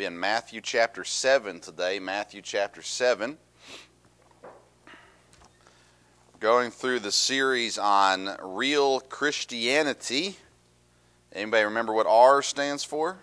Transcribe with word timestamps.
be 0.00 0.06
in 0.06 0.18
Matthew 0.18 0.62
chapter 0.62 1.04
7 1.04 1.60
today. 1.60 1.98
Matthew 1.98 2.40
chapter 2.40 2.80
7. 2.80 3.36
Going 6.38 6.70
through 6.70 7.00
the 7.00 7.12
series 7.12 7.76
on 7.76 8.34
real 8.42 9.00
Christianity. 9.00 10.36
Anybody 11.34 11.64
remember 11.64 11.92
what 11.92 12.06
R 12.06 12.40
stands 12.40 12.82
for? 12.82 13.18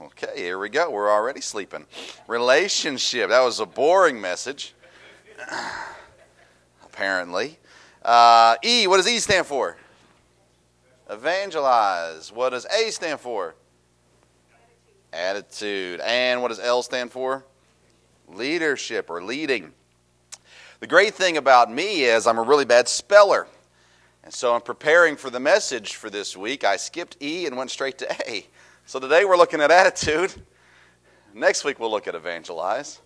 Okay, 0.00 0.32
here 0.34 0.58
we 0.58 0.68
go. 0.68 0.90
We're 0.90 1.12
already 1.12 1.40
sleeping. 1.40 1.86
Relationship. 2.26 3.28
That 3.28 3.42
was 3.42 3.60
a 3.60 3.66
boring 3.66 4.20
message. 4.20 4.74
Apparently. 6.84 7.60
Uh, 8.02 8.56
e, 8.64 8.88
what 8.88 8.96
does 8.96 9.06
E 9.06 9.20
stand 9.20 9.46
for? 9.46 9.76
Evangelize. 11.08 12.32
What 12.32 12.50
does 12.50 12.66
A 12.66 12.90
stand 12.90 13.20
for? 13.20 13.54
Attitude. 15.14 16.00
And 16.00 16.42
what 16.42 16.48
does 16.48 16.58
L 16.58 16.82
stand 16.82 17.12
for? 17.12 17.44
Leadership 18.28 19.08
or 19.08 19.22
leading. 19.22 19.72
The 20.80 20.88
great 20.88 21.14
thing 21.14 21.36
about 21.36 21.72
me 21.72 22.02
is 22.04 22.26
I'm 22.26 22.38
a 22.38 22.42
really 22.42 22.64
bad 22.64 22.88
speller. 22.88 23.46
And 24.24 24.34
so 24.34 24.54
I'm 24.54 24.60
preparing 24.60 25.16
for 25.16 25.30
the 25.30 25.38
message 25.38 25.94
for 25.94 26.10
this 26.10 26.36
week. 26.36 26.64
I 26.64 26.76
skipped 26.76 27.16
E 27.22 27.46
and 27.46 27.56
went 27.56 27.70
straight 27.70 27.96
to 27.98 28.10
A. 28.28 28.46
So 28.86 28.98
today 28.98 29.24
we're 29.24 29.36
looking 29.36 29.60
at 29.60 29.70
attitude. 29.70 30.34
Next 31.32 31.64
week 31.64 31.78
we'll 31.78 31.90
look 31.90 32.08
at 32.08 32.14
evangelize. 32.14 33.00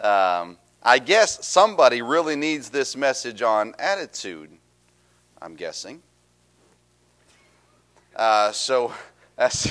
Um, 0.00 0.56
I 0.82 0.98
guess 0.98 1.46
somebody 1.46 2.00
really 2.00 2.36
needs 2.36 2.70
this 2.70 2.96
message 2.96 3.42
on 3.42 3.74
attitude, 3.78 4.50
I'm 5.42 5.56
guessing. 5.56 6.00
Uh, 8.16 8.50
so 8.52 8.94
that's 9.40 9.70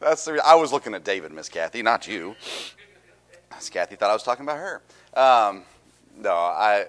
that's 0.00 0.24
the. 0.24 0.42
I 0.44 0.56
was 0.56 0.72
looking 0.72 0.94
at 0.94 1.04
David, 1.04 1.30
Miss 1.30 1.48
Kathy, 1.48 1.80
not 1.80 2.08
you. 2.08 2.34
Miss 3.54 3.70
Kathy 3.70 3.94
thought 3.94 4.10
I 4.10 4.14
was 4.14 4.24
talking 4.24 4.44
about 4.44 4.58
her. 4.58 4.82
Um, 5.14 5.62
no, 6.18 6.32
I 6.32 6.86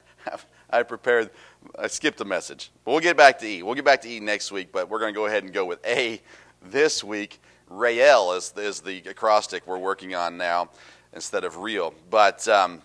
I 0.70 0.84
prepared. 0.84 1.30
I 1.76 1.88
skipped 1.88 2.20
a 2.20 2.24
message, 2.24 2.70
but 2.84 2.92
we'll 2.92 3.00
get 3.00 3.16
back 3.16 3.40
to 3.40 3.48
E. 3.48 3.64
We'll 3.64 3.74
get 3.74 3.84
back 3.84 4.00
to 4.02 4.08
E 4.08 4.20
next 4.20 4.52
week, 4.52 4.68
but 4.70 4.88
we're 4.88 5.00
going 5.00 5.12
to 5.12 5.18
go 5.18 5.26
ahead 5.26 5.42
and 5.42 5.52
go 5.52 5.64
with 5.64 5.84
A 5.84 6.22
this 6.62 7.02
week. 7.02 7.40
Rael 7.68 8.34
is, 8.34 8.54
is 8.56 8.78
the 8.80 9.02
acrostic 9.06 9.66
we're 9.66 9.76
working 9.76 10.14
on 10.14 10.36
now 10.36 10.70
instead 11.12 11.42
of 11.42 11.56
real. 11.56 11.92
But 12.10 12.46
um, 12.46 12.80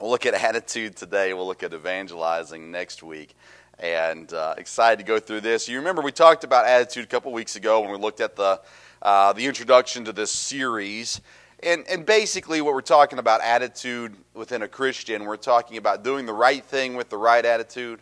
we'll 0.00 0.10
look 0.10 0.26
at 0.26 0.34
attitude 0.34 0.96
today. 0.96 1.32
We'll 1.32 1.46
look 1.46 1.62
at 1.62 1.72
evangelizing 1.72 2.72
next 2.72 3.04
week 3.04 3.36
and 3.78 4.32
uh, 4.32 4.54
excited 4.58 4.98
to 4.98 5.04
go 5.04 5.18
through 5.18 5.40
this. 5.40 5.68
You 5.68 5.78
remember 5.78 6.02
we 6.02 6.12
talked 6.12 6.44
about 6.44 6.66
attitude 6.66 7.04
a 7.04 7.08
couple 7.08 7.32
weeks 7.32 7.56
ago 7.56 7.80
when 7.80 7.90
we 7.90 7.98
looked 7.98 8.20
at 8.20 8.36
the 8.36 8.60
uh, 9.02 9.32
the 9.32 9.46
introduction 9.46 10.04
to 10.04 10.12
this 10.12 10.30
series. 10.30 11.20
And, 11.64 11.84
and 11.88 12.04
basically, 12.04 12.60
what 12.60 12.74
we're 12.74 12.80
talking 12.80 13.18
about 13.18 13.40
attitude 13.40 14.16
within 14.34 14.62
a 14.62 14.68
Christian, 14.68 15.24
we're 15.24 15.36
talking 15.36 15.76
about 15.76 16.02
doing 16.02 16.26
the 16.26 16.32
right 16.32 16.64
thing 16.64 16.94
with 16.94 17.08
the 17.08 17.16
right 17.16 17.44
attitude. 17.44 18.00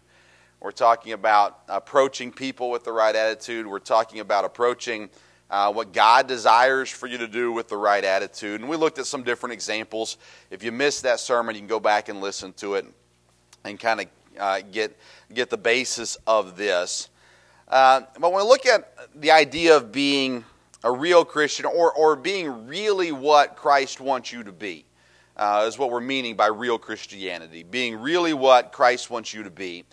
We're 0.60 0.70
talking 0.72 1.12
about 1.12 1.60
approaching 1.68 2.32
people 2.32 2.70
with 2.70 2.84
the 2.84 2.92
right 2.92 3.14
attitude. 3.14 3.66
We're 3.66 3.78
talking 3.78 4.20
about 4.20 4.44
approaching 4.44 5.08
uh, 5.50 5.72
what 5.72 5.92
God 5.92 6.26
desires 6.26 6.90
for 6.90 7.06
you 7.06 7.18
to 7.18 7.28
do 7.28 7.50
with 7.52 7.68
the 7.68 7.76
right 7.76 8.04
attitude. 8.04 8.60
And 8.60 8.68
we 8.68 8.76
looked 8.76 8.98
at 8.98 9.06
some 9.06 9.22
different 9.22 9.54
examples. 9.54 10.16
If 10.50 10.62
you 10.62 10.70
missed 10.70 11.02
that 11.02 11.18
sermon, 11.18 11.54
you 11.54 11.60
can 11.60 11.68
go 11.68 11.80
back 11.80 12.08
and 12.08 12.20
listen 12.20 12.52
to 12.54 12.74
it 12.74 12.86
and 13.64 13.80
kind 13.80 14.00
of 14.00 14.06
uh, 14.38 14.60
get, 14.70 14.98
get 15.32 15.50
the 15.50 15.56
basis 15.56 16.16
of 16.26 16.56
this. 16.56 17.08
Uh, 17.68 18.02
but 18.18 18.32
when 18.32 18.42
we 18.44 18.48
look 18.48 18.66
at 18.66 18.94
the 19.20 19.30
idea 19.30 19.76
of 19.76 19.92
being 19.92 20.44
a 20.82 20.90
real 20.90 21.24
Christian 21.24 21.66
or, 21.66 21.92
or 21.92 22.16
being 22.16 22.66
really 22.66 23.12
what 23.12 23.56
Christ 23.56 24.00
wants 24.00 24.32
you 24.32 24.42
to 24.42 24.52
be, 24.52 24.84
uh, 25.36 25.64
is 25.66 25.78
what 25.78 25.90
we're 25.90 26.00
meaning 26.00 26.36
by 26.36 26.46
real 26.48 26.78
Christianity. 26.78 27.62
Being 27.62 27.96
really 27.96 28.34
what 28.34 28.72
Christ 28.72 29.08
wants 29.08 29.32
you 29.32 29.42
to 29.42 29.50
be. 29.50 29.84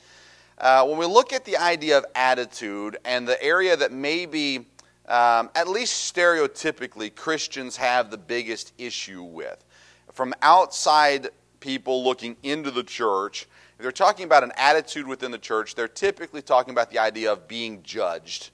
Uh, 0.57 0.85
when 0.85 0.97
we 0.97 1.05
look 1.05 1.33
at 1.33 1.45
the 1.45 1.55
idea 1.55 1.97
of 1.97 2.05
attitude 2.15 2.97
and 3.05 3.27
the 3.27 3.41
area 3.43 3.77
that 3.77 3.91
maybe, 3.91 4.65
um, 5.07 5.49
at 5.55 5.67
least 5.67 6.13
stereotypically, 6.13 7.13
Christians 7.13 7.77
have 7.77 8.09
the 8.09 8.17
biggest 8.17 8.73
issue 8.77 9.21
with, 9.23 9.63
from 10.11 10.33
outside 10.41 11.29
people 11.59 12.03
looking 12.03 12.35
into 12.43 12.71
the 12.71 12.83
church, 12.83 13.47
if 13.77 13.83
they're 13.83 13.91
talking 13.91 14.25
about 14.25 14.43
an 14.43 14.51
attitude 14.57 15.07
within 15.07 15.29
the 15.29 15.37
church, 15.37 15.75
they're 15.75 15.87
typically 15.87 16.41
talking 16.41 16.71
about 16.71 16.89
the 16.89 16.97
idea 16.97 17.31
of 17.31 17.47
being 17.47 17.83
judged, 17.83 18.49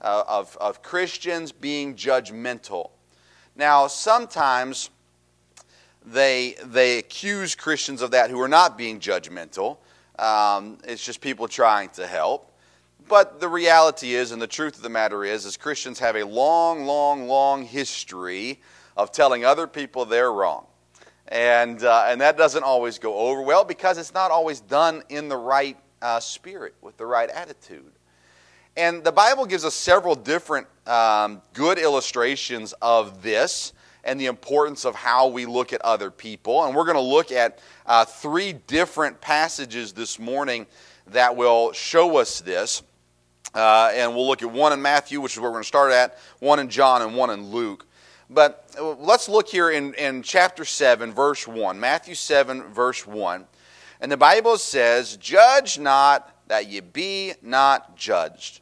uh, 0.00 0.22
of, 0.28 0.56
of 0.60 0.82
Christians 0.82 1.50
being 1.50 1.96
judgmental. 1.96 2.90
Now, 3.56 3.88
sometimes 3.88 4.90
they, 6.06 6.54
they 6.64 6.98
accuse 6.98 7.56
Christians 7.56 8.02
of 8.02 8.12
that 8.12 8.30
who 8.30 8.40
are 8.40 8.48
not 8.48 8.78
being 8.78 9.00
judgmental. 9.00 9.78
Um, 10.16 10.78
it's 10.84 11.04
just 11.04 11.20
people 11.20 11.48
trying 11.48 11.88
to 11.90 12.06
help. 12.06 12.52
But 13.08 13.40
the 13.40 13.48
reality 13.48 14.14
is, 14.14 14.30
and 14.30 14.40
the 14.40 14.46
truth 14.46 14.76
of 14.76 14.82
the 14.82 14.88
matter 14.88 15.24
is, 15.24 15.44
is 15.44 15.56
Christians 15.56 15.98
have 15.98 16.14
a 16.14 16.24
long, 16.24 16.84
long, 16.84 17.26
long 17.26 17.64
history 17.64 18.60
of 18.96 19.10
telling 19.10 19.44
other 19.44 19.66
people 19.66 20.04
they're 20.04 20.32
wrong. 20.32 20.66
And, 21.28 21.84
uh, 21.84 22.06
and 22.08 22.20
that 22.20 22.38
doesn't 22.38 22.62
always 22.62 22.98
go 22.98 23.14
over 23.14 23.42
well 23.42 23.64
because 23.64 23.98
it's 23.98 24.14
not 24.14 24.30
always 24.30 24.60
done 24.60 25.02
in 25.08 25.28
the 25.28 25.36
right 25.36 25.76
uh, 26.00 26.20
spirit, 26.20 26.74
with 26.80 26.96
the 26.96 27.06
right 27.06 27.28
attitude. 27.28 27.92
And 28.76 29.02
the 29.04 29.12
Bible 29.12 29.44
gives 29.44 29.64
us 29.64 29.74
several 29.74 30.14
different 30.14 30.66
um, 30.86 31.42
good 31.52 31.78
illustrations 31.78 32.72
of 32.80 33.22
this 33.22 33.72
and 34.04 34.18
the 34.18 34.26
importance 34.26 34.84
of 34.84 34.94
how 34.94 35.26
we 35.26 35.44
look 35.44 35.72
at 35.72 35.82
other 35.82 36.10
people. 36.10 36.64
And 36.64 36.74
we're 36.74 36.84
going 36.84 36.96
to 36.96 37.00
look 37.00 37.30
at 37.32 37.58
uh, 37.84 38.04
three 38.04 38.52
different 38.52 39.20
passages 39.20 39.92
this 39.92 40.18
morning 40.18 40.66
that 41.08 41.36
will 41.36 41.72
show 41.72 42.16
us 42.18 42.40
this. 42.40 42.82
Uh, 43.54 43.90
and 43.94 44.14
we'll 44.14 44.26
look 44.26 44.42
at 44.42 44.50
one 44.50 44.72
in 44.72 44.80
Matthew, 44.80 45.20
which 45.20 45.32
is 45.32 45.40
where 45.40 45.50
we're 45.50 45.56
going 45.56 45.64
to 45.64 45.68
start 45.68 45.92
at, 45.92 46.18
one 46.38 46.58
in 46.58 46.68
John, 46.68 47.02
and 47.02 47.16
one 47.16 47.30
in 47.30 47.50
Luke. 47.50 47.84
But 48.30 48.67
let's 48.80 49.28
look 49.28 49.48
here 49.48 49.70
in, 49.70 49.94
in 49.94 50.22
chapter 50.22 50.64
7, 50.64 51.12
verse 51.12 51.46
1. 51.46 51.78
Matthew 51.78 52.14
7, 52.14 52.62
verse 52.72 53.06
1. 53.06 53.46
And 54.00 54.12
the 54.12 54.16
Bible 54.16 54.58
says, 54.58 55.16
Judge 55.16 55.78
not 55.78 56.34
that 56.48 56.68
ye 56.68 56.80
be 56.80 57.34
not 57.42 57.96
judged. 57.96 58.60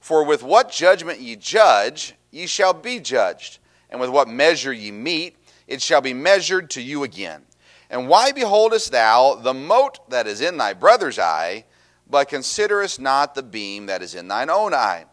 For 0.00 0.24
with 0.24 0.42
what 0.42 0.70
judgment 0.70 1.20
ye 1.20 1.36
judge, 1.36 2.14
ye 2.30 2.46
shall 2.46 2.72
be 2.72 2.98
judged. 2.98 3.58
And 3.90 4.00
with 4.00 4.10
what 4.10 4.28
measure 4.28 4.72
ye 4.72 4.90
meet, 4.90 5.36
it 5.66 5.80
shall 5.80 6.00
be 6.00 6.14
measured 6.14 6.70
to 6.70 6.82
you 6.82 7.04
again. 7.04 7.42
And 7.90 8.08
why 8.08 8.32
beholdest 8.32 8.90
thou 8.90 9.34
the 9.34 9.54
mote 9.54 10.08
that 10.10 10.26
is 10.26 10.40
in 10.40 10.56
thy 10.56 10.72
brother's 10.72 11.18
eye, 11.18 11.66
but 12.08 12.28
considerest 12.28 13.00
not 13.00 13.34
the 13.34 13.42
beam 13.42 13.86
that 13.86 14.02
is 14.02 14.14
in 14.14 14.28
thine 14.28 14.50
own 14.50 14.74
eye? 14.74 15.04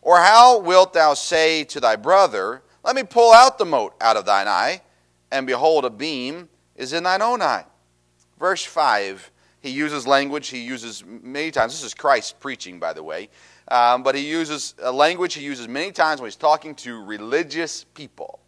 Or 0.00 0.18
how 0.18 0.58
wilt 0.60 0.92
thou 0.92 1.14
say 1.14 1.64
to 1.64 1.80
thy 1.80 1.96
brother, 1.96 2.62
let 2.82 2.96
me 2.96 3.02
pull 3.02 3.32
out 3.32 3.58
the 3.58 3.64
mote 3.64 3.94
out 4.00 4.16
of 4.16 4.24
thine 4.24 4.48
eye, 4.48 4.82
and 5.30 5.46
behold, 5.46 5.84
a 5.84 5.90
beam 5.90 6.48
is 6.76 6.92
in 6.92 7.04
thine 7.04 7.22
own 7.22 7.42
eye. 7.42 7.64
Verse 8.38 8.64
5, 8.64 9.30
he 9.60 9.70
uses 9.70 10.06
language 10.06 10.48
he 10.48 10.60
uses 10.60 11.04
many 11.04 11.50
times. 11.50 11.72
This 11.72 11.84
is 11.84 11.94
Christ 11.94 12.40
preaching, 12.40 12.80
by 12.80 12.92
the 12.92 13.02
way. 13.02 13.28
Um, 13.68 14.02
but 14.02 14.14
he 14.14 14.26
uses 14.26 14.74
a 14.82 14.90
language 14.90 15.34
he 15.34 15.44
uses 15.44 15.68
many 15.68 15.92
times 15.92 16.20
when 16.20 16.26
he's 16.28 16.36
talking 16.36 16.74
to 16.76 17.04
religious 17.04 17.84
people. 17.84 18.40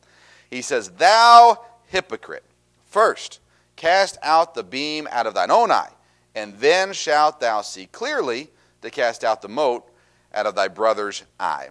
He 0.51 0.63
says, 0.63 0.89
Thou 0.91 1.63
hypocrite, 1.87 2.45
first 2.87 3.41
cast 3.77 4.19
out 4.23 4.55
the 4.55 4.65
beam 4.65 5.07
out 5.11 5.27
of 5.27 5.35
thine 5.35 5.51
own 5.51 5.71
eye, 5.71 5.91
and 6.35 6.55
then 6.55 6.93
shalt 6.93 7.41
thou 7.41 7.61
see 7.61 7.87
clearly 7.87 8.51
to 8.81 8.91
cast 8.91 9.25
out 9.25 9.43
the 9.43 9.49
mote 9.49 9.89
out 10.35 10.47
of 10.47 10.55
thy 10.55 10.69
brother's 10.69 11.23
eye. 11.39 11.69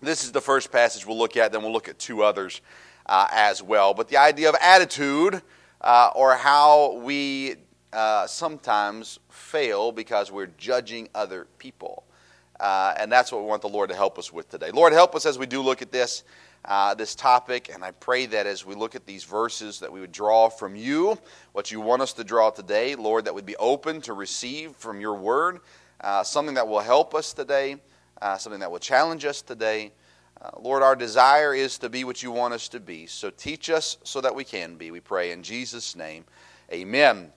This 0.00 0.22
is 0.22 0.30
the 0.30 0.40
first 0.40 0.70
passage 0.70 1.04
we'll 1.04 1.18
look 1.18 1.36
at, 1.36 1.50
then 1.50 1.62
we'll 1.62 1.72
look 1.72 1.88
at 1.88 1.98
two 1.98 2.22
others 2.22 2.60
uh, 3.06 3.26
as 3.32 3.62
well. 3.62 3.94
But 3.94 4.08
the 4.08 4.16
idea 4.16 4.48
of 4.48 4.54
attitude, 4.60 5.42
uh, 5.80 6.10
or 6.14 6.36
how 6.36 6.98
we 6.98 7.56
uh, 7.92 8.26
sometimes 8.28 9.18
fail 9.28 9.90
because 9.90 10.30
we're 10.30 10.50
judging 10.58 11.08
other 11.16 11.48
people. 11.58 12.04
Uh, 12.60 12.94
and 12.96 13.10
that's 13.10 13.32
what 13.32 13.40
we 13.40 13.48
want 13.48 13.62
the 13.62 13.68
Lord 13.68 13.88
to 13.90 13.96
help 13.96 14.18
us 14.18 14.32
with 14.32 14.48
today. 14.48 14.70
Lord, 14.70 14.92
help 14.92 15.16
us 15.16 15.26
as 15.26 15.36
we 15.36 15.46
do 15.46 15.62
look 15.62 15.82
at 15.82 15.90
this. 15.90 16.24
Uh, 16.64 16.92
this 16.92 17.14
topic, 17.14 17.70
and 17.72 17.84
I 17.84 17.92
pray 17.92 18.26
that 18.26 18.44
as 18.46 18.66
we 18.66 18.74
look 18.74 18.96
at 18.96 19.06
these 19.06 19.22
verses, 19.22 19.78
that 19.78 19.92
we 19.92 20.00
would 20.00 20.10
draw 20.10 20.48
from 20.48 20.74
you 20.74 21.16
what 21.52 21.70
you 21.70 21.80
want 21.80 22.02
us 22.02 22.12
to 22.14 22.24
draw 22.24 22.50
today, 22.50 22.96
Lord, 22.96 23.24
that 23.24 23.34
we'd 23.34 23.46
be 23.46 23.56
open 23.56 24.00
to 24.02 24.12
receive 24.12 24.72
from 24.72 25.00
your 25.00 25.14
word 25.14 25.60
uh, 26.00 26.24
something 26.24 26.56
that 26.56 26.66
will 26.66 26.80
help 26.80 27.14
us 27.14 27.32
today, 27.32 27.76
uh, 28.20 28.36
something 28.36 28.60
that 28.60 28.70
will 28.70 28.78
challenge 28.78 29.24
us 29.24 29.42
today. 29.42 29.92
Uh, 30.40 30.50
Lord, 30.60 30.82
our 30.82 30.94
desire 30.94 31.54
is 31.54 31.78
to 31.78 31.88
be 31.88 32.04
what 32.04 32.22
you 32.22 32.30
want 32.30 32.54
us 32.54 32.68
to 32.68 32.80
be. 32.80 33.06
So 33.06 33.30
teach 33.30 33.70
us 33.70 33.98
so 34.04 34.20
that 34.20 34.34
we 34.34 34.44
can 34.44 34.76
be, 34.76 34.90
we 34.90 35.00
pray 35.00 35.32
in 35.32 35.42
Jesus' 35.42 35.96
name. 35.96 36.24
Amen. 36.72 37.32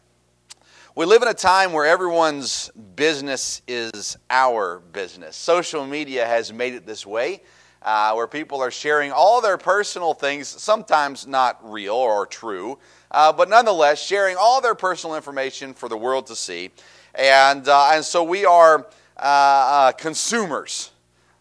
We 0.94 1.06
live 1.06 1.22
in 1.22 1.30
a 1.30 1.34
time 1.34 1.72
where 1.72 1.86
everyone's 1.86 2.70
business 2.96 3.62
is 3.66 4.18
our 4.30 4.82
business. 4.92 5.38
Social 5.38 5.88
media 5.88 6.26
has 6.26 6.52
made 6.52 6.74
it 6.74 6.86
this 6.86 7.06
way, 7.06 7.44
uh, 7.82 8.14
where 8.14 8.28
people 8.28 8.62
are 8.62 8.72
sharing 8.72 9.12
all 9.12 9.40
their 9.40 9.58
personal 9.58 10.14
things, 10.14 10.50
sometimes 10.50 11.26
not 11.26 11.60
real 11.64 11.96
or 11.96 12.26
true, 12.26 12.78
uh, 13.10 13.32
but 13.32 13.50
nonetheless 13.50 14.04
sharing 14.04 14.36
all 14.38 14.60
their 14.60 14.76
personal 14.76 15.16
information 15.16 15.74
for 15.74 15.88
the 15.88 15.96
world 15.98 16.28
to 16.28 16.36
see. 16.36 16.72
And, 17.16 17.68
uh, 17.68 17.92
and 17.94 18.04
so 18.04 18.22
we 18.22 18.46
are 18.46 18.86
uh, 19.22 19.24
uh, 19.24 19.92
consumers 19.92 20.92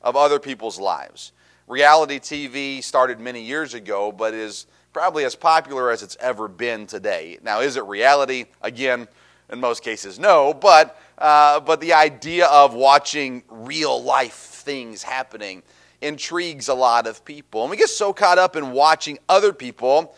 of 0.03 0.17
other 0.17 0.38
people's 0.38 0.79
lives. 0.79 1.32
Reality 1.67 2.19
TV 2.19 2.82
started 2.82 3.21
many 3.21 3.43
years 3.43 3.75
ago, 3.75 4.12
but 4.12 4.35
is 4.35 4.67
probably 4.93 5.25
as 5.25 5.35
popular 5.35 5.91
as 5.91 6.03
it's 6.03 6.17
ever 6.21 6.49
been 6.49 6.87
today. 6.87 7.38
Now, 7.43 7.61
is 7.61 7.77
it 7.77 7.85
reality? 7.85 8.47
Again, 8.61 9.09
in 9.50 9.61
most 9.61 9.82
cases, 9.82 10.19
no. 10.19 10.53
But, 10.53 11.00
uh, 11.19 11.61
but 11.61 11.81
the 11.81 11.93
idea 11.93 12.47
of 12.47 12.75
watching 12.75 13.44
real 13.49 14.03
life 14.03 14.35
things 14.35 15.03
happening 15.03 15.62
intrigues 16.00 16.69
a 16.69 16.75
lot 16.75 17.06
of 17.06 17.25
people. 17.25 17.62
And 17.62 17.71
we 17.71 17.77
get 17.77 17.88
so 17.88 18.12
caught 18.12 18.38
up 18.38 18.56
in 18.56 18.73
watching 18.73 19.19
other 19.29 19.53
people 19.53 20.15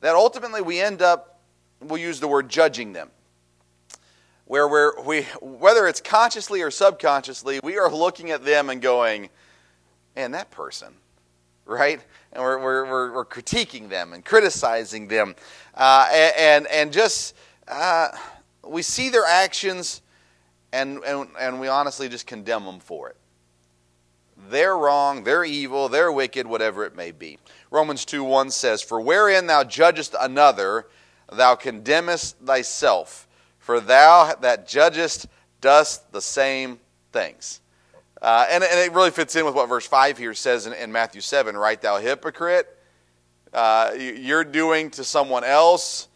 that 0.00 0.14
ultimately 0.14 0.62
we 0.62 0.80
end 0.80 1.02
up, 1.02 1.40
we'll 1.80 2.00
use 2.00 2.20
the 2.20 2.28
word 2.28 2.48
judging 2.48 2.92
them. 2.92 3.10
Where 4.46 4.68
we're, 4.68 5.00
we, 5.02 5.22
whether 5.40 5.86
it's 5.86 6.00
consciously 6.00 6.62
or 6.62 6.70
subconsciously, 6.70 7.60
we 7.62 7.78
are 7.78 7.90
looking 7.90 8.30
at 8.30 8.44
them 8.44 8.70
and 8.70 8.80
going, 8.80 9.28
man, 10.14 10.30
that 10.32 10.50
person, 10.50 10.94
right? 11.64 12.00
And 12.32 12.42
we're, 12.42 12.58
we're, 12.58 13.12
we're, 13.12 13.24
critiquing 13.24 13.88
them 13.88 14.12
and 14.12 14.24
criticizing 14.24 15.08
them. 15.08 15.34
Uh, 15.74 16.08
and, 16.38 16.66
and 16.68 16.92
just, 16.92 17.34
uh, 17.66 18.08
we 18.64 18.82
see 18.82 19.08
their 19.08 19.24
actions 19.24 20.02
and, 20.72 21.02
and, 21.04 21.28
and 21.40 21.60
we 21.60 21.68
honestly 21.68 22.08
just 22.08 22.26
condemn 22.26 22.64
them 22.64 22.80
for 22.80 23.08
it. 23.08 23.16
They're 24.50 24.76
wrong, 24.76 25.24
they're 25.24 25.44
evil, 25.44 25.88
they're 25.88 26.12
wicked, 26.12 26.46
whatever 26.46 26.84
it 26.84 26.94
may 26.94 27.10
be. 27.10 27.38
Romans 27.70 28.04
2 28.04 28.22
1 28.22 28.50
says, 28.50 28.82
For 28.82 29.00
wherein 29.00 29.46
thou 29.46 29.64
judgest 29.64 30.14
another, 30.20 30.86
thou 31.32 31.54
condemnest 31.54 32.38
thyself, 32.38 33.26
for 33.66 33.80
thou 33.80 34.32
that 34.40 34.68
judgest 34.68 35.26
dost 35.60 36.12
the 36.12 36.22
same 36.22 36.78
things. 37.12 37.60
Uh, 38.22 38.46
and, 38.48 38.64
and, 38.64 38.78
it 38.80 38.92
really 38.92 39.10
fits 39.10 39.34
in 39.36 39.44
with 39.44 39.54
what 39.54 39.68
verse 39.68 39.86
5 39.86 40.16
here 40.16 40.32
says 40.32 40.66
in, 40.66 40.72
in 40.72 40.90
Matthew 40.90 41.20
7, 41.20 41.56
right? 41.56 41.80
Thou 41.80 41.98
hypocrite, 41.98 42.66
uh, 43.52 43.90
you're 43.98 44.44
doing 44.44 44.90
to 44.92 45.04
someone 45.04 45.44
else 45.44 46.08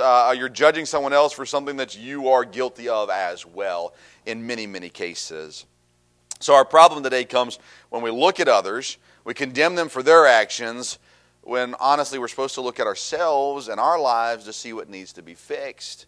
uh, 0.00 0.32
you're 0.38 0.48
judging 0.48 0.86
someone 0.86 1.12
else 1.12 1.32
for 1.32 1.44
something 1.44 1.78
that 1.78 1.98
you 1.98 2.28
are 2.28 2.44
guilty 2.44 2.88
of 2.88 3.10
as 3.10 3.44
well 3.44 3.92
in 4.24 4.46
many, 4.46 4.68
many 4.68 4.88
cases. 4.88 5.66
So, 6.38 6.54
our 6.54 6.64
problem 6.64 7.02
today 7.02 7.24
comes 7.24 7.58
when 7.90 8.00
we 8.00 8.12
look 8.12 8.38
at 8.38 8.46
others, 8.46 8.98
we 9.24 9.34
condemn 9.34 9.74
them 9.74 9.88
for 9.88 10.00
their 10.00 10.26
actions, 10.26 11.00
when 11.42 11.74
honestly 11.80 12.20
we're 12.20 12.28
supposed 12.28 12.54
to 12.54 12.60
look 12.60 12.78
at 12.78 12.86
ourselves 12.86 13.68
and 13.68 13.80
our 13.80 14.00
lives 14.00 14.44
to 14.44 14.52
see 14.52 14.72
what 14.72 14.88
needs 14.88 15.12
to 15.14 15.22
be 15.22 15.34
fixed. 15.34 16.06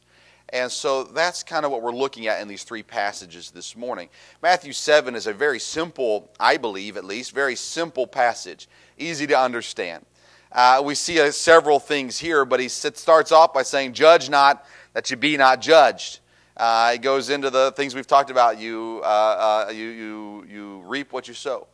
And 0.50 0.70
so 0.70 1.02
that's 1.02 1.42
kind 1.42 1.64
of 1.64 1.72
what 1.72 1.82
we're 1.82 1.94
looking 1.94 2.28
at 2.28 2.40
in 2.40 2.46
these 2.46 2.62
three 2.62 2.82
passages 2.82 3.50
this 3.50 3.74
morning. 3.74 4.08
Matthew 4.42 4.72
7 4.72 5.16
is 5.16 5.26
a 5.26 5.32
very 5.32 5.58
simple, 5.58 6.30
I 6.38 6.56
believe 6.56 6.96
at 6.96 7.04
least, 7.04 7.32
very 7.32 7.56
simple 7.56 8.06
passage, 8.06 8.68
easy 8.96 9.26
to 9.26 9.38
understand. 9.38 10.06
Uh, 10.52 10.80
we 10.84 10.94
see 10.94 11.20
uh, 11.20 11.30
several 11.32 11.80
things 11.80 12.18
here, 12.18 12.44
but 12.44 12.60
he 12.60 12.68
starts 12.68 13.32
off 13.32 13.52
by 13.52 13.62
saying, 13.62 13.92
Judge 13.92 14.30
not, 14.30 14.64
that 14.92 15.10
you 15.10 15.16
be 15.16 15.36
not 15.36 15.60
judged. 15.60 16.20
Uh, 16.56 16.92
it 16.94 17.02
goes 17.02 17.28
into 17.28 17.50
the 17.50 17.72
things 17.72 17.94
we've 17.94 18.06
talked 18.06 18.30
about. 18.30 18.58
You, 18.58 19.02
uh, 19.04 19.66
uh, 19.68 19.72
you, 19.72 19.88
you, 19.88 20.46
you 20.48 20.82
reap 20.86 21.12
what 21.12 21.28
you 21.28 21.34
sow. 21.34 21.66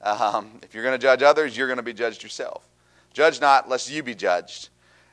Um, 0.00 0.60
if 0.62 0.72
you're 0.72 0.84
going 0.84 0.98
to 0.98 1.02
judge 1.02 1.22
others, 1.22 1.56
you're 1.56 1.66
going 1.66 1.76
to 1.76 1.82
be 1.82 1.92
judged 1.92 2.22
yourself. 2.22 2.66
Judge 3.12 3.40
not, 3.40 3.68
lest 3.68 3.90
you 3.90 4.02
be 4.02 4.14
judged. 4.14 4.70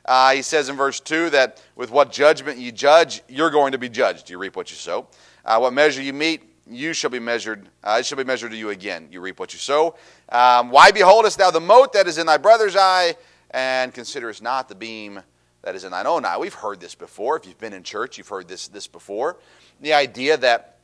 Uh, 0.08 0.32
he 0.32 0.40
says 0.40 0.70
in 0.70 0.76
verse 0.76 1.00
2 1.00 1.28
that 1.28 1.62
with 1.76 1.90
what 1.90 2.10
judgment 2.10 2.58
you 2.58 2.72
judge, 2.72 3.20
you're 3.28 3.50
going 3.50 3.72
to 3.72 3.78
be 3.78 3.90
judged. 3.90 4.30
You 4.30 4.38
reap 4.38 4.56
what 4.56 4.70
you 4.70 4.76
sow. 4.76 5.06
what 5.44 5.74
measure 5.74 6.00
you 6.00 6.14
meet, 6.14 6.42
you 6.66 6.94
shall 6.94 7.10
be 7.10 7.18
measured, 7.18 7.68
uh, 7.84 7.98
it 8.00 8.06
shall 8.06 8.16
be 8.16 8.24
measured 8.24 8.50
to 8.52 8.56
you 8.56 8.70
again. 8.70 9.08
You 9.10 9.20
reap 9.20 9.38
what 9.38 9.52
you 9.52 9.58
sow. 9.58 9.96
Um, 10.30 10.70
why 10.70 10.92
beholdest 10.92 11.36
thou 11.36 11.50
the 11.50 11.60
mote 11.60 11.92
that 11.92 12.06
is 12.06 12.16
in 12.16 12.26
thy 12.26 12.38
brother's 12.38 12.74
eye, 12.74 13.16
and 13.50 13.92
considerest 13.92 14.42
not 14.42 14.70
the 14.70 14.74
beam 14.74 15.20
that 15.60 15.74
is 15.74 15.84
in 15.84 15.90
thine 15.90 16.06
own 16.06 16.24
eye? 16.24 16.38
We've 16.38 16.54
heard 16.54 16.80
this 16.80 16.94
before. 16.94 17.36
If 17.36 17.44
you've 17.46 17.58
been 17.58 17.74
in 17.74 17.82
church, 17.82 18.16
you've 18.16 18.28
heard 18.28 18.48
this, 18.48 18.68
this 18.68 18.86
before. 18.86 19.36
The 19.82 19.92
idea 19.92 20.38
that 20.38 20.78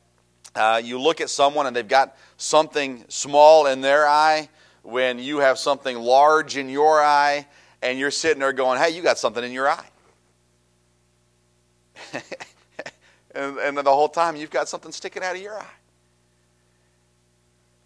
uh, 0.53 0.79
you 0.83 1.01
look 1.01 1.19
at 1.19 1.31
someone 1.31 1.65
and 1.65 1.75
they've 1.75 1.87
got 1.87 2.15
something 2.37 3.03
small 3.07 3.65
in 3.65 3.81
their 3.81 4.07
eye 4.07 4.49
when 4.83 5.17
you 5.17 5.39
have 5.39 5.57
something 5.57 5.97
large 5.97 6.57
in 6.57 6.69
your 6.69 7.01
eye, 7.01 7.47
and 7.81 7.99
you're 7.99 8.11
sitting 8.11 8.39
there 8.39 8.53
going, 8.53 8.79
hey, 8.79 8.89
you 8.89 9.01
got 9.01 9.17
something 9.17 9.43
in 9.43 9.51
your 9.51 9.69
eye. 9.69 9.85
and, 13.35 13.57
and 13.57 13.77
the 13.77 13.83
whole 13.83 14.09
time 14.09 14.35
you've 14.35 14.51
got 14.51 14.67
something 14.69 14.91
sticking 14.91 15.23
out 15.23 15.35
of 15.35 15.41
your 15.41 15.59
eye. 15.59 15.65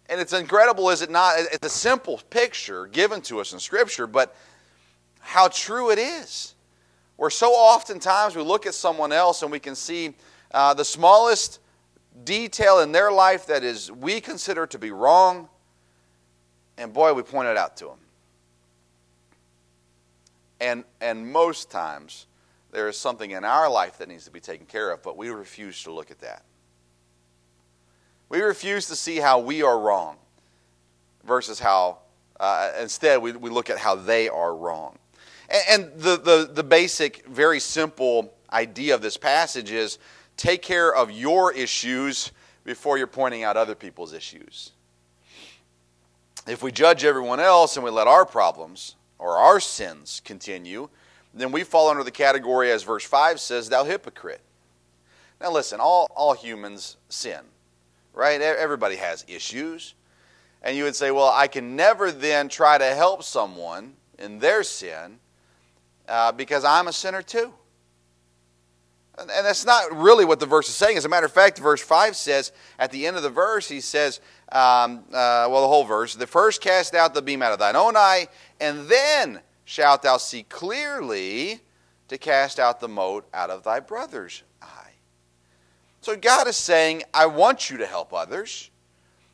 And 0.08 0.20
it's 0.20 0.32
incredible, 0.32 0.90
is 0.90 1.02
it 1.02 1.10
not? 1.10 1.36
It's 1.38 1.66
a 1.66 1.70
simple 1.70 2.20
picture 2.30 2.88
given 2.88 3.20
to 3.22 3.40
us 3.40 3.52
in 3.52 3.60
Scripture, 3.60 4.08
but 4.08 4.34
how 5.20 5.48
true 5.48 5.90
it 5.90 5.98
is. 5.98 6.54
Where 7.16 7.30
so 7.30 7.52
oftentimes 7.52 8.34
we 8.34 8.42
look 8.42 8.66
at 8.66 8.74
someone 8.74 9.12
else 9.12 9.42
and 9.42 9.52
we 9.52 9.60
can 9.60 9.76
see 9.76 10.14
uh, 10.52 10.74
the 10.74 10.84
smallest 10.84 11.60
detail 12.24 12.80
in 12.80 12.92
their 12.92 13.12
life 13.12 13.46
that 13.46 13.62
is 13.62 13.92
we 13.92 14.20
consider 14.20 14.66
to 14.66 14.78
be 14.78 14.90
wrong, 14.90 15.48
and 16.76 16.92
boy, 16.92 17.12
we 17.12 17.22
point 17.22 17.48
it 17.48 17.56
out 17.56 17.76
to 17.76 17.84
them. 17.84 17.98
And, 20.60 20.84
and 21.00 21.30
most 21.30 21.70
times, 21.70 22.26
there 22.70 22.88
is 22.88 22.96
something 22.96 23.30
in 23.30 23.44
our 23.44 23.70
life 23.70 23.98
that 23.98 24.08
needs 24.08 24.24
to 24.26 24.30
be 24.30 24.40
taken 24.40 24.66
care 24.66 24.90
of, 24.90 25.02
but 25.02 25.16
we 25.16 25.30
refuse 25.30 25.82
to 25.84 25.92
look 25.92 26.10
at 26.10 26.20
that. 26.20 26.44
We 28.28 28.40
refuse 28.42 28.86
to 28.86 28.96
see 28.96 29.16
how 29.16 29.40
we 29.40 29.62
are 29.62 29.78
wrong 29.78 30.16
versus 31.24 31.58
how, 31.58 31.98
uh, 32.38 32.72
instead, 32.80 33.20
we, 33.20 33.32
we 33.32 33.50
look 33.50 33.70
at 33.70 33.78
how 33.78 33.94
they 33.96 34.28
are 34.28 34.54
wrong. 34.54 34.98
And, 35.48 35.62
and 35.68 36.00
the, 36.00 36.16
the, 36.16 36.50
the 36.52 36.62
basic, 36.62 37.26
very 37.26 37.58
simple 37.58 38.32
idea 38.52 38.94
of 38.94 39.02
this 39.02 39.16
passage 39.16 39.72
is 39.72 39.98
take 40.36 40.62
care 40.62 40.94
of 40.94 41.10
your 41.10 41.52
issues 41.52 42.32
before 42.64 42.98
you're 42.98 43.06
pointing 43.06 43.42
out 43.42 43.56
other 43.56 43.74
people's 43.74 44.12
issues. 44.12 44.72
If 46.46 46.62
we 46.62 46.70
judge 46.70 47.04
everyone 47.04 47.40
else 47.40 47.76
and 47.76 47.84
we 47.84 47.90
let 47.90 48.06
our 48.06 48.24
problems 48.24 48.94
or 49.20 49.36
our 49.36 49.60
sins 49.60 50.20
continue, 50.24 50.88
then 51.32 51.52
we 51.52 51.62
fall 51.62 51.88
under 51.88 52.02
the 52.02 52.10
category, 52.10 52.72
as 52.72 52.82
verse 52.82 53.04
5 53.04 53.38
says, 53.38 53.68
thou 53.68 53.84
hypocrite. 53.84 54.40
Now, 55.40 55.52
listen, 55.52 55.78
all, 55.80 56.08
all 56.16 56.34
humans 56.34 56.96
sin, 57.08 57.40
right? 58.12 58.40
Everybody 58.40 58.96
has 58.96 59.24
issues. 59.28 59.94
And 60.62 60.76
you 60.76 60.84
would 60.84 60.96
say, 60.96 61.10
well, 61.10 61.32
I 61.32 61.46
can 61.46 61.76
never 61.76 62.10
then 62.10 62.48
try 62.48 62.76
to 62.76 62.94
help 62.94 63.22
someone 63.22 63.94
in 64.18 64.38
their 64.38 64.62
sin 64.62 65.18
uh, 66.08 66.32
because 66.32 66.64
I'm 66.64 66.88
a 66.88 66.92
sinner 66.92 67.22
too. 67.22 67.54
And, 69.18 69.28
that's 69.28 69.66
not 69.66 69.94
really 69.94 70.24
what 70.24 70.40
the 70.40 70.46
verse 70.46 70.68
is 70.68 70.74
saying. 70.74 70.96
As 70.96 71.04
a 71.04 71.08
matter 71.08 71.26
of 71.26 71.32
fact, 71.32 71.58
verse 71.58 71.82
5 71.82 72.16
says, 72.16 72.52
at 72.78 72.90
the 72.90 73.06
end 73.06 73.16
of 73.16 73.22
the 73.22 73.30
verse, 73.30 73.68
he 73.68 73.80
says, 73.80 74.20
um, 74.52 75.04
uh, 75.08 75.46
well, 75.50 75.62
the 75.62 75.68
whole 75.68 75.84
verse, 75.84 76.14
the 76.14 76.26
first 76.26 76.60
cast 76.60 76.94
out 76.94 77.14
the 77.14 77.22
beam 77.22 77.42
out 77.42 77.52
of 77.52 77.58
thine 77.58 77.76
own 77.76 77.96
eye, 77.96 78.28
and 78.60 78.88
then 78.88 79.40
shalt 79.64 80.02
thou 80.02 80.16
see 80.16 80.42
clearly 80.44 81.60
to 82.08 82.18
cast 82.18 82.58
out 82.58 82.80
the 82.80 82.88
mote 82.88 83.26
out 83.32 83.50
of 83.50 83.62
thy 83.62 83.78
brother's 83.78 84.42
eye. 84.60 84.90
So 86.00 86.16
God 86.16 86.48
is 86.48 86.56
saying, 86.56 87.04
I 87.14 87.26
want 87.26 87.70
you 87.70 87.76
to 87.78 87.86
help 87.86 88.12
others. 88.12 88.70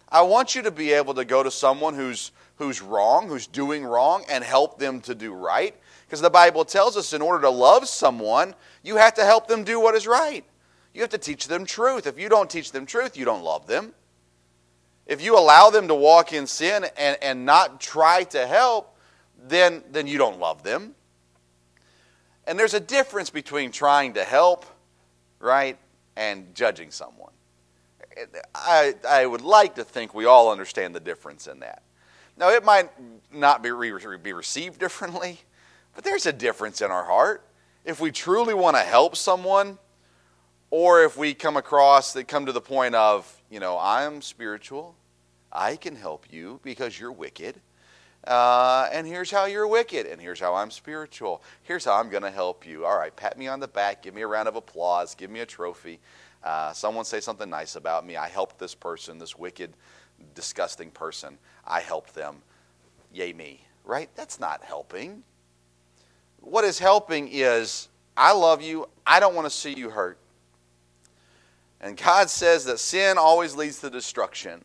I 0.08 0.22
want 0.22 0.54
you 0.54 0.62
to 0.62 0.70
be 0.70 0.92
able 0.92 1.14
to 1.14 1.24
go 1.24 1.42
to 1.42 1.50
someone 1.50 1.94
who's, 1.94 2.32
who's 2.56 2.82
wrong, 2.82 3.28
who's 3.28 3.46
doing 3.46 3.84
wrong, 3.84 4.24
and 4.28 4.44
help 4.44 4.78
them 4.78 5.00
to 5.02 5.14
do 5.14 5.32
right. 5.32 5.74
Because 6.06 6.20
the 6.20 6.30
Bible 6.30 6.64
tells 6.64 6.96
us 6.96 7.12
in 7.12 7.20
order 7.20 7.42
to 7.42 7.50
love 7.50 7.88
someone, 7.88 8.54
you 8.82 8.96
have 8.96 9.14
to 9.14 9.24
help 9.24 9.48
them 9.48 9.64
do 9.64 9.80
what 9.80 9.94
is 9.94 10.06
right. 10.06 10.44
You 10.94 11.00
have 11.00 11.10
to 11.10 11.18
teach 11.18 11.48
them 11.48 11.66
truth. 11.66 12.06
If 12.06 12.18
you 12.18 12.28
don't 12.28 12.48
teach 12.48 12.72
them 12.72 12.86
truth, 12.86 13.16
you 13.16 13.24
don't 13.24 13.42
love 13.42 13.66
them. 13.66 13.92
If 15.06 15.22
you 15.22 15.38
allow 15.38 15.70
them 15.70 15.88
to 15.88 15.94
walk 15.94 16.32
in 16.32 16.46
sin 16.46 16.86
and, 16.96 17.18
and 17.20 17.44
not 17.44 17.80
try 17.80 18.24
to 18.24 18.46
help, 18.46 18.96
then, 19.46 19.82
then 19.90 20.06
you 20.06 20.18
don't 20.18 20.38
love 20.38 20.62
them. 20.62 20.94
And 22.46 22.58
there's 22.58 22.74
a 22.74 22.80
difference 22.80 23.30
between 23.30 23.72
trying 23.72 24.14
to 24.14 24.24
help, 24.24 24.64
right, 25.40 25.76
and 26.16 26.54
judging 26.54 26.90
someone. 26.90 27.32
I, 28.54 28.94
I 29.06 29.26
would 29.26 29.42
like 29.42 29.74
to 29.74 29.84
think 29.84 30.14
we 30.14 30.24
all 30.24 30.50
understand 30.50 30.94
the 30.94 31.00
difference 31.00 31.46
in 31.46 31.60
that. 31.60 31.82
Now, 32.36 32.50
it 32.50 32.64
might 32.64 32.90
not 33.32 33.62
be, 33.62 33.70
be 34.22 34.32
received 34.32 34.78
differently, 34.78 35.40
but 35.96 36.04
there's 36.04 36.26
a 36.26 36.32
difference 36.32 36.82
in 36.82 36.90
our 36.90 37.04
heart. 37.04 37.42
If 37.84 38.00
we 38.00 38.12
truly 38.12 38.52
want 38.52 38.76
to 38.76 38.82
help 38.82 39.16
someone, 39.16 39.78
or 40.70 41.02
if 41.04 41.16
we 41.16 41.32
come 41.32 41.56
across 41.56 42.12
that 42.12 42.28
come 42.28 42.44
to 42.46 42.52
the 42.52 42.60
point 42.60 42.94
of, 42.94 43.42
you 43.50 43.60
know, 43.60 43.78
I'm 43.80 44.20
spiritual, 44.20 44.94
I 45.50 45.76
can 45.76 45.96
help 45.96 46.26
you 46.30 46.60
because 46.62 47.00
you're 47.00 47.12
wicked. 47.12 47.60
Uh, 48.26 48.88
and 48.92 49.06
here's 49.06 49.30
how 49.30 49.46
you're 49.46 49.66
wicked, 49.66 50.04
and 50.04 50.20
here's 50.20 50.38
how 50.38 50.54
I'm 50.54 50.70
spiritual. 50.70 51.42
Here's 51.62 51.86
how 51.86 51.94
I'm 51.94 52.10
going 52.10 52.24
to 52.24 52.30
help 52.30 52.66
you. 52.66 52.84
All 52.84 52.98
right, 52.98 53.14
pat 53.14 53.38
me 53.38 53.46
on 53.46 53.60
the 53.60 53.68
back, 53.68 54.02
give 54.02 54.14
me 54.14 54.20
a 54.20 54.26
round 54.26 54.48
of 54.48 54.56
applause, 54.56 55.14
give 55.14 55.30
me 55.30 55.40
a 55.40 55.46
trophy. 55.46 55.98
Uh, 56.44 56.74
someone 56.74 57.06
say 57.06 57.20
something 57.20 57.48
nice 57.48 57.74
about 57.74 58.04
me. 58.04 58.16
I 58.16 58.28
helped 58.28 58.58
this 58.58 58.74
person, 58.74 59.18
this 59.18 59.38
wicked, 59.38 59.72
disgusting 60.34 60.90
person. 60.90 61.38
I 61.66 61.80
helped 61.80 62.14
them. 62.14 62.42
Yay, 63.14 63.32
me. 63.32 63.62
Right? 63.82 64.10
That's 64.14 64.38
not 64.38 64.62
helping. 64.62 65.22
What 66.40 66.64
is 66.64 66.78
helping 66.78 67.28
is 67.30 67.88
I 68.16 68.32
love 68.32 68.62
you, 68.62 68.88
I 69.06 69.20
don't 69.20 69.34
want 69.34 69.46
to 69.46 69.50
see 69.50 69.74
you 69.74 69.90
hurt. 69.90 70.18
And 71.80 71.96
God 71.96 72.30
says 72.30 72.64
that 72.64 72.78
sin 72.78 73.18
always 73.18 73.54
leads 73.54 73.80
to 73.80 73.90
destruction. 73.90 74.64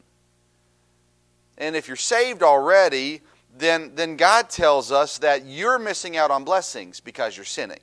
And 1.57 1.75
if 1.75 1.87
you're 1.87 1.97
saved 1.97 2.41
already, 2.41 3.21
then, 3.57 3.91
then 3.95 4.15
God 4.15 4.49
tells 4.49 4.91
us 4.91 5.17
that 5.19 5.45
you're 5.45 5.77
missing 5.77 6.17
out 6.17 6.31
on 6.31 6.43
blessings 6.43 6.99
because 6.99 7.35
you're 7.35 7.45
sinning. 7.45 7.81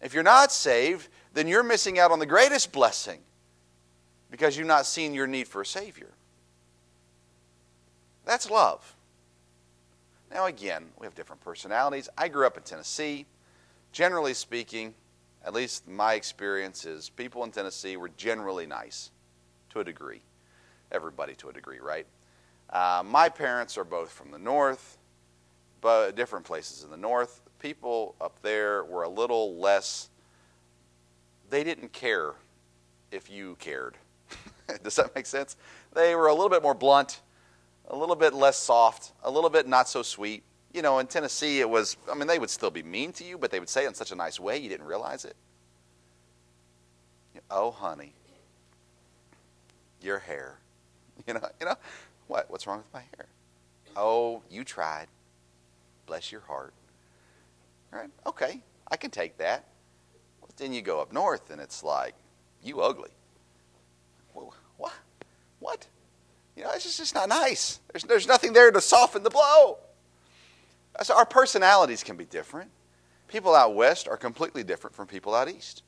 If 0.00 0.14
you're 0.14 0.22
not 0.22 0.52
saved, 0.52 1.08
then 1.34 1.48
you're 1.48 1.62
missing 1.62 1.98
out 1.98 2.10
on 2.10 2.18
the 2.18 2.26
greatest 2.26 2.72
blessing 2.72 3.20
because 4.30 4.56
you've 4.56 4.66
not 4.66 4.86
seen 4.86 5.14
your 5.14 5.26
need 5.26 5.48
for 5.48 5.62
a 5.62 5.66
Savior. 5.66 6.10
That's 8.24 8.50
love. 8.50 8.94
Now, 10.32 10.46
again, 10.46 10.86
we 10.98 11.06
have 11.06 11.14
different 11.14 11.42
personalities. 11.42 12.08
I 12.16 12.28
grew 12.28 12.46
up 12.46 12.56
in 12.56 12.62
Tennessee. 12.62 13.26
Generally 13.92 14.34
speaking, 14.34 14.94
at 15.44 15.52
least 15.52 15.88
my 15.88 16.14
experience 16.14 16.84
is 16.84 17.08
people 17.10 17.42
in 17.42 17.50
Tennessee 17.50 17.96
were 17.96 18.10
generally 18.16 18.66
nice 18.66 19.10
to 19.70 19.80
a 19.80 19.84
degree. 19.84 20.20
Everybody 20.92 21.34
to 21.36 21.48
a 21.48 21.52
degree, 21.52 21.80
right? 21.80 22.06
Uh, 22.68 23.02
my 23.04 23.28
parents 23.28 23.76
are 23.76 23.84
both 23.84 24.12
from 24.12 24.30
the 24.30 24.38
north, 24.38 24.98
but 25.80 26.14
different 26.14 26.44
places 26.44 26.84
in 26.84 26.90
the 26.90 26.96
north. 26.96 27.40
People 27.58 28.14
up 28.20 28.40
there 28.42 28.84
were 28.84 29.02
a 29.02 29.08
little 29.08 29.56
less, 29.56 30.08
they 31.48 31.64
didn't 31.64 31.92
care 31.92 32.34
if 33.10 33.28
you 33.28 33.56
cared. 33.58 33.96
Does 34.84 34.96
that 34.96 35.14
make 35.16 35.26
sense? 35.26 35.56
They 35.92 36.14
were 36.14 36.28
a 36.28 36.32
little 36.32 36.48
bit 36.48 36.62
more 36.62 36.74
blunt, 36.74 37.20
a 37.90 37.96
little 37.96 38.16
bit 38.16 38.32
less 38.32 38.56
soft, 38.56 39.12
a 39.22 39.30
little 39.30 39.50
bit 39.50 39.66
not 39.66 39.88
so 39.88 40.02
sweet. 40.02 40.44
You 40.72 40.82
know, 40.82 41.00
in 41.00 41.08
Tennessee, 41.08 41.60
it 41.60 41.68
was, 41.68 41.96
I 42.10 42.14
mean, 42.14 42.28
they 42.28 42.38
would 42.38 42.48
still 42.48 42.70
be 42.70 42.82
mean 42.82 43.12
to 43.14 43.24
you, 43.24 43.36
but 43.36 43.50
they 43.50 43.58
would 43.58 43.68
say 43.68 43.84
it 43.84 43.88
in 43.88 43.94
such 43.94 44.12
a 44.12 44.14
nice 44.14 44.38
way 44.38 44.56
you 44.58 44.68
didn't 44.68 44.86
realize 44.86 45.24
it. 45.24 45.34
Oh, 47.50 47.72
honey, 47.72 48.14
your 50.00 50.18
hair. 50.18 50.56
You 51.26 51.34
know, 51.34 51.48
you 51.60 51.66
know, 51.66 51.74
what? 52.28 52.50
What's 52.50 52.66
wrong 52.66 52.78
with 52.78 52.94
my 52.94 53.02
hair? 53.14 53.26
Oh, 53.94 54.40
you 54.50 54.64
tried. 54.64 55.06
Bless 56.06 56.32
your 56.32 56.40
heart. 56.40 56.72
All 57.92 57.98
right, 58.00 58.08
okay, 58.26 58.62
I 58.90 58.96
can 58.96 59.10
take 59.10 59.36
that. 59.36 59.66
Then 60.56 60.72
you 60.72 60.80
go 60.80 60.98
up 60.98 61.12
north 61.12 61.50
and 61.50 61.60
it's 61.60 61.84
like, 61.84 62.14
you 62.64 62.80
ugly. 62.80 63.10
What? 64.32 64.94
What? 65.58 65.86
You 66.56 66.64
know, 66.64 66.70
it's 66.74 66.96
just, 66.96 67.14
not 67.14 67.28
nice. 67.28 67.80
There's, 67.92 68.04
there's 68.04 68.26
nothing 68.26 68.52
there 68.52 68.70
to 68.70 68.80
soften 68.80 69.22
the 69.22 69.30
blow. 69.30 69.78
So 71.02 71.16
our 71.16 71.24
personalities 71.24 72.02
can 72.02 72.16
be 72.16 72.24
different. 72.24 72.70
People 73.28 73.54
out 73.54 73.74
west 73.74 74.08
are 74.08 74.16
completely 74.16 74.64
different 74.64 74.94
from 74.94 75.06
people 75.06 75.34
out 75.34 75.48
east. 75.48 75.82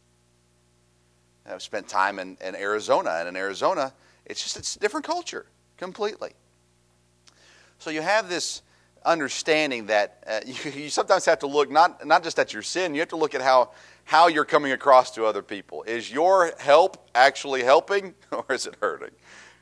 I've 1.45 1.63
spent 1.63 1.89
time 1.89 2.19
in, 2.19 2.37
in 2.41 2.55
Arizona, 2.55 3.17
and 3.19 3.29
in 3.29 3.37
Arizona, 3.37 3.93
it's 4.25 4.43
just 4.43 4.57
it's 4.57 4.77
a 4.77 4.79
different 4.79 5.05
culture 5.05 5.47
completely. 5.77 6.31
So 7.79 7.91
you 7.91 8.01
have 8.01 8.29
this 8.29 8.63
understanding 9.05 9.87
that 9.87 10.23
uh, 10.27 10.41
you, 10.47 10.71
you, 10.71 10.91
sometimes 10.91 11.25
have 11.25 11.41
to 11.41 11.47
look 11.47 11.71
not, 11.71 12.07
not 12.07 12.23
just 12.23 12.39
at 12.39 12.53
your 12.53 12.63
sin, 12.63 12.95
you 12.95 13.01
have 13.01 13.09
to 13.09 13.17
look 13.17 13.35
at 13.35 13.41
how, 13.41 13.71
how 14.05 14.29
you're 14.29 14.45
coming 14.45 14.73
across 14.73 15.11
to 15.13 15.25
other 15.25 15.43
people. 15.43 15.83
Is 15.83 16.11
your 16.11 16.53
help 16.59 17.09
actually 17.15 17.63
helping 17.65 18.15
or 18.31 18.45
is 18.51 18.67
it 18.67 18.77
hurting? 18.81 19.11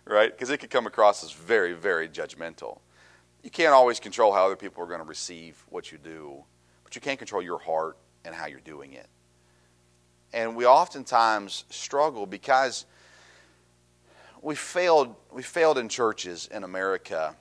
Right? 0.04 0.30
Because 0.30 0.50
it 0.50 0.58
could 0.58 0.70
come 0.70 0.86
across 0.86 1.22
as 1.22 1.32
very, 1.32 1.72
very 1.72 2.08
judgmental. 2.08 2.80
You 3.42 3.50
can't 3.50 3.72
always 3.72 4.00
control 4.00 4.32
how 4.32 4.46
other 4.46 4.56
people 4.56 4.82
are 4.82 4.86
going 4.86 5.00
to 5.00 5.06
receive 5.06 5.64
what 5.68 5.92
you 5.92 5.98
do, 5.98 6.44
but 6.84 6.94
you 6.94 7.00
can 7.00 7.16
control 7.16 7.42
your 7.42 7.58
heart 7.58 7.96
and 8.24 8.34
how 8.34 8.46
you're 8.46 8.60
doing 8.60 8.92
it. 8.92 9.08
And 10.32 10.54
we 10.54 10.66
oftentimes 10.66 11.64
struggle 11.70 12.26
because 12.26 12.86
we 14.42 14.54
failed, 14.54 15.14
we 15.32 15.42
failed 15.42 15.78
in 15.78 15.88
churches 15.88 16.48
in 16.52 16.64
America 16.64 17.34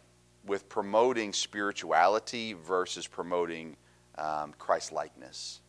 with 0.46 0.68
promoting 0.70 1.34
spirituality 1.34 2.54
versus 2.54 3.08
promoting 3.08 3.78
um, 4.18 4.54
Christ 4.58 4.92
likeness. 4.92 5.62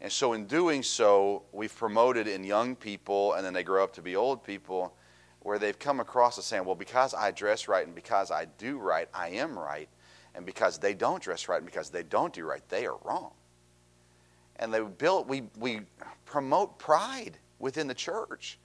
And 0.00 0.10
so, 0.10 0.32
in 0.32 0.46
doing 0.46 0.82
so, 0.82 1.44
we've 1.52 1.74
promoted 1.74 2.26
in 2.26 2.42
young 2.42 2.74
people, 2.74 3.34
and 3.34 3.46
then 3.46 3.52
they 3.52 3.62
grow 3.62 3.84
up 3.84 3.92
to 3.94 4.02
be 4.02 4.16
old 4.16 4.42
people, 4.42 4.96
where 5.42 5.58
they've 5.58 5.78
come 5.78 6.00
across 6.00 6.38
as 6.38 6.44
saying, 6.44 6.64
Well, 6.64 6.74
because 6.74 7.14
I 7.14 7.30
dress 7.30 7.68
right 7.68 7.86
and 7.86 7.94
because 7.94 8.30
I 8.30 8.46
do 8.58 8.78
right, 8.78 9.08
I 9.12 9.28
am 9.30 9.58
right. 9.58 9.88
And 10.34 10.46
because 10.46 10.78
they 10.78 10.94
don't 10.94 11.22
dress 11.22 11.48
right 11.48 11.58
and 11.58 11.66
because 11.66 11.90
they 11.90 12.02
don't 12.02 12.32
do 12.32 12.44
right, 12.44 12.66
they 12.68 12.86
are 12.86 12.96
wrong. 13.04 13.32
And 14.56 14.72
they 14.72 14.80
built, 14.80 15.28
we, 15.28 15.42
we 15.58 15.80
promote 16.24 16.78
pride 16.78 17.36
within 17.58 17.86
the 17.86 17.94
church. 17.94 18.58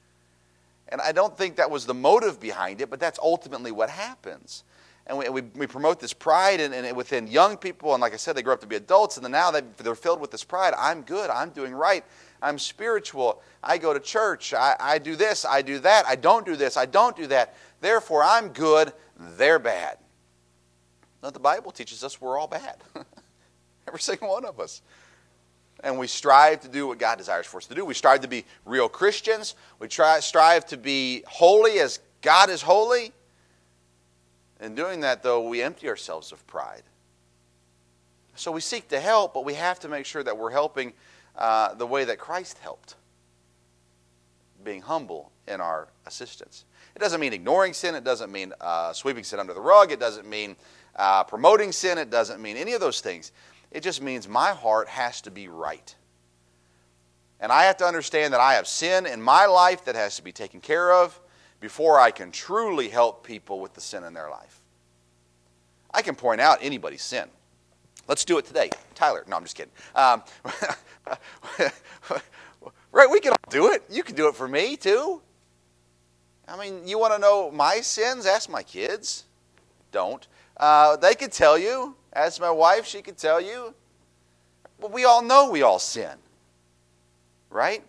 And 0.90 1.02
I 1.02 1.12
don't 1.12 1.38
think 1.38 1.58
that 1.58 1.70
was 1.70 1.86
the 1.86 1.94
motive 1.94 2.40
behind 2.40 2.80
it, 2.80 2.90
but 2.90 3.00
that's 3.00 3.20
ultimately 3.20 3.72
what 3.72 3.90
happens. 3.90 4.64
And 5.08 5.18
we, 5.18 5.30
we, 5.30 5.42
we 5.56 5.68
promote 5.68 6.00
this 6.00 6.14
pride 6.14 6.60
and, 6.60 6.74
and 6.74 6.96
within 6.96 7.28
young 7.28 7.58
people, 7.58 7.94
and 7.94 8.02
like 8.02 8.14
I 8.14 8.18
said, 8.18 8.36
they 8.36 8.42
grow 8.42 8.54
up 8.54 8.62
to 8.62 8.68
be 8.68 8.76
adults, 8.76 9.16
and 9.16 9.24
then 9.24 9.32
now 9.32 9.52
they, 9.52 9.62
they're 9.78 9.96
filled 9.96 10.20
with 10.20 10.32
this 10.32 10.44
pride. 10.44 10.74
I'm 10.78 11.02
good, 11.02 11.30
I'm 11.30 11.50
doing 11.50 11.74
right, 11.74 12.04
I'm 12.42 12.60
spiritual, 12.60 13.42
I 13.64 13.78
go 13.78 13.94
to 13.94 14.02
church, 14.02 14.54
I, 14.54 14.76
I 14.80 15.00
do 15.00 15.16
this, 15.16 15.46
I 15.46 15.62
do 15.62 15.80
that, 15.80 16.06
I 16.06 16.18
don't 16.18 16.46
do 16.46 16.58
this, 16.58 16.76
I 16.76 16.86
don't 16.86 17.16
do 17.16 17.26
that. 17.28 17.56
Therefore, 17.80 18.22
I'm 18.22 18.50
good, 18.50 18.92
they're 19.38 19.60
bad. 19.60 19.98
Now, 21.24 21.30
the 21.30 21.40
Bible 21.40 21.72
teaches 21.72 22.04
us 22.04 22.20
we're 22.20 22.38
all 22.38 22.48
bad. 22.48 22.76
Every 23.88 24.02
single 24.02 24.30
one 24.30 24.44
of 24.44 24.60
us 24.60 24.82
and 25.84 25.98
we 25.98 26.08
strive 26.08 26.62
to 26.62 26.68
do 26.68 26.88
what 26.88 26.98
God 27.00 27.18
desires 27.18 27.46
for 27.46 27.58
us 27.58 27.68
to 27.68 27.76
do. 27.76 27.86
We 27.86 27.94
strive 27.94 28.22
to 28.22 28.28
be 28.28 28.46
real 28.66 28.90
Christians. 28.90 29.56
We 29.80 29.88
try, 29.88 30.20
strive 30.20 30.66
to 30.68 30.78
be 30.78 31.24
holy 31.28 31.80
as 31.80 32.00
God 32.22 32.50
is 32.50 32.62
holy. 32.62 33.12
In 34.60 34.76
doing 34.76 35.02
that, 35.02 35.24
though, 35.24 35.48
we 35.48 35.62
empty 35.62 35.88
ourselves 35.88 36.32
of 36.32 36.46
pride. 36.48 36.84
So 38.36 38.52
we 38.52 38.62
seek 38.62 38.88
to 38.90 39.00
help, 39.00 39.34
but 39.34 39.46
we 39.46 39.56
have 39.56 39.80
to 39.80 39.88
make 39.88 40.06
sure 40.06 40.24
that 40.24 40.38
we're 40.38 40.52
helping 40.52 40.94
uh, 41.36 41.74
the 41.76 41.86
way 41.86 42.06
that 42.06 42.18
Christ 42.18 42.58
helped, 42.60 42.96
being 44.64 44.82
humble 44.82 45.32
in 45.48 45.62
our 45.62 45.88
assistance. 46.06 46.66
It 46.96 47.00
doesn't 47.00 47.20
mean 47.20 47.34
ignoring 47.34 47.74
sin. 47.74 47.94
It 47.96 48.04
doesn't 48.04 48.32
mean 48.32 48.54
uh, 48.60 48.94
sweeping 48.94 49.24
sin 49.24 49.40
under 49.40 49.54
the 49.54 49.62
rug. 49.62 49.92
It 49.92 50.00
doesn't 50.00 50.28
mean 50.28 50.56
uh, 50.96 51.24
promoting 51.24 51.72
sin. 51.72 51.98
It 51.98 52.10
doesn't 52.10 52.42
mean 52.42 52.58
any 52.58 52.74
of 52.74 52.82
those 52.82 53.02
things. 53.02 53.32
It 53.72 53.82
just 53.82 54.02
means 54.02 54.28
my 54.28 54.52
heart 54.52 54.88
has 54.88 55.22
to 55.22 55.32
be 55.32 55.48
right. 55.48 55.96
And 57.40 57.52
I 57.52 57.66
have 57.66 57.78
to 57.78 57.86
understand 57.86 58.34
that 58.34 58.40
I 58.40 58.56
have 58.56 58.68
sin 58.68 59.06
in 59.06 59.22
my 59.22 59.46
life 59.46 59.86
that 59.86 59.96
has 59.96 60.16
to 60.16 60.24
be 60.24 60.32
taken 60.32 60.60
care 60.60 60.92
of 60.92 61.20
before 61.60 62.00
I 62.00 62.12
can 62.12 62.32
truly 62.32 62.90
help 62.90 63.26
people 63.26 63.60
with 63.60 63.74
the 63.74 63.82
sin 63.82 64.04
in 64.04 64.14
their 64.14 64.30
life. 64.30 64.62
I 65.94 66.02
can 66.02 66.16
point 66.16 66.42
out 66.42 66.60
anybody's 66.62 67.02
sin. 67.02 67.28
Let's 68.08 68.24
do 68.24 68.38
it 68.38 68.46
today. 68.46 68.70
Tyler. 68.96 69.24
No, 69.28 69.36
I'm 69.36 69.44
just 69.44 69.56
kidding. 69.56 69.72
Um, 69.96 70.24
right, 72.92 73.10
we 73.10 73.20
can 73.20 73.32
all 73.32 73.50
do 73.50 73.72
it. 73.72 73.84
You 73.90 74.04
can 74.04 74.16
do 74.16 74.28
it 74.28 74.36
for 74.36 74.48
me 74.48 74.78
too. 74.78 75.22
I 76.48 76.58
mean, 76.58 76.88
you 76.88 76.98
want 76.98 77.14
to 77.14 77.20
know 77.20 77.52
my 77.52 77.82
sins? 77.82 78.26
Ask 78.26 78.50
my 78.50 78.64
kids. 78.64 79.26
Don't. 79.92 80.26
Uh, 80.56 80.96
they 80.96 81.14
could 81.16 81.32
tell 81.32 81.58
you. 81.58 81.96
Ask 82.14 82.40
my 82.40 82.52
wife, 82.52 82.86
she 82.86 83.02
could 83.02 83.18
tell 83.18 83.42
you. 83.42 83.74
But 84.80 84.92
we 84.92 85.04
all 85.04 85.22
know 85.22 85.50
we 85.52 85.62
all 85.62 85.80
sin. 85.80 86.18
Right? 87.50 87.84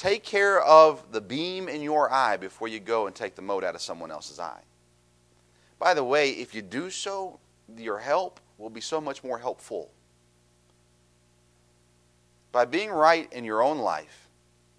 Take 0.00 0.24
care 0.24 0.62
of 0.62 1.12
the 1.12 1.20
beam 1.20 1.68
in 1.68 1.82
your 1.82 2.10
eye 2.10 2.38
before 2.38 2.68
you 2.68 2.80
go 2.80 3.06
and 3.06 3.14
take 3.14 3.34
the 3.34 3.42
mote 3.42 3.62
out 3.62 3.74
of 3.74 3.82
someone 3.82 4.10
else's 4.10 4.40
eye. 4.40 4.62
By 5.78 5.92
the 5.92 6.02
way, 6.02 6.30
if 6.30 6.54
you 6.54 6.62
do 6.62 6.88
so, 6.88 7.38
your 7.76 7.98
help 7.98 8.40
will 8.56 8.70
be 8.70 8.80
so 8.80 8.98
much 8.98 9.22
more 9.22 9.38
helpful. 9.38 9.90
By 12.50 12.64
being 12.64 12.88
right 12.88 13.30
in 13.30 13.44
your 13.44 13.62
own 13.62 13.76
life 13.76 14.30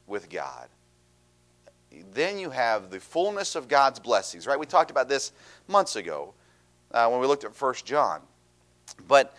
with 0.07 0.27
God, 0.27 0.69
then 2.15 2.39
you 2.39 2.49
have 2.49 2.89
the 2.89 2.99
fullness 2.99 3.53
of 3.53 3.67
God's 3.67 3.99
blessings, 3.99 4.47
right? 4.47 4.57
We 4.57 4.65
talked 4.65 4.89
about 4.89 5.07
this 5.07 5.33
months 5.67 5.97
ago 5.97 6.33
uh, 6.89 7.07
when 7.09 7.21
we 7.21 7.27
looked 7.27 7.43
at 7.43 7.53
First 7.53 7.85
John. 7.85 8.21
But 9.07 9.37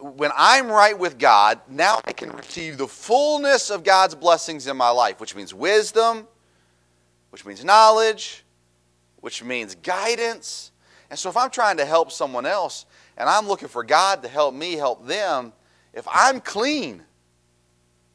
when 0.00 0.30
I'm 0.36 0.68
right 0.68 0.98
with 0.98 1.18
God, 1.18 1.60
now 1.68 2.00
I 2.04 2.12
can 2.12 2.30
receive 2.30 2.76
the 2.78 2.86
fullness 2.86 3.70
of 3.70 3.84
God's 3.84 4.14
blessings 4.14 4.66
in 4.66 4.76
my 4.76 4.90
life, 4.90 5.20
which 5.20 5.34
means 5.34 5.54
wisdom, 5.54 6.26
which 7.30 7.46
means 7.46 7.64
knowledge, 7.64 8.44
which 9.16 9.42
means 9.42 9.74
guidance. 9.76 10.72
And 11.10 11.18
so 11.18 11.30
if 11.30 11.36
I'm 11.36 11.50
trying 11.50 11.78
to 11.78 11.84
help 11.84 12.12
someone 12.12 12.46
else 12.46 12.86
and 13.16 13.28
I'm 13.28 13.46
looking 13.46 13.68
for 13.68 13.82
God 13.82 14.22
to 14.22 14.28
help 14.28 14.54
me 14.54 14.74
help 14.74 15.06
them, 15.06 15.52
if 15.92 16.06
I'm 16.10 16.40
clean, 16.40 17.02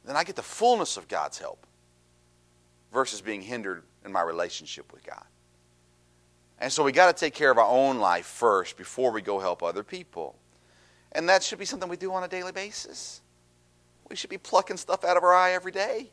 then 0.06 0.16
I 0.16 0.24
get 0.24 0.36
the 0.36 0.44
fullness 0.44 0.98
of 0.98 1.08
God's 1.08 1.40
help 1.40 1.66
versus 2.94 3.22
being 3.22 3.42
hindered 3.42 3.84
in 4.06 4.12
my 4.12 4.22
relationship 4.22 4.92
with 4.94 5.04
God. 5.04 5.24
And 6.60 6.72
so 6.72 6.84
we 6.84 6.92
got 6.92 7.16
to 7.16 7.20
take 7.20 7.34
care 7.34 7.52
of 7.52 7.58
our 7.58 7.68
own 7.68 8.00
life 8.00 8.26
first 8.26 8.78
before 8.78 9.12
we 9.12 9.22
go 9.22 9.40
help 9.40 9.64
other 9.64 9.84
people. 9.84 10.36
And 11.12 11.28
that 11.30 11.44
should 11.44 11.60
be 11.60 11.66
something 11.66 11.90
we 11.90 11.98
do 11.98 12.14
on 12.14 12.24
a 12.24 12.28
daily 12.28 12.52
basis. 12.52 13.22
We 14.10 14.16
should 14.16 14.30
be 14.30 14.38
plucking 14.38 14.78
stuff 14.78 15.04
out 15.04 15.18
of 15.18 15.24
our 15.24 15.34
eye 15.34 15.52
every 15.52 15.72
day, 15.72 16.10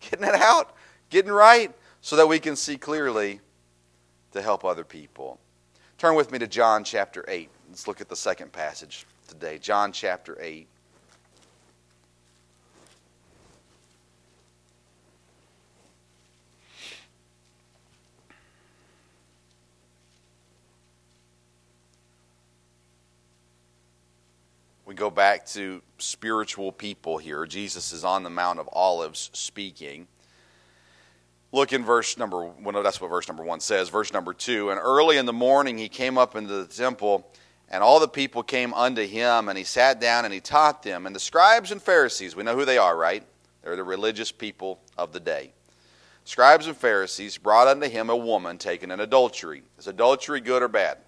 getting 0.00 0.26
it 0.26 0.34
out, 0.34 0.74
getting 1.10 1.30
right, 1.30 1.72
so 2.00 2.16
that 2.16 2.26
we 2.26 2.38
can 2.38 2.56
see 2.56 2.76
clearly 2.76 3.40
to 4.32 4.40
help 4.42 4.64
other 4.64 4.84
people. 4.84 5.38
Turn 5.98 6.14
with 6.14 6.32
me 6.32 6.38
to 6.38 6.46
John 6.46 6.84
chapter 6.84 7.24
8. 7.28 7.50
Let's 7.68 7.86
look 7.86 8.00
at 8.00 8.08
the 8.08 8.16
second 8.16 8.52
passage 8.52 9.06
today. 9.28 9.58
John 9.58 9.92
chapter 9.92 10.38
8. 10.40 10.66
We 24.90 24.96
go 24.96 25.08
back 25.08 25.46
to 25.46 25.80
spiritual 25.98 26.72
people 26.72 27.16
here. 27.16 27.46
Jesus 27.46 27.92
is 27.92 28.04
on 28.04 28.24
the 28.24 28.28
Mount 28.28 28.58
of 28.58 28.68
Olives 28.72 29.30
speaking. 29.32 30.08
Look 31.52 31.72
in 31.72 31.84
verse 31.84 32.18
number 32.18 32.44
one. 32.44 32.64
Well, 32.64 32.82
that's 32.82 33.00
what 33.00 33.08
verse 33.08 33.28
number 33.28 33.44
one 33.44 33.60
says. 33.60 33.88
Verse 33.88 34.12
number 34.12 34.34
two. 34.34 34.70
And 34.70 34.80
early 34.82 35.16
in 35.16 35.26
the 35.26 35.32
morning 35.32 35.78
he 35.78 35.88
came 35.88 36.18
up 36.18 36.34
into 36.34 36.54
the 36.54 36.66
temple, 36.66 37.32
and 37.68 37.84
all 37.84 38.00
the 38.00 38.08
people 38.08 38.42
came 38.42 38.74
unto 38.74 39.06
him, 39.06 39.48
and 39.48 39.56
he 39.56 39.62
sat 39.62 40.00
down 40.00 40.24
and 40.24 40.34
he 40.34 40.40
taught 40.40 40.82
them. 40.82 41.06
And 41.06 41.14
the 41.14 41.20
scribes 41.20 41.70
and 41.70 41.80
Pharisees, 41.80 42.34
we 42.34 42.42
know 42.42 42.56
who 42.56 42.64
they 42.64 42.78
are, 42.78 42.96
right? 42.96 43.22
They're 43.62 43.76
the 43.76 43.84
religious 43.84 44.32
people 44.32 44.80
of 44.98 45.12
the 45.12 45.20
day. 45.20 45.52
Scribes 46.24 46.66
and 46.66 46.76
Pharisees 46.76 47.38
brought 47.38 47.68
unto 47.68 47.88
him 47.88 48.10
a 48.10 48.16
woman 48.16 48.58
taken 48.58 48.90
in 48.90 48.98
adultery. 48.98 49.62
Is 49.78 49.86
adultery 49.86 50.40
good 50.40 50.64
or 50.64 50.68
bad? 50.68 50.98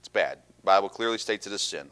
It's 0.00 0.08
bad. 0.08 0.40
The 0.58 0.66
Bible 0.66 0.90
clearly 0.90 1.16
states 1.16 1.46
it 1.46 1.54
is 1.54 1.62
sin. 1.62 1.88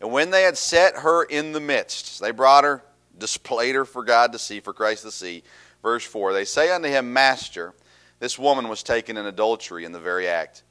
And 0.00 0.12
when 0.12 0.30
they 0.30 0.42
had 0.42 0.58
set 0.58 0.98
her 0.98 1.24
in 1.24 1.52
the 1.52 1.60
midst, 1.60 2.20
they 2.20 2.30
brought 2.30 2.64
her, 2.64 2.82
displayed 3.18 3.74
her 3.74 3.84
for 3.84 4.04
God 4.04 4.32
to 4.32 4.38
see, 4.38 4.60
for 4.60 4.72
Christ 4.72 5.02
to 5.04 5.10
see. 5.10 5.42
Verse 5.82 6.04
4 6.04 6.32
They 6.32 6.44
say 6.44 6.70
unto 6.70 6.88
him, 6.88 7.12
Master, 7.12 7.74
this 8.18 8.38
woman 8.38 8.68
was 8.68 8.82
taken 8.82 9.16
in 9.16 9.26
adultery 9.26 9.84
in 9.84 9.92
the 9.92 10.00
very 10.00 10.28
act. 10.28 10.62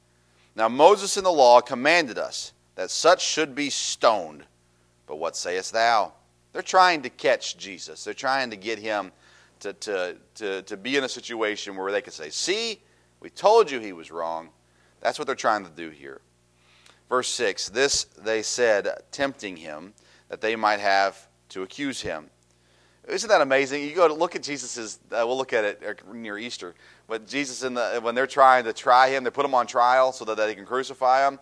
Now 0.55 0.70
Moses 0.70 1.17
in 1.17 1.24
the 1.24 1.32
law 1.32 1.62
commanded 1.62 2.17
us 2.17 2.53
that 2.75 2.91
such 2.91 3.24
should 3.25 3.55
be 3.55 3.70
stoned. 3.70 4.44
But 5.08 5.17
what 5.17 5.36
sayest 5.36 5.74
thou? 5.74 6.13
They're 6.53 6.62
trying 6.62 7.01
to 7.03 7.10
catch 7.10 7.58
Jesus. 7.58 8.03
They're 8.03 8.13
trying 8.13 8.50
to 8.51 8.55
get 8.55 8.79
him 8.79 9.12
to, 9.60 9.74
to, 9.74 10.15
to, 10.36 10.62
to 10.63 10.77
be 10.77 10.96
in 10.96 11.03
a 11.03 11.10
situation 11.10 11.75
where 11.75 11.91
they 11.91 12.01
could 12.01 12.13
say, 12.13 12.29
See, 12.29 12.82
we 13.20 13.29
told 13.29 13.70
you 13.70 13.79
he 13.79 13.94
was 13.94 14.12
wrong. 14.12 14.50
That's 15.01 15.20
what 15.20 15.27
they're 15.27 15.36
trying 15.36 15.65
to 15.65 15.72
do 15.72 15.89
here. 15.89 16.22
Verse 17.15 17.29
6 17.29 17.69
This 17.69 18.03
they 18.25 18.41
said, 18.41 18.89
tempting 19.10 19.55
him, 19.55 19.93
that 20.27 20.41
they 20.41 20.57
might 20.57 20.81
have 20.81 21.29
to 21.48 21.62
accuse 21.62 22.01
him. 22.01 22.29
Isn't 23.07 23.29
that 23.29 23.39
amazing? 23.39 23.84
You 23.84 23.95
go 23.95 24.10
to 24.10 24.13
look 24.13 24.36
at 24.36 24.43
Jesus's. 24.43 24.99
Uh, 25.10 25.23
we'll 25.25 25.38
look 25.38 25.54
at 25.54 25.63
it 25.63 25.82
uh, 25.88 26.13
near 26.13 26.38
Easter. 26.38 26.75
But 27.08 27.25
Jesus, 27.25 27.63
in 27.63 27.73
the, 27.73 28.01
when 28.01 28.15
they're 28.15 28.28
trying 28.28 28.65
to 28.65 28.73
try 28.73 29.08
him, 29.08 29.23
they 29.23 29.30
put 29.30 29.45
him 29.45 29.54
on 29.54 29.65
trial 29.65 30.12
so 30.12 30.25
that 30.25 30.36
they 30.36 30.54
can 30.56 30.65
crucify 30.65 31.25
him. 31.25 31.39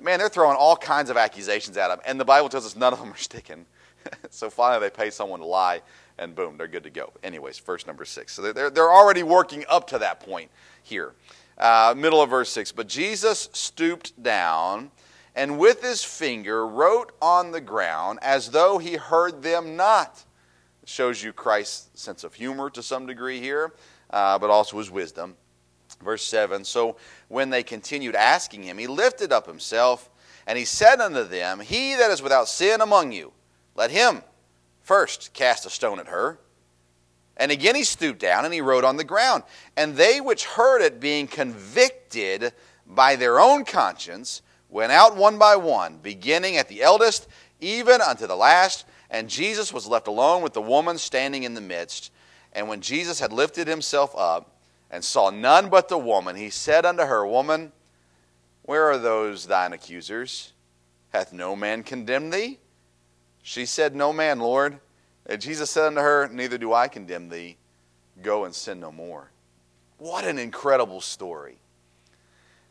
Man, 0.00 0.18
they're 0.18 0.30
throwing 0.30 0.56
all 0.56 0.74
kinds 0.74 1.10
of 1.10 1.18
accusations 1.18 1.76
at 1.76 1.90
him, 1.90 1.98
and 2.06 2.18
the 2.18 2.24
Bible 2.24 2.48
tells 2.48 2.64
us 2.64 2.74
none 2.74 2.94
of 2.94 2.98
them 2.98 3.12
are 3.12 3.18
sticking. 3.18 3.66
so 4.30 4.48
finally, 4.48 4.80
they 4.80 4.90
pay 4.90 5.10
someone 5.10 5.40
to 5.40 5.46
lie, 5.46 5.82
and 6.16 6.34
boom, 6.34 6.56
they're 6.56 6.66
good 6.66 6.84
to 6.84 6.90
go. 6.90 7.12
Anyways, 7.22 7.58
verse 7.58 7.86
number 7.86 8.06
six. 8.06 8.32
So 8.32 8.52
they're 8.52 8.70
they're 8.70 8.90
already 8.90 9.22
working 9.22 9.66
up 9.68 9.86
to 9.88 9.98
that 9.98 10.20
point 10.20 10.50
here. 10.82 11.12
Uh, 11.58 11.92
middle 11.94 12.22
of 12.22 12.30
verse 12.30 12.48
6. 12.48 12.72
But 12.72 12.88
Jesus 12.88 13.50
stooped 13.52 14.22
down 14.22 14.90
and 15.40 15.58
with 15.58 15.80
his 15.80 16.04
finger 16.04 16.66
wrote 16.66 17.12
on 17.22 17.50
the 17.50 17.62
ground 17.62 18.18
as 18.20 18.50
though 18.50 18.76
he 18.76 18.96
heard 18.96 19.42
them 19.42 19.74
not. 19.74 20.22
Shows 20.84 21.22
you 21.22 21.32
Christ's 21.32 21.98
sense 21.98 22.24
of 22.24 22.34
humor 22.34 22.68
to 22.68 22.82
some 22.82 23.06
degree 23.06 23.40
here, 23.40 23.72
uh, 24.10 24.38
but 24.38 24.50
also 24.50 24.76
his 24.76 24.90
wisdom. 24.90 25.38
Verse 26.04 26.22
7 26.24 26.62
So 26.62 26.96
when 27.28 27.48
they 27.48 27.62
continued 27.62 28.16
asking 28.16 28.64
him, 28.64 28.76
he 28.76 28.86
lifted 28.86 29.32
up 29.32 29.46
himself, 29.46 30.10
and 30.46 30.58
he 30.58 30.66
said 30.66 31.00
unto 31.00 31.24
them, 31.24 31.60
He 31.60 31.94
that 31.94 32.10
is 32.10 32.20
without 32.20 32.46
sin 32.46 32.82
among 32.82 33.12
you, 33.12 33.32
let 33.74 33.90
him 33.90 34.22
first 34.82 35.32
cast 35.32 35.64
a 35.64 35.70
stone 35.70 35.98
at 35.98 36.08
her. 36.08 36.38
And 37.38 37.50
again 37.50 37.76
he 37.76 37.84
stooped 37.84 38.20
down 38.20 38.44
and 38.44 38.52
he 38.52 38.60
wrote 38.60 38.84
on 38.84 38.98
the 38.98 39.04
ground. 39.04 39.44
And 39.74 39.96
they 39.96 40.20
which 40.20 40.44
heard 40.44 40.82
it, 40.82 41.00
being 41.00 41.26
convicted 41.26 42.52
by 42.86 43.16
their 43.16 43.40
own 43.40 43.64
conscience, 43.64 44.42
went 44.70 44.92
out 44.92 45.16
one 45.16 45.38
by 45.38 45.56
one, 45.56 45.98
beginning 45.98 46.56
at 46.56 46.68
the 46.68 46.82
eldest, 46.82 47.28
even 47.60 48.00
unto 48.00 48.26
the 48.26 48.36
last. 48.36 48.86
And 49.10 49.28
Jesus 49.28 49.72
was 49.72 49.86
left 49.86 50.06
alone 50.06 50.42
with 50.42 50.52
the 50.52 50.62
woman 50.62 50.96
standing 50.96 51.42
in 51.42 51.54
the 51.54 51.60
midst. 51.60 52.12
And 52.52 52.68
when 52.68 52.80
Jesus 52.80 53.20
had 53.20 53.32
lifted 53.32 53.66
himself 53.66 54.14
up 54.16 54.56
and 54.90 55.04
saw 55.04 55.30
none 55.30 55.68
but 55.68 55.88
the 55.88 55.98
woman, 55.98 56.36
he 56.36 56.50
said 56.50 56.86
unto 56.86 57.04
her, 57.04 57.26
Woman, 57.26 57.72
where 58.62 58.84
are 58.90 58.98
those 58.98 59.46
thine 59.46 59.72
accusers? 59.72 60.52
Hath 61.12 61.32
no 61.32 61.56
man 61.56 61.82
condemned 61.82 62.32
thee? 62.32 62.58
She 63.42 63.66
said, 63.66 63.94
No 63.94 64.12
man, 64.12 64.38
Lord. 64.38 64.78
And 65.26 65.40
Jesus 65.40 65.70
said 65.70 65.86
unto 65.86 66.00
her, 66.00 66.28
Neither 66.28 66.58
do 66.58 66.72
I 66.72 66.88
condemn 66.88 67.28
thee. 67.28 67.56
Go 68.22 68.44
and 68.44 68.54
sin 68.54 68.80
no 68.80 68.92
more. 68.92 69.30
What 69.98 70.24
an 70.24 70.38
incredible 70.38 71.00
story. 71.00 71.56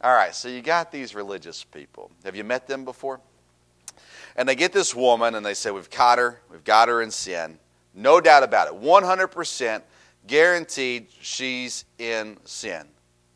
All 0.01 0.13
right, 0.13 0.33
so 0.33 0.47
you 0.47 0.61
got 0.61 0.91
these 0.91 1.13
religious 1.13 1.63
people. 1.63 2.09
Have 2.23 2.35
you 2.35 2.43
met 2.43 2.67
them 2.67 2.85
before? 2.85 3.19
And 4.35 4.47
they 4.47 4.55
get 4.55 4.71
this 4.71 4.95
woman 4.95 5.35
and 5.35 5.45
they 5.45 5.53
say, 5.53 5.71
We've 5.71 5.89
caught 5.89 6.17
her, 6.17 6.39
we've 6.49 6.63
got 6.63 6.87
her 6.87 7.01
in 7.01 7.11
sin. 7.11 7.59
No 7.93 8.21
doubt 8.21 8.43
about 8.43 8.67
it. 8.67 8.81
100% 8.81 9.81
guaranteed 10.27 11.07
she's 11.19 11.83
in 11.97 12.37
sin. 12.45 12.87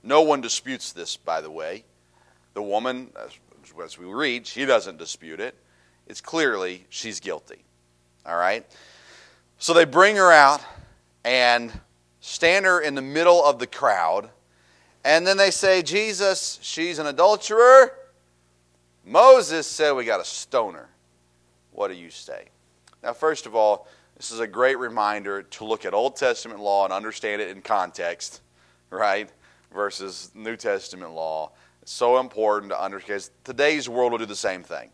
No 0.03 0.21
one 0.21 0.39
disputes 0.39 0.93
this, 0.93 1.17
by 1.17 1.41
the 1.41 1.51
way. 1.51 1.83
The 2.53 2.61
woman, 2.61 3.11
as 3.83 3.97
we 3.97 4.05
read, 4.05 4.45
she 4.45 4.65
doesn't 4.65 4.97
dispute 4.97 5.39
it. 5.39 5.55
It's 6.07 6.21
clearly 6.21 6.85
she's 6.89 7.19
guilty. 7.19 7.63
All 8.25 8.37
right? 8.37 8.65
So 9.57 9.73
they 9.73 9.85
bring 9.85 10.15
her 10.17 10.31
out 10.31 10.61
and 11.25 11.71
stand 12.19 12.65
her 12.65 12.79
in 12.79 12.95
the 12.95 13.01
middle 13.01 13.43
of 13.43 13.59
the 13.59 13.67
crowd 13.67 14.29
and 15.03 15.27
then 15.27 15.37
they 15.37 15.51
say, 15.51 15.81
Jesus, 15.81 16.59
she's 16.61 16.99
an 16.99 17.07
adulterer. 17.07 17.93
Moses 19.05 19.67
said 19.67 19.91
we 19.93 20.05
got 20.05 20.17
to 20.17 20.25
stone 20.25 20.75
her. 20.75 20.89
What 21.71 21.89
do 21.89 21.95
you 21.95 22.09
say? 22.09 22.45
Now, 23.03 23.13
first 23.13 23.45
of 23.45 23.55
all, 23.55 23.87
this 24.15 24.31
is 24.31 24.39
a 24.39 24.47
great 24.47 24.77
reminder 24.77 25.43
to 25.43 25.65
look 25.65 25.85
at 25.85 25.93
Old 25.93 26.15
Testament 26.15 26.59
law 26.59 26.85
and 26.85 26.93
understand 26.93 27.41
it 27.41 27.49
in 27.49 27.61
context, 27.61 28.41
right? 28.89 29.29
Versus 29.73 30.31
New 30.33 30.55
Testament 30.55 31.11
law. 31.11 31.51
It's 31.81 31.91
so 31.91 32.19
important 32.19 32.71
to 32.71 32.81
understand 32.81 33.29
today's 33.43 33.89
world 33.89 34.13
will 34.13 34.19
do 34.19 34.25
the 34.25 34.35
same 34.35 34.63
thing. 34.63 34.89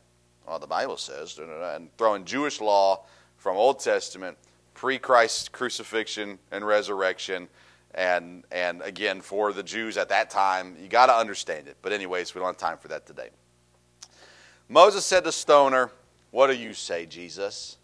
Well, 0.48 0.58
the 0.58 0.65
Bible 0.65 0.98
says, 0.98 1.38
and 1.38 1.95
throwing 1.98 2.26
Jewish 2.26 2.60
law 2.62 3.04
from 3.38 3.58
Old 3.58 3.80
Testament, 3.80 4.38
pre 4.74 4.98
Christ 4.98 5.52
crucifixion 5.52 6.39
and 6.52 6.65
resurrection, 6.65 7.48
and, 7.95 8.43
and 8.52 8.82
again, 8.82 9.21
for 9.21 9.52
the 9.52 9.63
Jews 9.63 9.97
at 9.97 10.10
that 10.10 10.30
time, 10.30 10.75
you 10.80 10.88
got 10.88 11.08
to 11.08 11.15
understand 11.15 11.67
it. 11.67 11.78
But, 11.82 11.91
anyways, 11.91 12.36
we 12.36 12.39
don't 12.39 12.47
have 12.47 12.58
time 12.58 12.78
for 12.78 12.88
that 12.89 13.06
today. 13.06 13.30
Moses 14.67 15.06
said 15.06 15.23
to 15.23 15.32
Stoner, 15.32 15.91
What 16.32 16.47
do 16.47 16.56
you 16.56 16.73
say, 16.73 17.06
Jesus? 17.06 17.78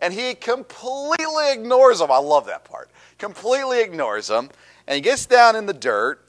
And 0.00 0.12
he 0.12 0.34
completely 0.34 1.52
ignores 1.52 2.00
him. 2.00 2.10
I 2.10 2.18
love 2.18 2.46
that 2.46 2.64
part. 2.64 2.90
Completely 3.18 3.80
ignores 3.80 4.28
him. 4.28 4.50
And 4.86 4.96
he 4.96 5.00
gets 5.00 5.26
down 5.26 5.56
in 5.56 5.66
the 5.66 5.72
dirt, 5.72 6.28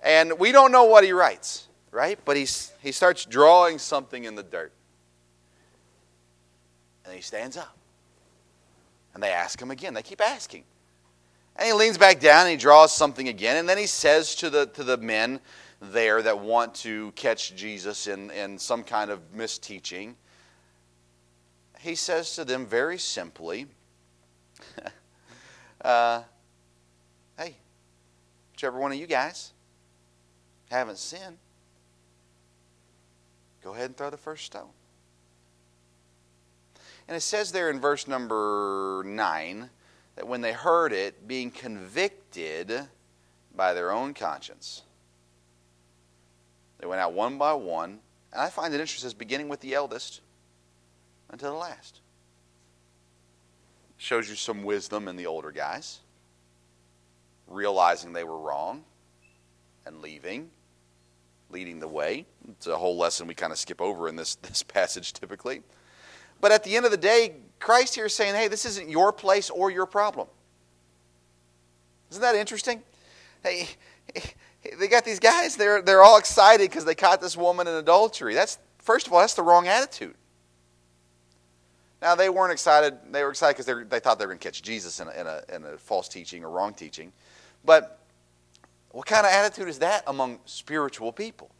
and 0.00 0.38
we 0.38 0.52
don't 0.52 0.70
know 0.70 0.84
what 0.84 1.04
he 1.04 1.12
writes, 1.12 1.66
right? 1.90 2.18
But 2.24 2.36
he's, 2.36 2.72
he 2.80 2.92
starts 2.92 3.24
drawing 3.24 3.78
something 3.78 4.24
in 4.24 4.34
the 4.34 4.42
dirt. 4.42 4.72
And 7.04 7.14
he 7.14 7.20
stands 7.20 7.56
up. 7.56 7.76
And 9.14 9.22
they 9.22 9.30
ask 9.30 9.60
him 9.60 9.70
again. 9.70 9.94
They 9.94 10.02
keep 10.02 10.20
asking. 10.20 10.64
And 11.58 11.66
he 11.66 11.72
leans 11.72 11.98
back 11.98 12.20
down 12.20 12.42
and 12.42 12.50
he 12.50 12.56
draws 12.56 12.94
something 12.94 13.28
again. 13.28 13.56
And 13.56 13.68
then 13.68 13.78
he 13.78 13.86
says 13.86 14.36
to 14.36 14.48
the, 14.48 14.66
to 14.66 14.84
the 14.84 14.96
men, 14.96 15.40
there 15.80 16.22
that 16.22 16.38
want 16.38 16.74
to 16.76 17.12
catch 17.12 17.54
Jesus 17.54 18.06
in, 18.06 18.30
in 18.30 18.58
some 18.58 18.82
kind 18.82 19.10
of 19.10 19.20
misteaching, 19.32 20.14
he 21.78 21.94
says 21.94 22.34
to 22.36 22.44
them 22.44 22.66
very 22.66 22.98
simply, 22.98 23.66
uh, 25.82 26.22
Hey, 27.36 27.54
whichever 28.52 28.80
one 28.80 28.90
of 28.90 28.98
you 28.98 29.06
guys 29.06 29.52
haven't 30.70 30.98
sinned, 30.98 31.38
go 33.62 33.74
ahead 33.74 33.86
and 33.86 33.96
throw 33.96 34.10
the 34.10 34.16
first 34.16 34.44
stone. 34.46 34.70
And 37.06 37.16
it 37.16 37.20
says 37.20 37.52
there 37.52 37.70
in 37.70 37.80
verse 37.80 38.08
number 38.08 39.04
9 39.06 39.70
that 40.18 40.26
when 40.26 40.40
they 40.40 40.52
heard 40.52 40.92
it, 40.92 41.28
being 41.28 41.48
convicted 41.48 42.88
by 43.54 43.72
their 43.72 43.92
own 43.92 44.14
conscience, 44.14 44.82
they 46.80 46.88
went 46.88 47.00
out 47.00 47.12
one 47.12 47.38
by 47.38 47.52
one. 47.52 48.00
And 48.32 48.42
I 48.42 48.50
find 48.50 48.74
it 48.74 48.80
interesting, 48.80 49.12
beginning 49.16 49.48
with 49.48 49.60
the 49.60 49.74
eldest 49.74 50.20
until 51.30 51.52
the 51.52 51.58
last. 51.58 52.00
Shows 53.96 54.28
you 54.28 54.34
some 54.34 54.64
wisdom 54.64 55.06
in 55.06 55.14
the 55.14 55.26
older 55.26 55.52
guys, 55.52 56.00
realizing 57.46 58.12
they 58.12 58.24
were 58.24 58.40
wrong 58.40 58.82
and 59.86 60.02
leaving, 60.02 60.50
leading 61.48 61.78
the 61.78 61.86
way. 61.86 62.26
It's 62.48 62.66
a 62.66 62.76
whole 62.76 62.96
lesson 62.96 63.28
we 63.28 63.34
kind 63.34 63.52
of 63.52 63.58
skip 63.58 63.80
over 63.80 64.08
in 64.08 64.16
this, 64.16 64.34
this 64.34 64.62
passage 64.64 65.12
typically. 65.12 65.62
But 66.40 66.52
at 66.52 66.64
the 66.64 66.76
end 66.76 66.84
of 66.84 66.90
the 66.90 66.96
day, 66.96 67.34
Christ 67.58 67.94
here 67.94 68.06
is 68.06 68.14
saying, 68.14 68.34
hey, 68.34 68.48
this 68.48 68.64
isn't 68.64 68.88
your 68.88 69.12
place 69.12 69.50
or 69.50 69.70
your 69.70 69.86
problem. 69.86 70.28
Isn't 72.10 72.22
that 72.22 72.34
interesting? 72.34 72.82
Hey, 73.42 73.68
they 74.78 74.88
got 74.88 75.04
these 75.04 75.20
guys, 75.20 75.56
they're, 75.56 75.82
they're 75.82 76.02
all 76.02 76.18
excited 76.18 76.68
because 76.70 76.84
they 76.84 76.94
caught 76.94 77.20
this 77.20 77.36
woman 77.36 77.66
in 77.66 77.74
adultery. 77.74 78.34
That's, 78.34 78.58
first 78.78 79.06
of 79.06 79.12
all, 79.12 79.20
that's 79.20 79.34
the 79.34 79.42
wrong 79.42 79.68
attitude. 79.68 80.14
Now, 82.00 82.14
they 82.14 82.28
weren't 82.28 82.52
excited. 82.52 82.96
They 83.10 83.24
were 83.24 83.30
excited 83.30 83.56
because 83.56 83.88
they 83.88 84.00
thought 84.00 84.18
they 84.18 84.24
were 84.24 84.32
going 84.32 84.38
to 84.38 84.44
catch 84.44 84.62
Jesus 84.62 85.00
in 85.00 85.08
a, 85.08 85.20
in, 85.20 85.26
a, 85.26 85.42
in 85.52 85.64
a 85.64 85.76
false 85.78 86.08
teaching 86.08 86.44
or 86.44 86.50
wrong 86.50 86.72
teaching. 86.72 87.12
But 87.64 87.98
what 88.92 89.04
kind 89.04 89.26
of 89.26 89.32
attitude 89.32 89.68
is 89.68 89.80
that 89.80 90.04
among 90.06 90.38
spiritual 90.44 91.12
people? 91.12 91.50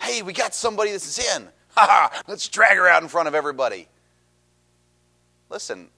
Hey, 0.00 0.22
we 0.22 0.32
got 0.32 0.54
somebody 0.54 0.90
that's 0.90 1.36
in. 1.36 1.48
Ha! 1.74 2.22
Let's 2.26 2.48
drag 2.48 2.76
her 2.76 2.88
out 2.88 3.02
in 3.02 3.08
front 3.08 3.28
of 3.28 3.34
everybody. 3.34 3.88
Listen, 5.48 5.88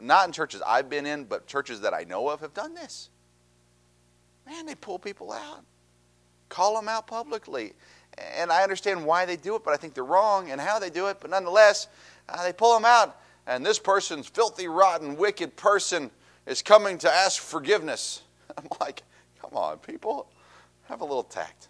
not 0.00 0.26
in 0.26 0.32
churches 0.32 0.62
I've 0.66 0.88
been 0.88 1.06
in, 1.06 1.24
but 1.24 1.46
churches 1.46 1.80
that 1.82 1.94
I 1.94 2.04
know 2.04 2.28
of 2.28 2.40
have 2.40 2.54
done 2.54 2.74
this. 2.74 3.10
Man, 4.46 4.66
they 4.66 4.74
pull 4.74 4.98
people 4.98 5.32
out, 5.32 5.62
call 6.48 6.74
them 6.74 6.88
out 6.88 7.06
publicly. 7.06 7.74
And 8.36 8.50
I 8.50 8.62
understand 8.62 9.04
why 9.04 9.24
they 9.24 9.36
do 9.36 9.54
it, 9.56 9.64
but 9.64 9.72
I 9.72 9.76
think 9.76 9.94
they're 9.94 10.04
wrong 10.04 10.50
and 10.50 10.60
how 10.60 10.78
they 10.78 10.90
do 10.90 11.06
it. 11.06 11.18
But 11.20 11.30
nonetheless, 11.30 11.88
uh, 12.28 12.42
they 12.42 12.52
pull 12.52 12.74
them 12.74 12.84
out, 12.84 13.18
and 13.46 13.64
this 13.64 13.78
person's 13.78 14.26
filthy, 14.26 14.68
rotten, 14.68 15.16
wicked 15.16 15.56
person 15.56 16.10
is 16.46 16.62
coming 16.62 16.98
to 16.98 17.10
ask 17.10 17.40
forgiveness. 17.40 18.22
I'm 18.58 18.68
like, 18.80 19.02
come 19.40 19.56
on, 19.56 19.78
people, 19.78 20.28
have 20.88 21.00
a 21.00 21.04
little 21.04 21.22
tact. 21.22 21.68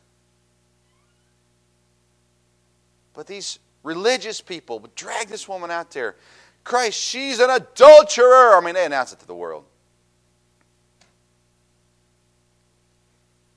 But 3.14 3.26
these 3.26 3.58
religious 3.82 4.40
people 4.40 4.78
would 4.80 4.94
drag 4.94 5.28
this 5.28 5.48
woman 5.48 5.70
out 5.70 5.90
there. 5.90 6.16
Christ, 6.64 6.98
she's 6.98 7.40
an 7.40 7.50
adulterer. 7.50 8.56
I 8.56 8.60
mean, 8.64 8.74
they 8.74 8.84
announce 8.84 9.12
it 9.12 9.20
to 9.20 9.26
the 9.26 9.34
world. 9.34 9.64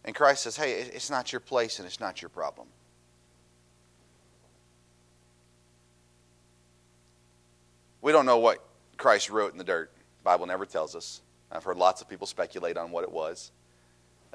And 0.06 0.16
Christ 0.16 0.44
says, 0.44 0.58
hey, 0.58 0.74
it's 0.74 1.10
not 1.10 1.32
your 1.32 1.40
place 1.40 1.80
and 1.80 1.86
it's 1.86 2.00
not 2.00 2.22
your 2.22 2.30
problem. 2.30 2.68
We 8.02 8.12
don't 8.12 8.26
know 8.26 8.40
what 8.40 8.66
Christ 8.98 9.30
wrote 9.30 9.54
in 9.54 9.58
the 9.58 9.64
dirt. 9.64 9.90
The 9.96 10.24
Bible 10.26 10.46
never 10.46 10.66
tells 10.66 10.94
us. 10.94 11.22
I've 11.50 11.64
heard 11.64 11.78
lots 11.78 12.02
of 12.02 12.10
people 12.10 12.28
speculate 12.28 12.78
on 12.78 12.92
what 12.92 13.04
it 13.04 13.12
was. 13.12 13.52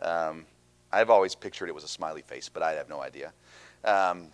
Um, 0.00 0.46
I've 0.90 1.10
always 1.10 1.34
pictured 1.34 1.68
it 1.68 1.74
was 1.74 1.84
a 1.84 1.88
smiley 1.88 2.22
face, 2.22 2.48
but 2.48 2.62
I 2.62 2.72
have 2.72 2.88
no 2.88 3.02
idea. 3.02 3.32
Um, 3.84 4.28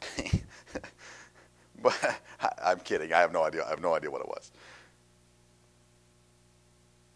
but 1.82 2.20
I'm 2.62 2.80
kidding. 2.80 3.12
I 3.12 3.20
have 3.20 3.32
no 3.32 3.44
idea. 3.44 3.64
I 3.64 3.70
have 3.70 3.80
no 3.80 3.94
idea 3.94 4.10
what 4.10 4.20
it 4.20 4.28
was. 4.28 4.50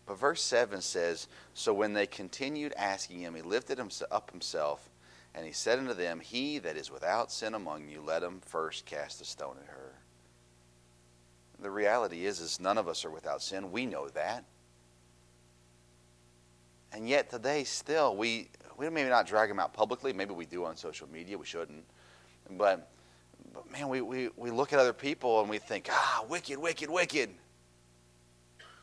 But 0.06 0.18
verse 0.18 0.42
7 0.42 0.80
says, 0.80 1.28
So 1.54 1.72
when 1.72 1.92
they 1.92 2.06
continued 2.06 2.72
asking 2.76 3.20
him, 3.20 3.36
he 3.36 3.42
lifted 3.42 3.78
up 4.10 4.30
himself, 4.32 4.90
and 5.36 5.46
he 5.46 5.52
said 5.52 5.78
unto 5.78 5.94
them, 5.94 6.18
He 6.18 6.58
that 6.58 6.76
is 6.76 6.90
without 6.90 7.30
sin 7.30 7.54
among 7.54 7.88
you, 7.88 8.02
let 8.04 8.22
him 8.22 8.40
first 8.44 8.86
cast 8.86 9.20
a 9.20 9.24
stone 9.24 9.56
at 9.62 9.68
her. 9.68 9.92
The 11.60 11.70
reality 11.70 12.26
is, 12.26 12.40
is 12.40 12.58
none 12.58 12.76
of 12.76 12.88
us 12.88 13.04
are 13.04 13.10
without 13.10 13.40
sin. 13.40 13.70
We 13.70 13.86
know 13.86 14.08
that. 14.08 14.44
And 16.92 17.08
yet 17.08 17.30
today, 17.30 17.64
still, 17.64 18.16
we, 18.16 18.48
we 18.76 18.88
maybe 18.90 19.10
not 19.10 19.26
drag 19.26 19.48
them 19.48 19.60
out 19.60 19.72
publicly. 19.72 20.12
Maybe 20.12 20.34
we 20.34 20.46
do 20.46 20.64
on 20.64 20.76
social 20.76 21.08
media. 21.08 21.38
We 21.38 21.46
shouldn't. 21.46 21.84
But, 22.56 22.90
but 23.52 23.70
man, 23.70 23.88
we, 23.88 24.00
we, 24.00 24.28
we 24.36 24.50
look 24.50 24.72
at 24.72 24.78
other 24.78 24.92
people 24.92 25.40
and 25.40 25.48
we 25.48 25.58
think, 25.58 25.88
ah, 25.90 26.24
wicked, 26.28 26.58
wicked, 26.58 26.90
wicked. 26.90 27.30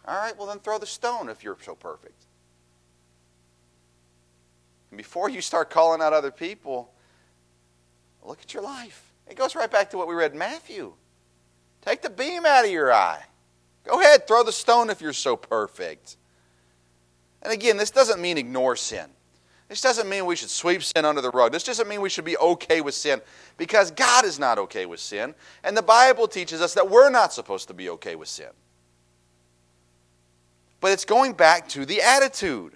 All 0.06 0.15
right, 0.15 0.38
well, 0.38 0.47
then 0.47 0.60
throw 0.60 0.80
the 0.80 0.86
stone 0.86 1.30
if 1.30 1.43
you're 1.43 1.58
so 1.62 1.75
perfect. 1.75 2.23
And 4.91 4.97
before 4.97 5.30
you 5.30 5.41
start 5.41 5.69
calling 5.69 6.01
out 6.01 6.13
other 6.13 6.32
people, 6.32 6.91
look 8.23 8.39
at 8.41 8.53
your 8.53 8.63
life. 8.63 9.12
It 9.30 9.36
goes 9.36 9.56
right 9.56 9.69
back 9.69 9.89
to 9.91 9.97
what 9.97 10.08
we 10.08 10.15
read 10.15 10.32
in 10.32 10.38
Matthew. 10.38 10.93
Take 11.82 12.01
the 12.01 12.10
beam 12.10 12.45
out 12.45 12.65
of 12.65 12.71
your 12.71 12.93
eye. 12.93 13.23
Go 13.84 13.99
ahead, 13.99 14.27
throw 14.27 14.43
the 14.43 14.51
stone 14.51 14.89
if 14.89 15.01
you're 15.01 15.13
so 15.13 15.36
perfect. 15.36 16.17
And 17.41 17.53
again, 17.53 17.77
this 17.77 17.91
doesn't 17.91 18.21
mean 18.21 18.38
ignore 18.38 18.75
sin. 18.75 19.08
This 19.69 19.82
doesn't 19.82 20.08
mean 20.08 20.25
we 20.25 20.38
should 20.38 20.49
sweep 20.49 20.82
sin 20.82 21.03
under 21.03 21.19
the 21.19 21.30
rug. 21.30 21.51
This 21.51 21.63
doesn't 21.63 21.89
mean 21.89 21.99
we 21.99 22.10
should 22.10 22.23
be 22.23 22.38
okay 22.38 22.80
with 22.80 22.95
sin 22.95 23.21
because 23.58 23.91
God 23.91 24.23
is 24.23 24.39
not 24.39 24.58
okay 24.60 24.86
with 24.86 24.99
sin. 24.99 25.36
And 25.63 25.75
the 25.75 25.82
Bible 25.82 26.27
teaches 26.27 26.62
us 26.62 26.73
that 26.75 26.89
we're 26.89 27.10
not 27.10 27.34
supposed 27.34 27.67
to 27.67 27.73
be 27.73 27.89
okay 27.89 28.15
with 28.15 28.30
sin. 28.30 28.49
But 30.80 30.91
it's 30.91 31.06
going 31.06 31.34
back 31.34 31.67
to 31.69 31.86
the 31.86 32.01
attitude. 32.01 32.73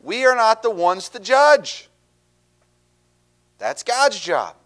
We 0.00 0.24
are 0.26 0.34
not 0.34 0.62
the 0.62 0.70
ones 0.70 1.08
to 1.10 1.20
judge. 1.20 1.88
That's 3.58 3.84
God's 3.84 4.18
job. 4.18 4.56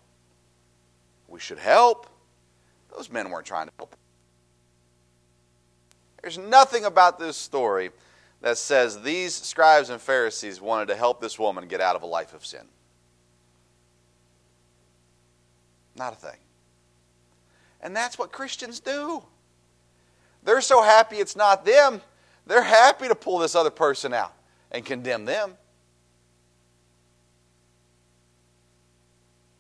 We 1.28 1.38
should 1.38 1.58
help. 1.58 2.06
Those 2.96 3.10
men 3.10 3.30
weren't 3.30 3.46
trying 3.46 3.66
to 3.66 3.72
help. 3.76 3.94
There's 6.22 6.38
nothing 6.38 6.84
about 6.86 7.18
this 7.18 7.36
story 7.36 7.90
that 8.40 8.58
says 8.58 9.02
these 9.02 9.34
scribes 9.34 9.90
and 9.90 10.00
Pharisees 10.00 10.60
wanted 10.60 10.88
to 10.88 10.96
help 10.96 11.20
this 11.20 11.38
woman 11.38 11.66
get 11.66 11.80
out 11.80 11.96
of 11.96 12.02
a 12.02 12.06
life 12.06 12.34
of 12.34 12.46
sin. 12.46 12.66
Not 15.96 16.12
a 16.12 16.16
thing. 16.16 16.38
And 17.80 17.94
that's 17.94 18.18
what 18.18 18.32
Christians 18.32 18.80
do. 18.80 19.22
They're 20.44 20.60
so 20.60 20.82
happy 20.82 21.16
it's 21.16 21.36
not 21.36 21.64
them, 21.64 22.00
they're 22.46 22.62
happy 22.62 23.08
to 23.08 23.14
pull 23.14 23.38
this 23.38 23.54
other 23.54 23.70
person 23.70 24.14
out 24.14 24.32
and 24.70 24.84
condemn 24.84 25.24
them. 25.24 25.56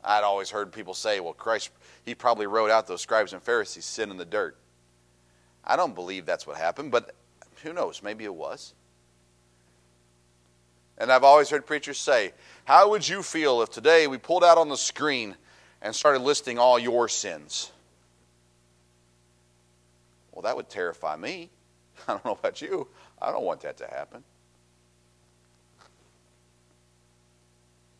I'd 0.04 0.24
always 0.24 0.48
heard 0.48 0.72
people 0.72 0.94
say, 0.94 1.20
well, 1.20 1.34
Christ, 1.34 1.70
he 2.04 2.14
probably 2.14 2.46
wrote 2.46 2.70
out 2.70 2.86
those 2.86 3.02
scribes 3.02 3.34
and 3.34 3.42
Pharisees 3.42 3.84
sin 3.84 4.10
in 4.10 4.16
the 4.16 4.24
dirt. 4.24 4.56
I 5.64 5.76
don't 5.76 5.94
believe 5.94 6.24
that's 6.24 6.46
what 6.46 6.56
happened, 6.56 6.90
but 6.90 7.14
who 7.62 7.72
knows? 7.72 8.02
Maybe 8.02 8.24
it 8.24 8.34
was. 8.34 8.74
And 10.98 11.12
I've 11.12 11.24
always 11.24 11.48
heard 11.48 11.66
preachers 11.66 11.98
say, 11.98 12.32
How 12.64 12.90
would 12.90 13.08
you 13.08 13.22
feel 13.22 13.62
if 13.62 13.70
today 13.70 14.06
we 14.06 14.18
pulled 14.18 14.44
out 14.44 14.58
on 14.58 14.68
the 14.68 14.76
screen 14.76 15.36
and 15.80 15.94
started 15.94 16.20
listing 16.20 16.58
all 16.58 16.78
your 16.78 17.08
sins? 17.08 17.70
Well, 20.32 20.42
that 20.42 20.56
would 20.56 20.68
terrify 20.68 21.16
me. 21.16 21.50
I 22.08 22.12
don't 22.12 22.24
know 22.24 22.32
about 22.32 22.60
you. 22.60 22.88
I 23.20 23.30
don't 23.30 23.44
want 23.44 23.60
that 23.60 23.76
to 23.78 23.86
happen. 23.86 24.22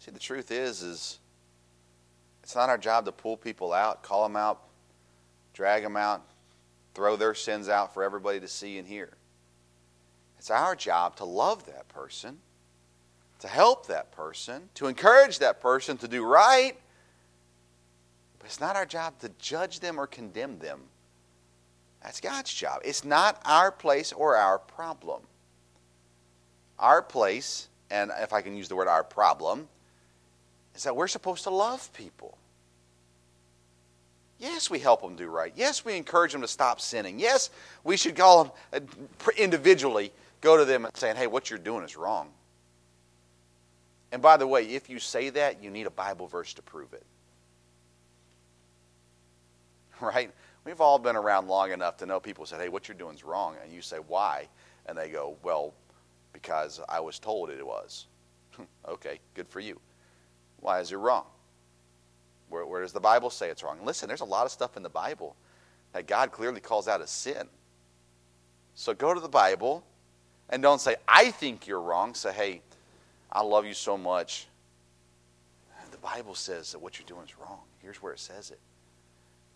See, 0.00 0.10
the 0.10 0.20
truth 0.20 0.50
is, 0.50 0.82
is 0.82 1.18
it's 2.42 2.56
not 2.56 2.68
our 2.68 2.78
job 2.78 3.04
to 3.04 3.12
pull 3.12 3.36
people 3.36 3.72
out, 3.72 4.02
call 4.02 4.22
them 4.22 4.36
out, 4.36 4.62
drag 5.52 5.82
them 5.82 5.96
out, 5.96 6.22
throw 6.94 7.16
their 7.16 7.34
sins 7.34 7.68
out 7.68 7.92
for 7.92 8.02
everybody 8.02 8.40
to 8.40 8.48
see 8.48 8.78
and 8.78 8.88
hear. 8.88 9.17
It's 10.38 10.50
our 10.50 10.74
job 10.74 11.16
to 11.16 11.24
love 11.24 11.66
that 11.66 11.88
person, 11.88 12.38
to 13.40 13.48
help 13.48 13.86
that 13.88 14.12
person, 14.12 14.68
to 14.74 14.86
encourage 14.86 15.40
that 15.40 15.60
person 15.60 15.96
to 15.98 16.08
do 16.08 16.24
right. 16.24 16.74
But 18.38 18.46
it's 18.46 18.60
not 18.60 18.76
our 18.76 18.86
job 18.86 19.18
to 19.20 19.30
judge 19.38 19.80
them 19.80 19.98
or 19.98 20.06
condemn 20.06 20.58
them. 20.58 20.80
That's 22.02 22.20
God's 22.20 22.52
job. 22.52 22.80
It's 22.84 23.04
not 23.04 23.42
our 23.44 23.72
place 23.72 24.12
or 24.12 24.36
our 24.36 24.58
problem. 24.58 25.22
Our 26.78 27.02
place 27.02 27.68
and 27.90 28.10
if 28.20 28.32
I 28.32 28.42
can 28.42 28.56
use 28.56 28.68
the 28.68 28.76
word 28.76 28.88
our 28.88 29.04
problem, 29.04 29.68
is 30.74 30.84
that 30.84 30.94
we're 30.94 31.08
supposed 31.08 31.44
to 31.44 31.50
love 31.50 31.92
people. 31.92 32.36
Yes, 34.38 34.70
we 34.70 34.78
help 34.78 35.02
them 35.02 35.16
do 35.16 35.26
right. 35.26 35.52
Yes, 35.56 35.84
we 35.84 35.96
encourage 35.96 36.32
them 36.32 36.42
to 36.42 36.48
stop 36.48 36.80
sinning. 36.80 37.18
Yes, 37.18 37.50
we 37.82 37.96
should 37.96 38.14
call 38.14 38.44
them 38.44 38.52
uh, 38.72 39.30
individually, 39.36 40.12
go 40.40 40.56
to 40.56 40.64
them 40.64 40.84
and 40.84 40.96
saying, 40.96 41.16
hey, 41.16 41.26
what 41.26 41.50
you're 41.50 41.58
doing 41.58 41.84
is 41.84 41.96
wrong. 41.96 42.30
And 44.10 44.22
by 44.22 44.36
the 44.36 44.46
way, 44.46 44.64
if 44.64 44.88
you 44.88 44.98
say 44.98 45.30
that, 45.30 45.62
you 45.62 45.70
need 45.70 45.86
a 45.86 45.90
Bible 45.90 46.26
verse 46.26 46.54
to 46.54 46.62
prove 46.62 46.92
it. 46.92 47.04
Right? 50.00 50.30
We've 50.64 50.80
all 50.80 51.00
been 51.00 51.16
around 51.16 51.48
long 51.48 51.72
enough 51.72 51.96
to 51.96 52.06
know 52.06 52.20
people 52.20 52.46
say, 52.46 52.56
hey, 52.56 52.68
what 52.68 52.86
you're 52.86 52.96
doing 52.96 53.16
is 53.16 53.24
wrong. 53.24 53.56
And 53.64 53.72
you 53.72 53.82
say, 53.82 53.96
why? 53.96 54.46
And 54.86 54.96
they 54.96 55.08
go, 55.08 55.36
well, 55.42 55.74
because 56.32 56.80
I 56.88 57.00
was 57.00 57.18
told 57.18 57.50
it 57.50 57.66
was. 57.66 58.06
okay, 58.88 59.18
good 59.34 59.48
for 59.48 59.58
you. 59.58 59.80
Why 60.60 60.80
is 60.80 60.92
it 60.92 60.96
wrong? 60.96 61.24
Where, 62.48 62.64
where 62.64 62.82
does 62.82 62.92
the 62.92 63.00
Bible 63.00 63.30
say 63.30 63.48
it's 63.48 63.62
wrong? 63.62 63.78
listen, 63.84 64.08
there's 64.08 64.20
a 64.20 64.26
lot 64.26 64.46
of 64.46 64.52
stuff 64.52 64.76
in 64.76 64.82
the 64.82 64.88
Bible 64.88 65.34
that 65.92 66.06
God 66.06 66.30
clearly 66.32 66.60
calls 66.60 66.86
out 66.86 67.00
as 67.00 67.10
sin. 67.10 67.48
So 68.74 68.94
go 68.94 69.12
to 69.12 69.20
the 69.20 69.28
Bible 69.28 69.84
and 70.50 70.62
don't 70.62 70.80
say, 70.80 70.96
I 71.06 71.30
think 71.30 71.66
you're 71.66 71.80
wrong. 71.80 72.14
Say, 72.14 72.32
hey, 72.32 72.62
I 73.30 73.42
love 73.42 73.66
you 73.66 73.74
so 73.74 73.98
much. 73.98 74.46
The 75.90 75.98
Bible 75.98 76.34
says 76.34 76.72
that 76.72 76.78
what 76.78 76.98
you're 76.98 77.06
doing 77.06 77.24
is 77.24 77.38
wrong. 77.38 77.60
Here's 77.80 78.02
where 78.02 78.12
it 78.12 78.20
says 78.20 78.50
it. 78.50 78.60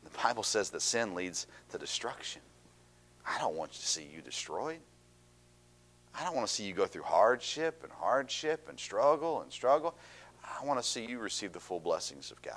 The 0.04 0.10
Bible 0.22 0.42
says 0.42 0.70
that 0.70 0.82
sin 0.82 1.14
leads 1.14 1.46
to 1.70 1.78
destruction. 1.78 2.42
I 3.26 3.38
don't 3.38 3.54
want 3.54 3.72
to 3.72 3.86
see 3.86 4.08
you 4.12 4.20
destroyed. 4.20 4.80
I 6.14 6.24
don't 6.24 6.34
want 6.34 6.46
to 6.46 6.52
see 6.52 6.64
you 6.64 6.74
go 6.74 6.86
through 6.86 7.04
hardship 7.04 7.80
and 7.82 7.92
hardship 7.92 8.68
and 8.68 8.78
struggle 8.78 9.42
and 9.42 9.52
struggle. 9.52 9.94
I 10.44 10.64
want 10.64 10.82
to 10.82 10.86
see 10.86 11.06
you 11.06 11.18
receive 11.18 11.52
the 11.52 11.60
full 11.60 11.80
blessings 11.80 12.30
of 12.30 12.42
God. 12.42 12.56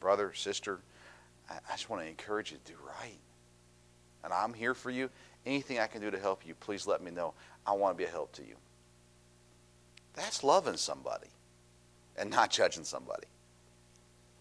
Brother, 0.00 0.32
sister, 0.34 0.80
I 1.50 1.72
just 1.72 1.90
want 1.90 2.02
to 2.02 2.08
encourage 2.08 2.50
you 2.50 2.58
to 2.64 2.72
do 2.72 2.78
right. 2.84 3.18
And 4.24 4.32
I'm 4.32 4.54
here 4.54 4.74
for 4.74 4.90
you. 4.90 5.10
Anything 5.44 5.78
I 5.78 5.86
can 5.86 6.00
do 6.00 6.10
to 6.10 6.18
help 6.18 6.46
you, 6.46 6.54
please 6.54 6.86
let 6.86 7.02
me 7.02 7.10
know. 7.10 7.34
I 7.66 7.72
want 7.72 7.96
to 7.96 7.98
be 7.98 8.08
a 8.08 8.10
help 8.10 8.32
to 8.32 8.42
you. 8.42 8.56
That's 10.14 10.42
loving 10.42 10.76
somebody 10.76 11.28
and 12.16 12.30
not 12.30 12.50
judging 12.50 12.84
somebody. 12.84 13.26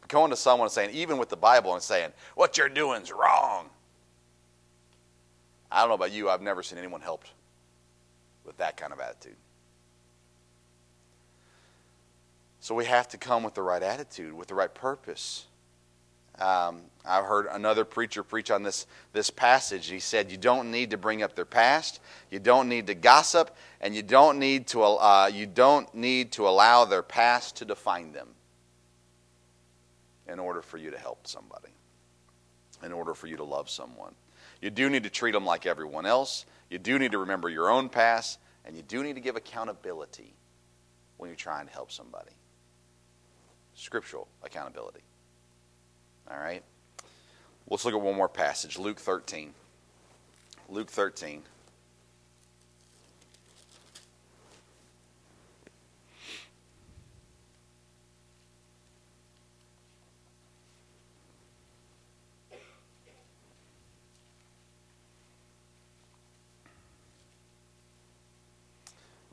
Going 0.07 0.29
to 0.29 0.37
someone 0.37 0.67
and 0.67 0.71
saying, 0.71 0.91
even 0.93 1.17
with 1.17 1.29
the 1.29 1.37
Bible, 1.37 1.73
and 1.73 1.81
saying, 1.81 2.11
what 2.35 2.57
you're 2.57 2.69
doing 2.69 3.01
is 3.01 3.11
wrong. 3.11 3.69
I 5.71 5.79
don't 5.79 5.89
know 5.89 5.95
about 5.95 6.11
you, 6.11 6.29
I've 6.29 6.41
never 6.41 6.63
seen 6.63 6.77
anyone 6.77 7.01
helped 7.01 7.31
with 8.45 8.57
that 8.57 8.77
kind 8.77 8.93
of 8.93 8.99
attitude. 8.99 9.35
So 12.59 12.75
we 12.75 12.85
have 12.85 13.07
to 13.09 13.17
come 13.17 13.43
with 13.43 13.55
the 13.55 13.61
right 13.61 13.83
attitude, 13.83 14.33
with 14.33 14.47
the 14.47 14.55
right 14.55 14.73
purpose. 14.73 15.45
Um, 16.39 16.81
I've 17.05 17.25
heard 17.25 17.47
another 17.51 17.85
preacher 17.85 18.23
preach 18.23 18.51
on 18.51 18.63
this, 18.63 18.87
this 19.13 19.29
passage. 19.29 19.87
He 19.87 19.99
said, 19.99 20.31
You 20.31 20.37
don't 20.37 20.71
need 20.71 20.91
to 20.91 20.97
bring 20.97 21.21
up 21.21 21.35
their 21.35 21.45
past, 21.45 21.99
you 22.29 22.39
don't 22.39 22.67
need 22.67 22.87
to 22.87 22.95
gossip, 22.95 23.55
and 23.79 23.95
you 23.95 24.01
don't 24.01 24.39
need 24.39 24.67
to, 24.67 24.83
uh, 24.83 25.29
you 25.33 25.45
don't 25.45 25.93
need 25.93 26.31
to 26.33 26.47
allow 26.47 26.85
their 26.85 27.03
past 27.03 27.57
to 27.57 27.65
define 27.65 28.11
them 28.11 28.29
in 30.27 30.39
order 30.39 30.61
for 30.61 30.77
you 30.77 30.91
to 30.91 30.97
help 30.97 31.27
somebody, 31.27 31.69
in 32.83 32.91
order 32.91 33.13
for 33.13 33.27
you 33.27 33.37
to 33.37 33.43
love 33.43 33.69
someone. 33.69 34.15
You 34.61 34.69
do 34.69 34.89
need 34.89 35.03
to 35.03 35.09
treat 35.09 35.31
them 35.31 35.45
like 35.45 35.65
everyone 35.65 36.05
else. 36.05 36.45
You 36.69 36.79
do 36.79 36.97
need 36.97 37.11
to 37.11 37.19
remember 37.19 37.49
your 37.49 37.69
own 37.69 37.89
past, 37.89 38.39
and 38.65 38.75
you 38.75 38.81
do 38.81 39.03
need 39.03 39.15
to 39.15 39.21
give 39.21 39.35
accountability 39.35 40.33
when 41.17 41.29
you're 41.29 41.37
trying 41.37 41.67
to 41.67 41.71
help 41.71 41.91
somebody. 41.91 42.31
Scriptural 43.75 44.27
accountability. 44.43 45.01
All 46.29 46.37
right? 46.37 46.63
Let's 47.69 47.85
look 47.85 47.93
at 47.93 48.01
one 48.01 48.15
more 48.15 48.29
passage 48.29 48.77
Luke 48.77 48.99
13. 48.99 49.53
Luke 50.69 50.89
13. 50.89 51.43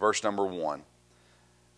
verse 0.03 0.25
number 0.25 0.45
1. 0.45 0.83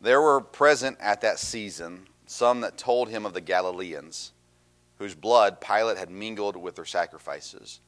There 0.01 0.21
were 0.21 0.41
present 0.41 0.97
at 0.99 1.21
that 1.21 1.39
season 1.39 2.09
some 2.27 2.63
that 2.63 2.79
told 2.79 3.11
him 3.11 3.27
of 3.27 3.35
the 3.35 3.41
Galileans, 3.43 4.33
whose 5.05 5.15
blood 5.15 5.61
Pilate 5.61 5.99
had 5.99 6.09
mingled 6.09 6.57
with 6.57 6.77
their 6.77 6.87
sacrifices. 6.87 7.81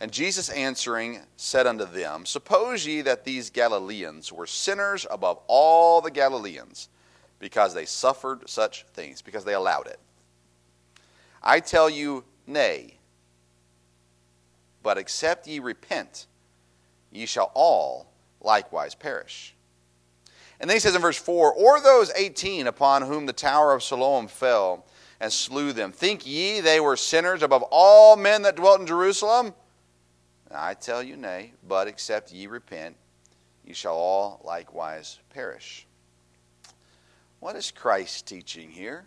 And 0.00 0.10
Jesus 0.10 0.48
answering 0.48 1.20
said 1.36 1.64
unto 1.64 1.84
them, 1.84 2.26
Suppose 2.26 2.84
ye 2.84 3.02
that 3.02 3.24
these 3.24 3.50
Galileans 3.50 4.32
were 4.32 4.48
sinners 4.48 5.06
above 5.08 5.38
all 5.46 6.00
the 6.00 6.10
Galileans, 6.10 6.88
because 7.38 7.72
they 7.72 7.84
suffered 7.84 8.50
such 8.50 8.84
things, 8.94 9.22
because 9.22 9.44
they 9.44 9.54
allowed 9.54 9.86
it? 9.86 10.00
I 11.40 11.60
tell 11.60 11.88
you, 11.88 12.24
nay. 12.48 12.98
But 14.82 14.98
except 14.98 15.46
ye 15.46 15.60
repent, 15.60 16.26
ye 17.12 17.26
shall 17.26 17.52
all 17.54 18.10
likewise 18.40 18.96
perish. 18.96 19.54
And 20.58 20.68
then 20.68 20.74
he 20.74 20.80
says 20.80 20.96
in 20.96 21.00
verse 21.00 21.16
4 21.16 21.52
Or 21.52 21.80
those 21.80 22.10
18 22.16 22.66
upon 22.66 23.02
whom 23.02 23.26
the 23.26 23.32
tower 23.32 23.72
of 23.72 23.84
Siloam 23.84 24.26
fell 24.26 24.84
and 25.20 25.32
slew 25.32 25.72
them, 25.72 25.92
think 25.92 26.26
ye 26.26 26.60
they 26.60 26.80
were 26.80 26.96
sinners 26.96 27.42
above 27.42 27.64
all 27.70 28.16
men 28.16 28.42
that 28.42 28.56
dwelt 28.56 28.80
in 28.80 28.86
Jerusalem? 28.86 29.54
I 30.50 30.74
tell 30.74 31.02
you, 31.02 31.16
nay, 31.16 31.52
but 31.66 31.88
except 31.88 32.32
ye 32.32 32.46
repent, 32.46 32.96
ye 33.64 33.72
shall 33.72 33.96
all 33.96 34.40
likewise 34.44 35.18
perish. 35.30 35.86
What 37.40 37.56
is 37.56 37.70
Christ 37.70 38.26
teaching 38.26 38.70
here? 38.70 39.06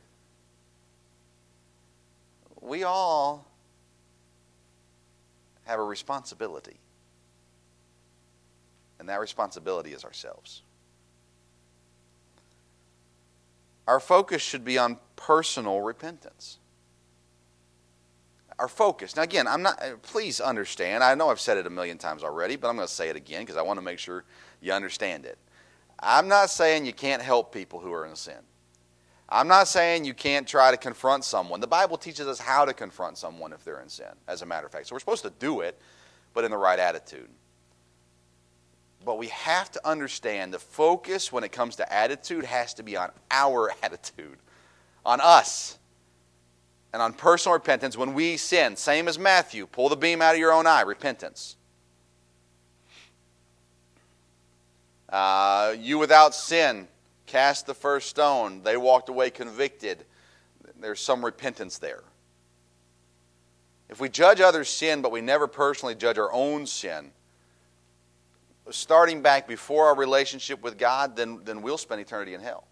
We 2.62 2.84
all 2.84 3.46
have 5.66 5.80
a 5.80 5.84
responsibility. 5.84 6.78
And 9.00 9.08
that 9.08 9.20
responsibility 9.20 9.94
is 9.94 10.04
ourselves. 10.04 10.62
Our 13.90 14.00
focus 14.00 14.44
should 14.44 14.64
be 14.64 14.78
on 14.78 15.00
personal 15.16 15.82
repentance. 15.82 16.60
Our 18.60 18.68
focus. 18.68 19.16
Now, 19.16 19.24
again, 19.24 19.48
I'm 19.48 19.64
not, 19.64 19.82
please 20.04 20.40
understand. 20.40 21.04
I 21.04 21.16
know 21.16 21.30
I've 21.30 21.40
said 21.40 21.58
it 21.58 21.66
a 21.66 21.72
million 21.72 21.98
times 21.98 22.24
already, 22.24 22.56
but 22.56 22.68
I'm 22.68 22.76
going 22.76 22.88
to 22.88 22.94
say 22.94 23.10
it 23.10 23.16
again 23.16 23.42
because 23.42 23.58
I 23.58 23.64
want 23.64 23.80
to 23.80 23.82
make 23.84 23.98
sure 23.98 24.26
you 24.62 24.74
understand 24.74 25.26
it. 25.26 25.40
I'm 26.00 26.28
not 26.28 26.52
saying 26.52 26.86
you 26.86 26.94
can't 26.94 27.20
help 27.20 27.52
people 27.52 27.80
who 27.80 27.92
are 27.92 28.06
in 28.06 28.16
sin. 28.16 28.38
I'm 29.28 29.48
not 29.48 29.68
saying 29.68 30.06
you 30.06 30.14
can't 30.14 30.48
try 30.48 30.70
to 30.70 30.78
confront 30.78 31.24
someone. 31.24 31.60
The 31.60 31.66
Bible 31.66 31.98
teaches 31.98 32.28
us 32.28 32.40
how 32.40 32.66
to 32.66 32.76
confront 32.76 33.18
someone 33.18 33.54
if 33.54 33.64
they're 33.64 33.82
in 33.82 33.90
sin, 33.90 34.14
as 34.28 34.44
a 34.44 34.46
matter 34.46 34.68
of 34.68 34.72
fact. 34.72 34.86
So 34.86 34.94
we're 34.94 35.00
supposed 35.00 35.24
to 35.24 35.34
do 35.40 35.62
it, 35.62 35.82
but 36.36 36.44
in 36.44 36.52
the 36.52 36.58
right 36.58 36.78
attitude. 36.78 37.30
But 39.06 39.18
we 39.18 39.28
have 39.28 39.72
to 39.72 39.88
understand 39.88 40.54
the 40.54 40.60
focus 40.60 41.32
when 41.32 41.44
it 41.44 41.52
comes 41.52 41.78
to 41.78 41.94
attitude 41.94 42.46
has 42.46 42.74
to 42.76 42.84
be 42.84 42.98
on 42.98 43.12
our 43.32 43.72
attitude, 43.84 44.38
on 45.06 45.20
us, 45.22 45.78
and 46.92 47.02
on 47.02 47.14
personal 47.14 47.54
repentance 47.54 47.98
when 47.98 48.14
we 48.14 48.38
sin. 48.38 48.76
Same 48.76 49.08
as 49.08 49.18
Matthew 49.18 49.68
pull 49.68 49.90
the 49.90 49.96
beam 49.96 50.22
out 50.22 50.34
of 50.34 50.40
your 50.40 50.52
own 50.52 50.68
eye, 50.68 50.82
repentance. 50.82 51.56
Uh, 55.08 55.76
you 55.80 55.98
without 55.98 56.36
sin, 56.36 56.88
cast 57.26 57.66
the 57.66 57.74
first 57.74 58.10
stone. 58.10 58.62
They 58.64 58.78
walked 58.78 59.10
away 59.10 59.30
convicted. 59.30 60.06
There's 60.80 61.00
some 61.00 61.24
repentance 61.24 61.78
there. 61.78 62.04
If 63.90 64.00
we 64.00 64.08
judge 64.08 64.40
others' 64.40 64.70
sin, 64.70 65.02
but 65.02 65.12
we 65.12 65.22
never 65.22 65.48
personally 65.48 65.96
judge 65.96 66.20
our 66.20 66.32
own 66.32 66.68
sin, 66.68 67.12
starting 68.72 69.22
back 69.22 69.48
before 69.48 69.88
our 69.88 69.96
relationship 69.96 70.62
with 70.62 70.78
God, 70.78 71.16
then, 71.16 71.42
then 71.44 71.62
we'll 71.62 71.78
spend 71.78 72.02
eternity 72.02 72.34
in 72.34 72.42
hell. 72.42 72.66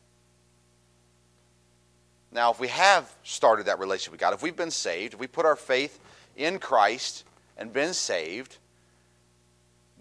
Now, 2.31 2.51
if 2.51 2.59
we 2.59 2.67
have 2.67 3.11
started 3.23 3.67
that 3.67 3.79
relationship 3.79 4.11
with 4.11 4.19
God, 4.19 4.33
if 4.33 4.41
we've 4.41 4.55
been 4.55 4.71
saved, 4.71 5.13
if 5.13 5.19
we 5.19 5.27
put 5.27 5.45
our 5.45 5.55
faith 5.55 5.99
in 6.35 6.59
Christ 6.59 7.23
and 7.57 7.71
been 7.71 7.93
saved, 7.93 8.57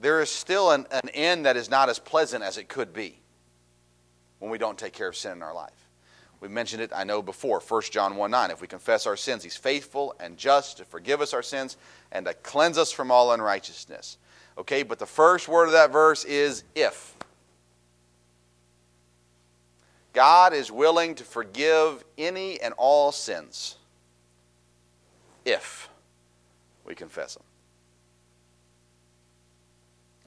there 0.01 0.21
is 0.21 0.31
still 0.31 0.73
an, 0.73 0.87
an 0.91 1.09
end 1.15 1.47
that 1.47 1.57
is 1.57 1.71
not 1.71 1.89
as 1.89 1.99
pleasant 1.99 2.43
as 2.43 2.59
it 2.59 2.69
could 2.69 2.93
be 2.93 3.19
when 4.39 4.51
we 4.51 4.59
don't 4.59 4.79
take 4.79 4.93
care 4.93 5.09
of 5.09 5.17
sin 5.17 5.33
in 5.33 5.43
our 5.43 5.55
life. 5.55 5.73
We 6.41 6.49
mentioned 6.49 6.83
it, 6.83 6.93
I 6.95 7.05
know, 7.05 7.23
before, 7.23 7.61
1 7.61 7.83
John 7.91 8.17
1 8.17 8.31
9. 8.31 8.51
If 8.51 8.61
we 8.61 8.67
confess 8.67 9.07
our 9.07 9.17
sins, 9.17 9.43
He's 9.43 9.57
faithful 9.57 10.15
and 10.21 10.37
just 10.37 10.77
to 10.77 10.85
forgive 10.85 11.21
us 11.21 11.33
our 11.33 11.43
sins 11.43 11.77
and 12.13 12.27
to 12.27 12.35
cleanse 12.35 12.77
us 12.77 12.93
from 12.93 13.11
all 13.11 13.33
unrighteousness. 13.33 14.19
Okay, 14.59 14.83
but 14.83 14.99
the 14.99 15.07
first 15.07 15.49
word 15.49 15.67
of 15.67 15.73
that 15.73 15.93
verse 15.93 16.25
is 16.25 16.65
if. 16.75 17.15
God 20.13 20.55
is 20.55 20.73
willing 20.73 21.15
to 21.17 21.25
forgive 21.25 22.03
any 22.17 22.59
and 22.61 22.73
all 22.79 23.13
sins 23.13 23.77
if 25.45 25.91
we 26.85 26.95
confess 26.95 27.35
them. 27.35 27.45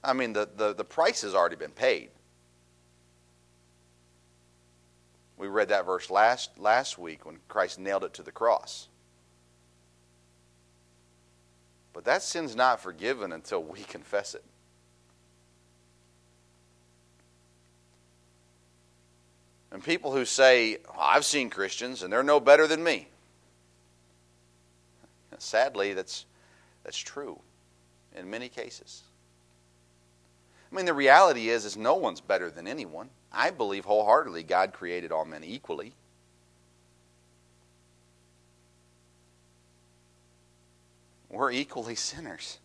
I 0.04 0.14
mean, 0.14 0.34
the, 0.34 0.48
the, 0.56 0.74
the 0.74 0.84
price 0.84 1.24
has 1.24 1.34
already 1.34 1.56
been 1.56 1.72
paid. 1.72 2.10
We 5.38 5.48
read 5.48 5.70
that 5.70 5.86
verse 5.86 6.10
last, 6.10 6.58
last 6.60 6.98
week 6.98 7.26
when 7.26 7.38
Christ 7.48 7.80
nailed 7.80 8.04
it 8.04 8.14
to 8.14 8.24
the 8.24 8.32
cross. 8.32 8.90
But 11.94 12.06
that 12.06 12.22
sin's 12.22 12.56
not 12.56 12.80
forgiven 12.80 13.32
until 13.32 13.64
we 13.64 13.82
confess 13.82 14.36
it. 14.36 14.44
And 19.72 19.84
people 19.84 20.12
who 20.12 20.26
say, 20.26 20.78
well, 20.88 20.98
I've 21.00 21.26
seen 21.26 21.50
Christians 21.50 22.02
and 22.02 22.12
they're 22.12 22.24
no 22.24 22.40
better 22.40 22.68
than 22.68 22.84
me. 22.84 23.08
Sadly, 25.38 25.94
that's, 25.94 26.26
that's 26.84 26.98
true 26.98 27.40
in 28.16 28.30
many 28.30 28.50
cases. 28.50 29.04
I 30.72 30.76
mean, 30.76 30.86
the 30.86 30.94
reality 30.94 31.50
is, 31.50 31.66
is 31.66 31.78
no 31.78 31.96
one's 31.96 32.22
better 32.22 32.52
than 32.52 32.68
anyone. 32.68 33.10
I 33.32 33.52
believe 33.52 33.86
wholeheartedly 33.86 34.44
God 34.44 34.74
created 34.74 35.12
all 35.12 35.26
men 35.26 35.44
equally. 35.44 35.94
We're 41.30 41.52
equally 41.52 41.96
sinners. 41.96 42.60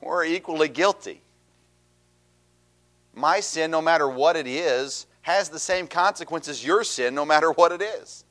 We're 0.00 0.24
equally 0.24 0.68
guilty. 0.68 1.22
My 3.14 3.40
sin, 3.40 3.70
no 3.70 3.82
matter 3.82 4.08
what 4.08 4.36
it 4.36 4.46
is, 4.46 5.06
has 5.22 5.48
the 5.48 5.58
same 5.58 5.86
consequences 5.86 6.64
your 6.64 6.84
sin, 6.84 7.14
no 7.14 7.24
matter 7.24 7.50
what 7.50 7.72
it 7.72 7.82
is. 7.82 8.24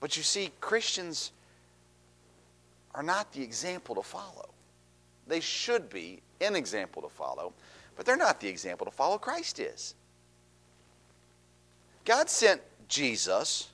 But 0.00 0.16
you 0.16 0.22
see, 0.22 0.52
Christians 0.60 1.32
are 2.94 3.02
not 3.02 3.32
the 3.32 3.42
example 3.42 3.94
to 3.96 4.02
follow. 4.02 4.50
They 5.26 5.40
should 5.40 5.90
be 5.90 6.20
an 6.40 6.54
example 6.54 7.02
to 7.02 7.08
follow, 7.08 7.52
but 7.96 8.06
they're 8.06 8.16
not 8.16 8.40
the 8.40 8.48
example 8.48 8.84
to 8.86 8.92
follow. 8.92 9.18
Christ 9.18 9.58
is. 9.58 9.94
God 12.04 12.30
sent 12.30 12.60
Jesus, 12.88 13.68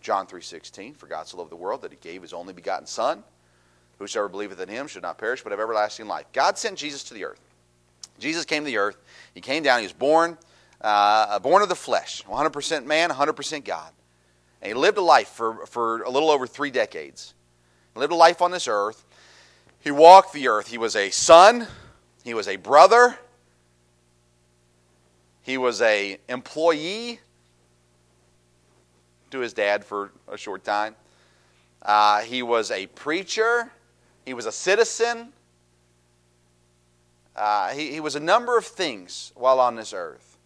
John 0.00 0.26
3:16, 0.26 0.94
for 0.94 1.06
God 1.06 1.28
so 1.28 1.36
loved 1.36 1.50
the 1.50 1.56
world 1.56 1.82
that 1.82 1.92
he 1.92 1.98
gave 1.98 2.22
his 2.22 2.32
only 2.32 2.52
begotten 2.52 2.86
son, 2.86 3.22
whosoever 3.98 4.28
believeth 4.28 4.60
in 4.60 4.68
him 4.68 4.86
should 4.86 5.02
not 5.02 5.18
perish 5.18 5.42
but 5.42 5.52
have 5.52 5.60
everlasting 5.60 6.06
life. 6.06 6.26
God 6.32 6.58
sent 6.58 6.78
Jesus 6.78 7.04
to 7.04 7.14
the 7.14 7.24
earth. 7.24 7.40
Jesus 8.18 8.44
came 8.44 8.62
to 8.62 8.66
the 8.66 8.78
earth. 8.78 8.96
He 9.34 9.40
came 9.40 9.62
down. 9.62 9.80
He 9.80 9.86
was 9.86 9.92
born, 9.92 10.38
uh, 10.80 11.38
born 11.40 11.62
of 11.62 11.68
the 11.68 11.74
flesh, 11.74 12.22
100% 12.24 12.86
man, 12.86 13.10
100% 13.10 13.64
God. 13.64 13.92
And 14.62 14.68
he 14.68 14.74
lived 14.74 14.98
a 14.98 15.02
life 15.02 15.28
for, 15.28 15.66
for 15.66 16.02
a 16.02 16.10
little 16.10 16.30
over 16.30 16.46
three 16.46 16.70
decades. 16.70 17.34
He 17.92 18.00
lived 18.00 18.12
a 18.12 18.16
life 18.16 18.40
on 18.40 18.50
this 18.50 18.68
earth. 18.68 19.04
He 19.80 19.90
walked 19.90 20.32
the 20.32 20.48
earth. 20.48 20.68
He 20.68 20.78
was 20.78 20.96
a 20.96 21.10
son. 21.10 21.66
He 22.24 22.34
was 22.34 22.48
a 22.48 22.56
brother. 22.56 23.18
He 25.42 25.58
was 25.58 25.82
a 25.82 26.18
employee 26.28 27.20
to 29.34 29.40
his 29.40 29.52
dad 29.52 29.84
for 29.84 30.12
a 30.28 30.38
short 30.38 30.64
time. 30.64 30.94
Uh, 31.82 32.20
he 32.20 32.42
was 32.42 32.70
a 32.70 32.86
preacher. 32.86 33.70
He 34.24 34.32
was 34.32 34.46
a 34.46 34.52
citizen. 34.52 35.32
Uh, 37.36 37.70
he, 37.70 37.90
he 37.90 38.00
was 38.00 38.14
a 38.14 38.20
number 38.20 38.56
of 38.56 38.64
things 38.64 39.32
while 39.34 39.60
on 39.60 39.74
this 39.74 39.92
earth. 39.92 40.38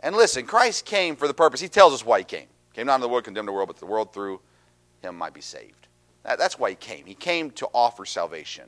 And 0.00 0.16
listen, 0.16 0.46
Christ 0.46 0.84
came 0.84 1.16
for 1.16 1.28
the 1.28 1.34
purpose. 1.34 1.60
He 1.60 1.68
tells 1.68 1.92
us 1.92 2.04
why 2.04 2.18
he 2.18 2.24
came. 2.24 2.46
Came 2.72 2.86
not 2.86 2.96
into 2.96 3.04
the 3.04 3.08
world, 3.10 3.24
condemned 3.24 3.48
the 3.48 3.52
world, 3.52 3.68
but 3.68 3.76
the 3.76 3.86
world 3.86 4.12
through 4.12 4.40
him 5.02 5.16
might 5.16 5.34
be 5.34 5.40
saved. 5.40 5.88
That, 6.24 6.38
that's 6.38 6.58
why 6.58 6.70
he 6.70 6.76
came. 6.76 7.06
He 7.06 7.14
came 7.14 7.50
to 7.52 7.68
offer 7.74 8.04
salvation. 8.04 8.64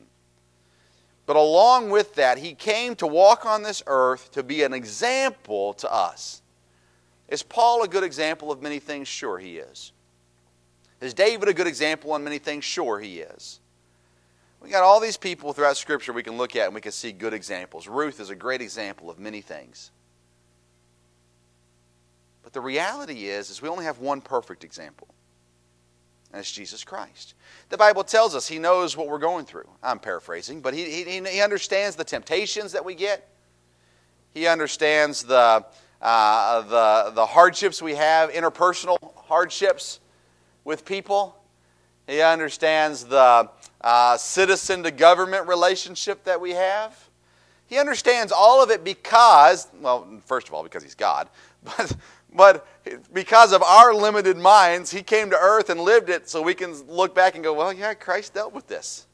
But 1.26 1.36
along 1.36 1.90
with 1.90 2.14
that, 2.14 2.38
he 2.38 2.54
came 2.54 2.94
to 2.96 3.06
walk 3.06 3.46
on 3.46 3.62
this 3.62 3.82
earth 3.86 4.30
to 4.32 4.42
be 4.42 4.62
an 4.62 4.72
example 4.72 5.74
to 5.74 5.92
us. 5.92 6.42
Is 7.28 7.42
Paul 7.42 7.82
a 7.82 7.88
good 7.88 8.04
example 8.04 8.50
of 8.50 8.62
many 8.62 8.78
things? 8.78 9.06
Sure, 9.06 9.38
he 9.38 9.58
is. 9.58 9.92
Is 11.00 11.14
David 11.14 11.48
a 11.48 11.54
good 11.54 11.66
example 11.66 12.12
on 12.12 12.24
many 12.24 12.38
things? 12.38 12.64
Sure, 12.64 12.98
he 12.98 13.20
is. 13.20 13.60
We 14.60 14.70
got 14.70 14.82
all 14.82 14.98
these 14.98 15.16
people 15.16 15.52
throughout 15.52 15.76
Scripture 15.76 16.12
we 16.12 16.22
can 16.22 16.36
look 16.36 16.56
at 16.56 16.66
and 16.66 16.74
we 16.74 16.80
can 16.80 16.92
see 16.92 17.12
good 17.12 17.32
examples. 17.32 17.86
Ruth 17.86 18.18
is 18.18 18.30
a 18.30 18.34
great 18.34 18.60
example 18.60 19.08
of 19.08 19.18
many 19.18 19.40
things. 19.40 19.92
But 22.42 22.52
the 22.52 22.60
reality 22.60 23.26
is, 23.26 23.50
is 23.50 23.62
we 23.62 23.68
only 23.68 23.84
have 23.84 23.98
one 23.98 24.20
perfect 24.20 24.64
example, 24.64 25.08
and 26.32 26.40
it's 26.40 26.50
Jesus 26.50 26.82
Christ. 26.82 27.34
The 27.68 27.76
Bible 27.76 28.02
tells 28.02 28.34
us 28.34 28.48
He 28.48 28.58
knows 28.58 28.96
what 28.96 29.06
we're 29.06 29.18
going 29.18 29.44
through. 29.44 29.68
I'm 29.82 29.98
paraphrasing, 29.98 30.62
but 30.62 30.72
He, 30.72 31.04
he, 31.04 31.20
he 31.20 31.40
understands 31.42 31.94
the 31.94 32.04
temptations 32.04 32.72
that 32.72 32.84
we 32.84 32.94
get. 32.94 33.28
He 34.32 34.46
understands 34.46 35.22
the, 35.22 35.66
uh, 36.00 36.62
the, 36.62 37.10
the 37.12 37.26
hardships 37.26 37.82
we 37.82 37.94
have, 37.94 38.30
interpersonal 38.30 38.98
hardships 39.16 40.00
with 40.64 40.84
people. 40.84 41.36
He 42.06 42.20
understands 42.20 43.04
the 43.04 43.50
uh, 43.80 44.16
citizen 44.16 44.82
to 44.84 44.90
government 44.90 45.48
relationship 45.48 46.24
that 46.24 46.40
we 46.40 46.52
have. 46.52 47.08
He 47.66 47.78
understands 47.78 48.32
all 48.32 48.62
of 48.62 48.70
it 48.70 48.82
because, 48.82 49.68
well, 49.80 50.08
first 50.24 50.48
of 50.48 50.54
all, 50.54 50.62
because 50.62 50.82
he's 50.82 50.94
God, 50.94 51.28
but 51.64 51.96
but 52.32 52.66
because 53.12 53.52
of 53.52 53.62
our 53.62 53.92
limited 53.92 54.36
minds, 54.36 54.92
he 54.92 55.02
came 55.02 55.30
to 55.30 55.36
earth 55.36 55.70
and 55.70 55.80
lived 55.80 56.08
it 56.08 56.28
so 56.28 56.40
we 56.40 56.54
can 56.54 56.72
look 56.86 57.14
back 57.14 57.34
and 57.34 57.42
go, 57.42 57.52
well, 57.52 57.72
yeah, 57.72 57.94
Christ 57.94 58.34
dealt 58.34 58.52
with 58.52 58.68
this. 58.68 59.07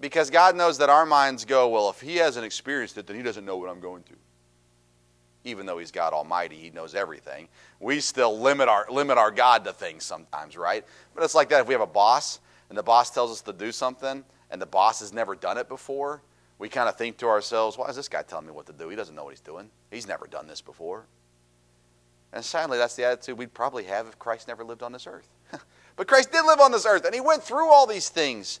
Because 0.00 0.30
God 0.30 0.56
knows 0.56 0.78
that 0.78 0.90
our 0.90 1.06
minds 1.06 1.44
go, 1.44 1.68
well, 1.68 1.88
if 1.88 2.00
he 2.00 2.16
hasn't 2.16 2.44
experienced 2.44 2.98
it, 2.98 3.06
then 3.06 3.16
he 3.16 3.22
doesn't 3.22 3.44
know 3.44 3.56
what 3.56 3.70
I'm 3.70 3.80
going 3.80 4.02
through. 4.02 4.18
Even 5.44 5.64
though 5.64 5.78
he's 5.78 5.90
God 5.90 6.12
Almighty, 6.12 6.56
he 6.56 6.70
knows 6.70 6.94
everything. 6.94 7.48
We 7.80 8.00
still 8.00 8.38
limit 8.38 8.68
our, 8.68 8.86
limit 8.90 9.16
our 9.16 9.30
God 9.30 9.64
to 9.64 9.72
things 9.72 10.04
sometimes, 10.04 10.56
right? 10.56 10.84
But 11.14 11.24
it's 11.24 11.34
like 11.34 11.48
that 11.50 11.62
if 11.62 11.68
we 11.68 11.72
have 11.72 11.80
a 11.80 11.86
boss 11.86 12.40
and 12.68 12.76
the 12.76 12.82
boss 12.82 13.10
tells 13.10 13.30
us 13.30 13.40
to 13.42 13.52
do 13.52 13.72
something 13.72 14.24
and 14.50 14.60
the 14.60 14.66
boss 14.66 15.00
has 15.00 15.12
never 15.12 15.34
done 15.34 15.56
it 15.56 15.68
before, 15.68 16.20
we 16.58 16.68
kind 16.68 16.88
of 16.88 16.96
think 16.96 17.18
to 17.18 17.26
ourselves, 17.26 17.78
why 17.78 17.88
is 17.88 17.96
this 17.96 18.08
guy 18.08 18.22
telling 18.22 18.46
me 18.46 18.52
what 18.52 18.66
to 18.66 18.72
do? 18.72 18.88
He 18.88 18.96
doesn't 18.96 19.14
know 19.14 19.24
what 19.24 19.30
he's 19.30 19.40
doing. 19.40 19.70
He's 19.90 20.08
never 20.08 20.26
done 20.26 20.46
this 20.46 20.60
before. 20.60 21.06
And 22.32 22.44
sadly, 22.44 22.76
that's 22.78 22.96
the 22.96 23.04
attitude 23.04 23.38
we'd 23.38 23.54
probably 23.54 23.84
have 23.84 24.06
if 24.06 24.18
Christ 24.18 24.48
never 24.48 24.64
lived 24.64 24.82
on 24.82 24.92
this 24.92 25.06
earth. 25.06 25.28
but 25.96 26.08
Christ 26.08 26.32
did 26.32 26.44
live 26.44 26.60
on 26.60 26.72
this 26.72 26.86
earth, 26.86 27.04
and 27.04 27.14
he 27.14 27.20
went 27.20 27.42
through 27.42 27.68
all 27.70 27.86
these 27.86 28.08
things. 28.08 28.60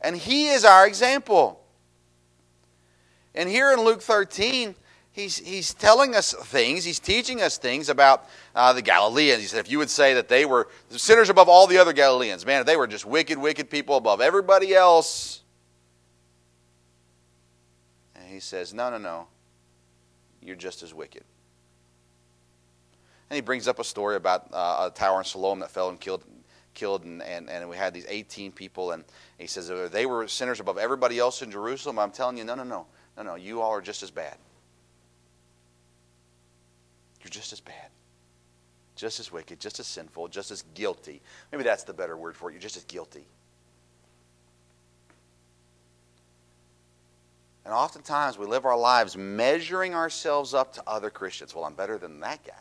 And 0.00 0.16
he 0.16 0.48
is 0.48 0.64
our 0.64 0.86
example. 0.86 1.60
And 3.34 3.48
here 3.48 3.72
in 3.72 3.80
Luke 3.80 4.02
13, 4.02 4.74
he's, 5.12 5.38
he's 5.38 5.74
telling 5.74 6.14
us 6.14 6.32
things, 6.32 6.84
he's 6.84 6.98
teaching 6.98 7.42
us 7.42 7.58
things 7.58 7.88
about 7.88 8.28
uh, 8.54 8.72
the 8.72 8.82
Galileans. 8.82 9.40
He 9.40 9.46
said, 9.46 9.60
if 9.60 9.70
you 9.70 9.78
would 9.78 9.90
say 9.90 10.14
that 10.14 10.28
they 10.28 10.44
were 10.46 10.68
sinners 10.90 11.28
above 11.28 11.48
all 11.48 11.66
the 11.66 11.78
other 11.78 11.92
Galileans, 11.92 12.44
man, 12.46 12.60
if 12.60 12.66
they 12.66 12.76
were 12.76 12.86
just 12.86 13.04
wicked, 13.04 13.38
wicked 13.38 13.70
people 13.70 13.96
above 13.96 14.20
everybody 14.20 14.74
else, 14.74 15.40
And 18.30 18.36
he 18.36 18.40
says, 18.40 18.72
No, 18.72 18.90
no, 18.90 18.98
no. 18.98 19.26
You're 20.40 20.54
just 20.54 20.84
as 20.84 20.94
wicked. 20.94 21.24
And 23.28 23.34
he 23.34 23.40
brings 23.40 23.66
up 23.66 23.80
a 23.80 23.84
story 23.84 24.14
about 24.14 24.48
uh, 24.52 24.88
a 24.88 24.94
tower 24.96 25.18
in 25.18 25.24
Siloam 25.24 25.58
that 25.58 25.70
fell 25.72 25.88
and 25.88 26.00
killed, 26.00 26.24
killed 26.74 27.04
and, 27.04 27.22
and, 27.22 27.48
and 27.48 27.68
we 27.68 27.76
had 27.76 27.94
these 27.94 28.06
18 28.08 28.52
people. 28.52 28.92
And 28.92 29.04
he 29.38 29.46
says, 29.46 29.70
oh, 29.70 29.88
They 29.88 30.06
were 30.06 30.26
sinners 30.28 30.60
above 30.60 30.78
everybody 30.78 31.18
else 31.18 31.42
in 31.42 31.50
Jerusalem. 31.50 31.98
I'm 31.98 32.10
telling 32.10 32.36
you, 32.36 32.44
no, 32.44 32.54
no, 32.54 32.64
no. 32.64 32.86
No, 33.16 33.22
no. 33.22 33.34
You 33.34 33.60
all 33.60 33.70
are 33.70 33.80
just 33.80 34.02
as 34.02 34.10
bad. 34.10 34.36
You're 37.22 37.30
just 37.30 37.52
as 37.52 37.60
bad. 37.60 37.90
Just 38.96 39.20
as 39.20 39.32
wicked, 39.32 39.60
just 39.60 39.80
as 39.80 39.86
sinful, 39.86 40.28
just 40.28 40.50
as 40.50 40.62
guilty. 40.74 41.22
Maybe 41.52 41.64
that's 41.64 41.84
the 41.84 41.94
better 41.94 42.16
word 42.16 42.36
for 42.36 42.50
it. 42.50 42.52
You're 42.52 42.60
just 42.60 42.76
as 42.76 42.84
guilty. 42.84 43.26
And 47.64 47.74
oftentimes 47.74 48.38
we 48.38 48.46
live 48.46 48.64
our 48.64 48.76
lives 48.76 49.16
measuring 49.16 49.94
ourselves 49.94 50.54
up 50.54 50.72
to 50.74 50.82
other 50.86 51.10
Christians. 51.10 51.54
Well, 51.54 51.64
I'm 51.64 51.74
better 51.74 51.98
than 51.98 52.20
that 52.20 52.44
guy. 52.44 52.52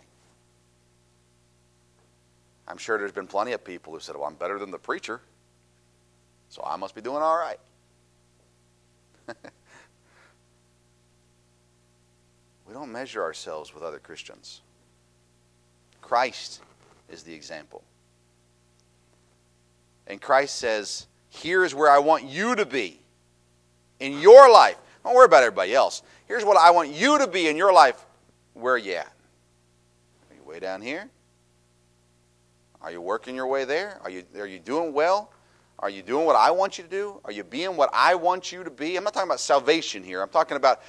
I'm 2.70 2.78
sure 2.78 2.98
there's 3.00 3.12
been 3.12 3.28
plenty 3.28 3.52
of 3.54 3.64
people 3.64 3.92
who 3.92 4.00
said, 4.00 4.16
Well, 4.16 4.26
I'm 4.26 4.36
better 4.36 4.60
than 4.60 4.70
the 4.70 4.78
preacher, 4.78 5.20
so 6.50 6.64
I 6.66 6.76
must 6.76 6.94
be 6.94 7.02
doing 7.02 7.24
all 7.24 7.38
right. 7.38 7.60
we 12.68 12.74
don't 12.74 12.92
measure 12.92 13.24
ourselves 13.24 13.74
with 13.74 13.82
other 13.82 13.98
Christians. 13.98 14.62
Christ 16.02 16.62
is 17.10 17.24
the 17.24 17.34
example. 17.34 17.84
And 20.06 20.22
Christ 20.22 20.56
says, 20.56 21.08
Here's 21.30 21.74
where 21.74 21.90
I 21.90 21.98
want 22.00 22.26
you 22.26 22.56
to 22.56 22.66
be 22.66 23.00
in 24.00 24.20
your 24.20 24.52
life. 24.52 24.78
Don't 25.04 25.16
worry 25.16 25.26
about 25.26 25.44
everybody 25.44 25.74
else. 25.74 26.04
Here's 26.28 26.46
what 26.46 26.58
I 26.58 26.70
want 26.72 26.90
you 26.90 27.18
to 27.18 27.28
be 27.28 27.48
in 27.48 27.58
your 27.58 27.74
life. 27.74 28.06
Where 28.54 28.74
are 28.74 28.78
you 28.78 28.94
at? 28.94 29.12
Are 30.30 30.36
you 30.36 30.44
way 30.44 30.60
down 30.60 30.82
here? 30.82 31.10
Are 32.82 32.92
you 32.92 33.02
working 33.02 33.36
your 33.36 33.48
way 33.48 33.66
there? 33.66 34.00
Are 34.04 34.10
you, 34.10 34.24
are 34.38 34.48
you 34.48 34.60
doing 34.60 34.94
well? 34.94 35.32
Are 35.80 35.90
you 35.90 36.02
doing 36.02 36.26
what 36.26 36.36
I 36.36 36.52
want 36.52 36.78
you 36.78 36.84
to 36.84 36.90
do? 36.90 37.22
Are 37.24 37.32
you 37.32 37.44
being 37.44 37.78
what 37.78 37.90
I 37.94 38.16
want 38.16 38.52
you 38.52 38.64
to 38.64 38.70
be? 38.70 38.98
I'm 38.98 39.04
not 39.04 39.14
talking 39.14 39.30
about 39.30 39.40
salvation 39.40 40.04
here. 40.04 40.22
I'm 40.22 40.30
talking 40.30 40.58
about 40.58 40.82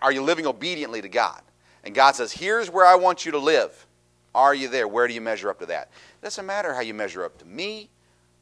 are 0.00 0.12
you 0.12 0.22
living 0.22 0.46
obediently 0.46 1.00
to 1.02 1.08
God? 1.08 1.40
And 1.84 1.94
God 1.94 2.14
says, 2.14 2.32
Here's 2.32 2.70
where 2.70 2.86
I 2.86 2.94
want 2.94 3.24
you 3.24 3.32
to 3.32 3.38
live. 3.38 3.86
Are 4.34 4.54
you 4.54 4.68
there? 4.68 4.86
Where 4.86 5.08
do 5.08 5.14
you 5.14 5.20
measure 5.20 5.50
up 5.50 5.58
to 5.60 5.66
that? 5.66 5.90
It 6.20 6.24
doesn't 6.24 6.46
matter 6.46 6.74
how 6.74 6.80
you 6.80 6.94
measure 6.94 7.24
up 7.24 7.38
to 7.38 7.44
me, 7.44 7.88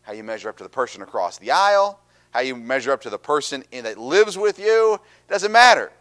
how 0.03 0.13
you 0.13 0.25
measure 0.25 0.49
up 0.49 0.57
to 0.59 0.65
the 0.65 0.71
person 0.71 1.03
across 1.03 1.39
the 1.39 1.51
aisle, 1.51 2.01
how 2.31 2.41
you 2.41 2.57
measure 2.57 2.93
up 2.93 3.01
to 3.03 3.11
the 3.11 3.19
person 3.19 3.65
in, 3.73 3.85
that 3.85 3.99
lives 3.99 4.37
with 4.37 4.59
you. 4.59 4.95
It 4.95 5.33
doesn't 5.33 5.53
matter. 5.53 5.93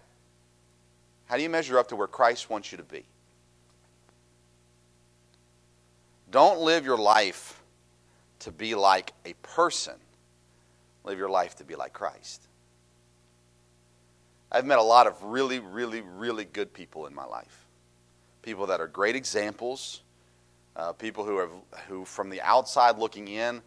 How 1.28 1.38
do 1.38 1.44
you 1.44 1.50
measure 1.50 1.78
up 1.80 1.88
to 1.90 1.96
where 1.96 2.08
Christ 2.08 2.50
wants 2.50 2.72
you 2.72 2.78
to 2.78 2.84
be? 2.84 3.04
Don't 6.36 6.60
live 6.60 6.84
your 6.84 6.98
life 6.98 7.64
to 8.40 8.52
be 8.52 8.76
like 8.76 9.14
a 9.24 9.32
person. 9.42 9.94
Live 11.06 11.18
your 11.18 11.30
life 11.30 11.56
to 11.60 11.64
be 11.64 11.78
like 11.78 11.94
Christ. 11.94 12.46
I've 14.52 14.66
met 14.66 14.78
a 14.78 14.84
lot 14.84 15.08
of 15.08 15.24
really, 15.24 15.60
really, 15.60 16.02
really 16.02 16.44
good 16.44 16.74
people 16.74 17.08
in 17.08 17.16
my 17.16 17.24
life. 17.24 17.66
People 18.42 18.66
that 18.66 18.82
are 18.82 18.88
great 18.88 19.16
examples, 19.16 20.02
uh, 20.76 20.92
people 20.92 21.24
who 21.24 21.38
have, 21.38 21.52
who 21.88 22.04
from 22.04 22.30
the 22.30 22.42
outside 22.42 22.98
looking 22.98 23.30
in, 23.30 23.62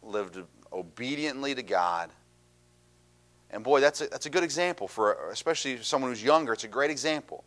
lived 0.00 0.38
obediently 0.72 1.52
to 1.56 1.64
God. 1.64 2.10
And 3.50 3.64
boy, 3.64 3.80
that's 3.80 4.02
a, 4.02 4.06
that's 4.06 4.26
a 4.26 4.30
good 4.30 4.44
example 4.44 4.86
for 4.86 5.30
especially 5.32 5.82
someone 5.82 6.12
who's 6.12 6.22
younger. 6.22 6.52
It's 6.52 6.62
a 6.62 6.68
great 6.68 6.92
example. 6.92 7.42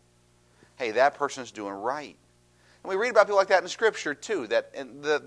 Hey, 0.76 0.92
that 0.92 1.16
person 1.16 1.42
is 1.42 1.52
doing 1.52 1.74
right. 1.74 2.18
And 2.88 2.98
we 2.98 3.04
read 3.04 3.12
about 3.12 3.26
people 3.26 3.36
like 3.36 3.50
that 3.50 3.62
in 3.62 3.68
Scripture 3.68 4.14
too, 4.14 4.48
that 4.48 4.72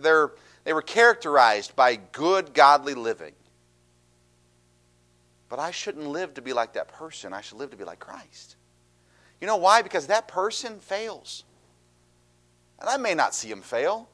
they're, 0.02 0.30
they 0.64 0.72
were 0.72 0.80
characterized 0.80 1.76
by 1.76 1.96
good, 1.96 2.54
godly 2.54 2.94
living. 2.94 3.34
But 5.50 5.58
I 5.58 5.70
shouldn't 5.70 6.06
live 6.06 6.32
to 6.34 6.40
be 6.40 6.54
like 6.54 6.72
that 6.72 6.88
person. 6.88 7.34
I 7.34 7.42
should 7.42 7.58
live 7.58 7.70
to 7.72 7.76
be 7.76 7.84
like 7.84 7.98
Christ. 7.98 8.56
You 9.42 9.46
know 9.46 9.58
why? 9.58 9.82
Because 9.82 10.06
that 10.06 10.26
person 10.26 10.80
fails. 10.80 11.44
And 12.78 12.88
I 12.88 12.96
may 12.96 13.12
not 13.12 13.34
see 13.34 13.50
him 13.50 13.60
fail. 13.60 14.08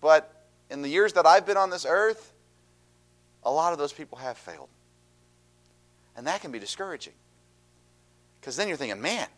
But 0.00 0.44
in 0.70 0.82
the 0.82 0.88
years 0.88 1.12
that 1.12 1.24
I've 1.24 1.46
been 1.46 1.56
on 1.56 1.70
this 1.70 1.86
earth, 1.88 2.32
a 3.44 3.50
lot 3.52 3.72
of 3.72 3.78
those 3.78 3.92
people 3.92 4.18
have 4.18 4.36
failed. 4.36 4.70
And 6.16 6.26
that 6.26 6.40
can 6.40 6.50
be 6.50 6.58
discouraging. 6.58 7.14
Because 8.40 8.56
then 8.56 8.66
you're 8.66 8.76
thinking, 8.76 9.00
man, 9.00 9.28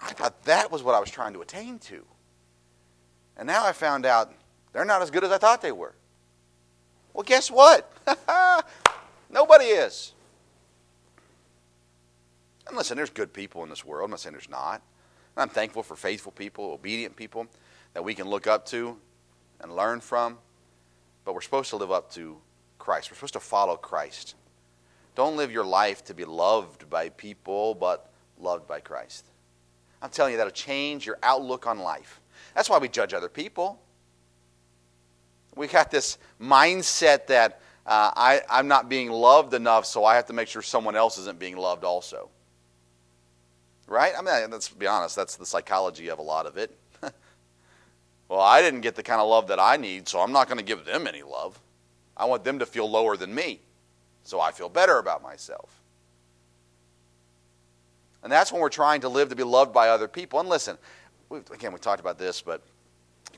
I 0.00 0.12
thought 0.12 0.42
that 0.44 0.70
was 0.70 0.82
what 0.82 0.94
I 0.94 1.00
was 1.00 1.10
trying 1.10 1.34
to 1.34 1.42
attain 1.42 1.78
to. 1.80 2.04
And 3.36 3.46
now 3.46 3.64
I 3.64 3.72
found 3.72 4.06
out 4.06 4.32
they're 4.72 4.84
not 4.84 5.02
as 5.02 5.10
good 5.10 5.24
as 5.24 5.30
I 5.30 5.38
thought 5.38 5.62
they 5.62 5.72
were. 5.72 5.94
Well, 7.12 7.24
guess 7.24 7.50
what? 7.50 7.92
Nobody 9.30 9.66
is. 9.66 10.12
And 12.66 12.76
listen, 12.76 12.96
there's 12.96 13.10
good 13.10 13.32
people 13.32 13.62
in 13.62 13.68
this 13.68 13.84
world. 13.84 14.04
I'm 14.04 14.10
not 14.10 14.20
saying 14.20 14.32
there's 14.32 14.48
not. 14.48 14.82
And 15.36 15.42
I'm 15.42 15.48
thankful 15.48 15.82
for 15.82 15.96
faithful 15.96 16.32
people, 16.32 16.66
obedient 16.72 17.16
people 17.16 17.46
that 17.94 18.04
we 18.04 18.14
can 18.14 18.28
look 18.28 18.46
up 18.46 18.64
to 18.66 18.96
and 19.60 19.74
learn 19.74 20.00
from. 20.00 20.38
But 21.24 21.34
we're 21.34 21.40
supposed 21.40 21.70
to 21.70 21.76
live 21.76 21.90
up 21.90 22.10
to 22.12 22.36
Christ. 22.78 23.10
We're 23.10 23.16
supposed 23.16 23.34
to 23.34 23.40
follow 23.40 23.76
Christ. 23.76 24.34
Don't 25.14 25.36
live 25.36 25.50
your 25.50 25.64
life 25.64 26.04
to 26.04 26.14
be 26.14 26.24
loved 26.24 26.88
by 26.88 27.08
people, 27.10 27.74
but 27.74 28.10
loved 28.38 28.66
by 28.66 28.80
Christ. 28.80 29.29
I'm 30.02 30.10
telling 30.10 30.32
you, 30.32 30.38
that'll 30.38 30.52
change 30.52 31.06
your 31.06 31.18
outlook 31.22 31.66
on 31.66 31.78
life. 31.78 32.20
That's 32.54 32.70
why 32.70 32.78
we 32.78 32.88
judge 32.88 33.12
other 33.12 33.28
people. 33.28 33.80
We 35.54 35.66
got 35.66 35.90
this 35.90 36.18
mindset 36.40 37.26
that 37.26 37.60
uh, 37.86 38.12
I, 38.14 38.40
I'm 38.48 38.68
not 38.68 38.88
being 38.88 39.10
loved 39.10 39.52
enough, 39.52 39.84
so 39.84 40.04
I 40.04 40.14
have 40.16 40.26
to 40.26 40.32
make 40.32 40.48
sure 40.48 40.62
someone 40.62 40.96
else 40.96 41.18
isn't 41.18 41.38
being 41.38 41.56
loved 41.56 41.84
also. 41.84 42.30
Right? 43.86 44.12
I 44.16 44.22
mean, 44.22 44.50
let's 44.50 44.68
be 44.68 44.86
honest, 44.86 45.16
that's 45.16 45.36
the 45.36 45.46
psychology 45.46 46.08
of 46.08 46.18
a 46.18 46.22
lot 46.22 46.46
of 46.46 46.56
it. 46.56 46.76
well, 48.28 48.40
I 48.40 48.62
didn't 48.62 48.82
get 48.82 48.94
the 48.94 49.02
kind 49.02 49.20
of 49.20 49.28
love 49.28 49.48
that 49.48 49.58
I 49.58 49.76
need, 49.76 50.08
so 50.08 50.20
I'm 50.20 50.32
not 50.32 50.46
going 50.46 50.58
to 50.58 50.64
give 50.64 50.84
them 50.84 51.06
any 51.06 51.22
love. 51.22 51.58
I 52.16 52.26
want 52.26 52.44
them 52.44 52.58
to 52.60 52.66
feel 52.66 52.88
lower 52.88 53.16
than 53.16 53.34
me, 53.34 53.60
so 54.22 54.40
I 54.40 54.52
feel 54.52 54.68
better 54.68 54.98
about 54.98 55.22
myself. 55.22 55.79
And 58.22 58.30
that's 58.30 58.52
when 58.52 58.60
we're 58.60 58.68
trying 58.68 59.00
to 59.02 59.08
live 59.08 59.30
to 59.30 59.36
be 59.36 59.42
loved 59.42 59.72
by 59.72 59.88
other 59.88 60.08
people. 60.08 60.40
And 60.40 60.48
listen, 60.48 60.76
again, 61.30 61.72
we 61.72 61.78
talked 61.78 62.00
about 62.00 62.18
this, 62.18 62.42
but 62.42 62.62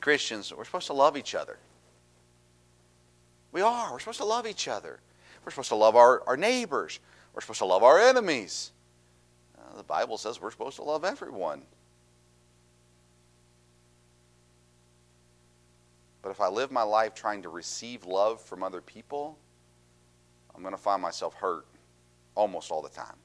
Christians, 0.01 0.53
we're 0.53 0.64
supposed 0.64 0.89
to 0.89 0.93
love 0.93 1.16
each 1.16 1.35
other. 1.35 1.59
We 3.53 3.61
are. 3.61 3.93
We're 3.93 4.01
supposed 4.01 4.18
to 4.18 4.24
love 4.24 4.47
each 4.47 4.66
other. 4.66 4.99
We're 5.45 5.51
supposed 5.51 5.68
to 5.68 5.76
love 5.76 5.95
our, 5.95 6.22
our 6.26 6.37
neighbors. 6.37 6.99
We're 7.33 7.43
supposed 7.43 7.61
to 7.61 7.66
love 7.66 7.83
our 7.83 8.01
enemies. 8.01 8.72
Uh, 9.57 9.76
the 9.76 9.85
Bible 9.85 10.18
says 10.18 10.41
we're 10.41 10.51
supposed 10.51 10.76
to 10.76 10.83
love 10.83 11.05
everyone. 11.05 11.62
But 16.22 16.30
if 16.30 16.41
I 16.41 16.49
live 16.49 16.70
my 16.70 16.83
life 16.83 17.14
trying 17.14 17.43
to 17.43 17.49
receive 17.49 18.05
love 18.05 18.41
from 18.41 18.62
other 18.62 18.80
people, 18.80 19.39
I'm 20.55 20.62
going 20.62 20.74
to 20.74 20.80
find 20.80 21.03
myself 21.03 21.35
hurt 21.35 21.66
almost 22.35 22.70
all 22.70 22.83
the 22.83 22.89
time 22.89 23.16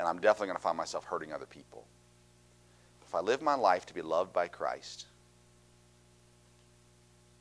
and 0.00 0.08
I'm 0.08 0.18
definitely 0.18 0.46
going 0.46 0.56
to 0.56 0.62
find 0.62 0.78
myself 0.78 1.04
hurting 1.04 1.30
other 1.30 1.44
people. 1.44 1.84
If 3.06 3.14
I 3.14 3.20
live 3.20 3.42
my 3.42 3.54
life 3.54 3.84
to 3.86 3.94
be 3.94 4.00
loved 4.00 4.32
by 4.32 4.48
Christ, 4.48 5.04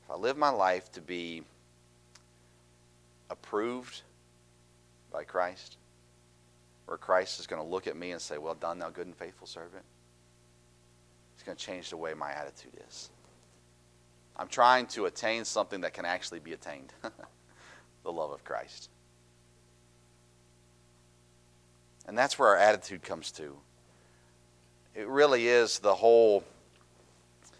if 0.03 0.11
I 0.11 0.15
live 0.15 0.35
my 0.35 0.49
life 0.49 0.91
to 0.91 1.01
be 1.01 1.43
approved 3.29 4.01
by 5.09 5.23
Christ, 5.23 5.77
where 6.85 6.97
Christ 6.97 7.39
is 7.39 7.47
going 7.47 7.61
to 7.61 7.67
look 7.67 7.87
at 7.87 7.95
me 7.95 8.11
and 8.11 8.21
say, 8.21 8.37
Well 8.37 8.55
done, 8.55 8.79
thou 8.79 8.89
good 8.89 9.07
and 9.07 9.15
faithful 9.15 9.47
servant, 9.47 9.85
it's 11.35 11.43
going 11.43 11.55
to 11.55 11.63
change 11.63 11.91
the 11.91 11.97
way 11.97 12.13
my 12.13 12.33
attitude 12.33 12.77
is. 12.89 13.09
I'm 14.35 14.49
trying 14.49 14.87
to 14.87 15.05
attain 15.05 15.45
something 15.45 15.81
that 15.81 15.93
can 15.93 16.03
actually 16.03 16.39
be 16.39 16.51
attained 16.51 16.91
the 18.03 18.11
love 18.11 18.31
of 18.31 18.43
Christ. 18.43 18.89
And 22.09 22.17
that's 22.17 22.39
where 22.39 22.49
our 22.49 22.57
attitude 22.57 23.03
comes 23.03 23.29
to. 23.33 23.55
It 24.95 25.07
really 25.07 25.47
is 25.47 25.77
the 25.77 25.93
whole 25.93 26.43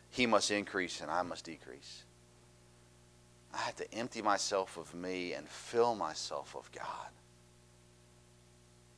he 0.10 0.26
must 0.26 0.50
increase 0.50 1.02
and 1.02 1.12
I 1.12 1.22
must 1.22 1.45
decrease. 1.45 2.02
I 3.54 3.58
have 3.58 3.76
to 3.76 3.93
empty 3.93 4.24
myself 4.24 4.76
of 4.76 4.91
me 4.95 5.34
and 5.34 5.47
fill 5.47 5.93
myself 5.93 6.56
of 6.56 6.68
God. 6.72 7.10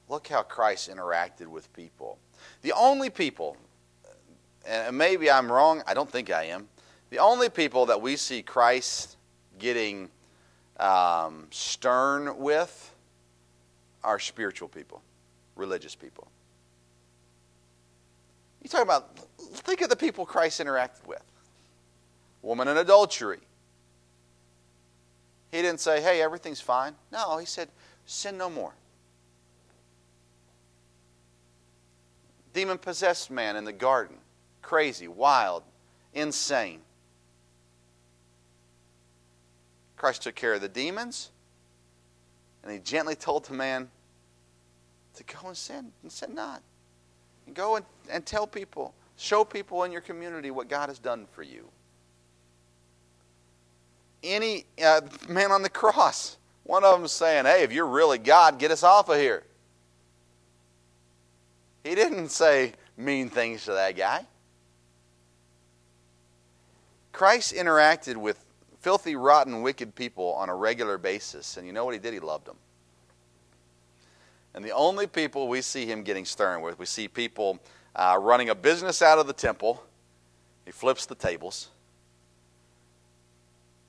Look 0.08 0.30
how 0.30 0.42
Christ 0.42 0.90
interacted 0.90 1.48
with 1.48 1.72
people. 1.74 2.18
The 2.62 2.72
only 2.72 3.10
people, 3.10 3.58
and 4.66 4.98
maybe 4.98 5.30
I'm 5.30 5.52
wrong, 5.52 5.84
I 5.86 5.94
don't 5.94 6.10
think 6.10 6.32
I 6.32 6.46
am, 6.46 6.70
the 7.10 7.20
only 7.20 7.50
people 7.50 7.88
that 7.88 8.02
we 8.02 8.16
see 8.16 8.42
Christ 8.42 9.18
getting 9.60 10.12
um, 10.80 11.48
stern 11.50 12.38
with 12.38 12.96
are 14.02 14.18
spiritual 14.18 14.70
people 14.70 15.02
religious 15.62 15.96
people. 15.96 16.28
You 18.62 18.70
talk 18.70 18.84
about, 18.84 19.18
think 19.40 19.82
of 19.82 19.90
the 19.90 19.96
people 19.96 20.26
Christ 20.26 20.60
interacted 20.60 21.08
with. 21.08 21.24
Woman 22.42 22.68
in 22.68 22.78
adultery. 22.78 23.40
He 25.52 25.62
didn't 25.62 25.80
say, 25.80 26.02
hey, 26.02 26.22
everything's 26.22 26.62
fine. 26.62 26.96
No, 27.12 27.38
he 27.38 27.46
said, 27.46 27.70
sin 28.06 28.38
no 28.38 28.50
more. 28.50 28.74
Demon 32.54 32.78
possessed 32.78 33.32
man 33.32 33.56
in 33.56 33.64
the 33.64 33.72
garden. 33.72 34.18
Crazy, 34.62 35.08
wild, 35.08 35.64
insane. 36.14 36.82
Christ 39.96 40.24
took 40.24 40.36
care 40.36 40.54
of 40.54 40.62
the 40.62 40.68
demons, 40.68 41.30
and 42.64 42.72
he 42.72 42.80
gently 42.80 43.16
told 43.16 43.46
the 43.46 43.54
man, 43.54 43.90
to 45.22 45.36
go 45.36 45.48
and 45.48 45.58
sin 45.58 45.92
and 46.02 46.12
sin 46.12 46.34
not. 46.36 46.62
And 47.46 47.56
go 47.56 47.76
and, 47.76 47.86
and 48.10 48.26
tell 48.26 48.48
people, 48.48 48.94
show 49.18 49.44
people 49.44 49.84
in 49.84 49.92
your 49.92 50.02
community 50.02 50.52
what 50.52 50.70
God 50.70 50.90
has 50.90 51.00
done 51.00 51.28
for 51.32 51.44
you. 51.44 51.68
Any 54.24 54.66
uh, 54.84 55.02
man 55.28 55.52
on 55.52 55.62
the 55.62 55.70
cross, 55.82 56.38
one 56.64 56.84
of 56.84 57.00
them 57.00 57.08
saying, 57.08 57.46
Hey, 57.46 57.64
if 57.64 57.72
you're 57.72 57.88
really 57.88 58.18
God, 58.18 58.60
get 58.60 58.72
us 58.72 58.84
off 58.84 59.10
of 59.10 59.18
here. 59.18 59.44
He 61.84 61.96
didn't 61.96 62.30
say 62.30 62.74
mean 62.98 63.30
things 63.30 63.66
to 63.66 63.72
that 63.72 63.98
guy. 63.98 64.26
Christ 67.12 67.54
interacted 67.54 68.16
with 68.16 68.46
filthy, 68.80 69.16
rotten, 69.16 69.62
wicked 69.62 69.96
people 69.96 70.34
on 70.34 70.50
a 70.50 70.56
regular 70.56 70.98
basis, 70.98 71.58
and 71.58 71.66
you 71.66 71.74
know 71.74 71.84
what 71.86 71.94
he 71.94 72.00
did? 72.00 72.14
He 72.14 72.20
loved 72.20 72.46
them. 72.46 72.58
And 74.54 74.64
the 74.66 74.72
only 74.72 75.08
people 75.08 75.48
we 75.48 75.62
see 75.62 75.86
him 75.86 76.04
getting 76.04 76.26
stern 76.26 76.62
with, 76.62 76.78
we 76.78 76.86
see 76.86 77.08
people 77.08 77.60
uh, 77.96 78.18
running 78.22 78.50
a 78.50 78.56
business 78.56 79.02
out 79.02 79.18
of 79.18 79.28
the 79.28 79.34
temple. 79.34 79.84
He 80.66 80.72
flips 80.72 81.06
the 81.06 81.16
tables. 81.16 81.70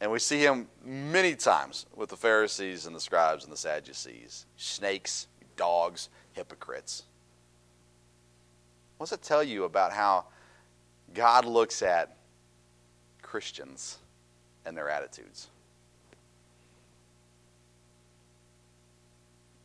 And 0.00 0.10
we 0.10 0.18
see 0.18 0.40
him 0.40 0.66
many 0.84 1.36
times 1.36 1.86
with 1.94 2.10
the 2.10 2.16
Pharisees 2.16 2.86
and 2.86 2.94
the 2.94 3.00
scribes 3.00 3.44
and 3.44 3.52
the 3.52 3.56
Sadducees 3.56 4.46
snakes, 4.56 5.28
dogs, 5.56 6.08
hypocrites. 6.32 7.04
What 8.96 9.08
does 9.08 9.18
it 9.18 9.22
tell 9.22 9.44
you 9.44 9.64
about 9.64 9.92
how 9.92 10.26
God 11.14 11.44
looks 11.44 11.82
at 11.82 12.16
Christians 13.20 13.98
and 14.64 14.76
their 14.76 14.88
attitudes? 14.88 15.48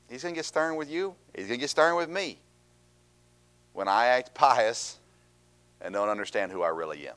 He's 0.09 0.23
going 0.23 0.33
to 0.33 0.37
get 0.37 0.45
stern 0.45 0.75
with 0.75 0.89
you. 0.89 1.15
He's 1.35 1.47
going 1.47 1.59
to 1.59 1.63
get 1.63 1.69
stern 1.69 1.95
with 1.95 2.09
me 2.09 2.39
when 3.73 3.87
I 3.87 4.07
act 4.07 4.33
pious 4.33 4.97
and 5.81 5.93
don't 5.93 6.09
understand 6.09 6.51
who 6.51 6.63
I 6.63 6.69
really 6.69 7.07
am. 7.07 7.15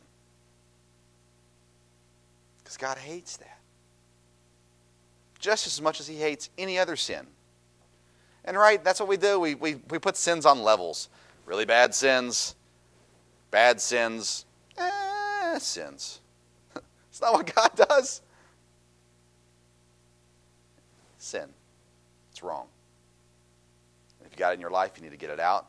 Because 2.59 2.77
God 2.77 2.99
hates 2.99 3.37
that. 3.39 3.59
Just 5.39 5.67
as 5.67 5.81
much 5.81 6.01
as 6.01 6.07
He 6.07 6.17
hates 6.17 6.51
any 6.59 6.79
other 6.79 6.97
sin. 6.97 7.27
And 8.45 8.57
right, 8.57 8.83
that's 8.83 9.01
what 9.01 9.09
we 9.09 9.17
do. 9.17 9.39
We, 9.39 9.55
we, 9.55 9.77
we 9.89 9.99
put 9.99 10.17
sins 10.17 10.45
on 10.45 10.63
levels. 10.63 11.09
Really 11.47 11.65
bad 11.65 11.95
sins, 11.95 12.55
bad 13.51 13.81
sins, 13.81 14.45
eh, 14.77 15.59
sins. 15.59 16.21
it's 17.11 17.21
not 17.21 17.33
what 17.33 17.55
God 17.55 17.71
does. 17.89 18.21
Sin. 21.19 21.49
It's 22.31 22.43
wrong. 22.43 22.67
Got 24.41 24.55
in 24.55 24.61
your 24.61 24.71
life, 24.71 24.93
you 24.97 25.03
need 25.03 25.11
to 25.11 25.19
get 25.19 25.29
it 25.29 25.39
out. 25.39 25.67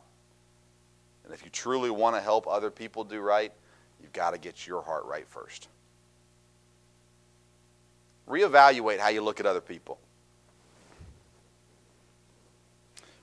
And 1.26 1.34
if 1.34 1.44
you 1.44 1.50
truly 1.50 1.90
want 1.90 2.16
to 2.16 2.22
help 2.22 2.48
other 2.48 2.70
people 2.70 3.04
do 3.04 3.20
right, 3.20 3.52
you've 4.00 4.14
got 4.14 4.30
to 4.30 4.38
get 4.38 4.66
your 4.66 4.80
heart 4.80 5.04
right 5.04 5.28
first. 5.28 5.68
Reevaluate 8.26 8.98
how 8.98 9.08
you 9.08 9.20
look 9.20 9.40
at 9.40 9.46
other 9.46 9.60
people. 9.60 9.98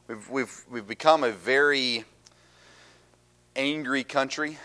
We've, 0.08 0.30
we've, 0.30 0.66
we've 0.70 0.88
become 0.88 1.24
a 1.24 1.32
very 1.32 2.06
angry 3.56 4.04
country. 4.04 4.60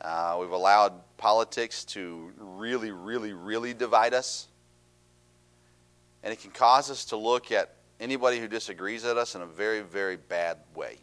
Uh, 0.00 0.38
we've 0.40 0.50
allowed 0.50 0.94
politics 1.18 1.84
to 1.84 2.32
really, 2.38 2.90
really, 2.90 3.34
really 3.34 3.74
divide 3.74 4.14
us. 4.14 4.48
And 6.22 6.32
it 6.32 6.40
can 6.40 6.52
cause 6.52 6.90
us 6.90 7.04
to 7.06 7.18
look 7.18 7.52
at 7.52 7.75
anybody 8.00 8.38
who 8.38 8.48
disagrees 8.48 9.04
with 9.04 9.18
us 9.18 9.34
in 9.34 9.42
a 9.42 9.46
very, 9.46 9.80
very 9.80 10.16
bad 10.16 10.58
way. 10.74 10.98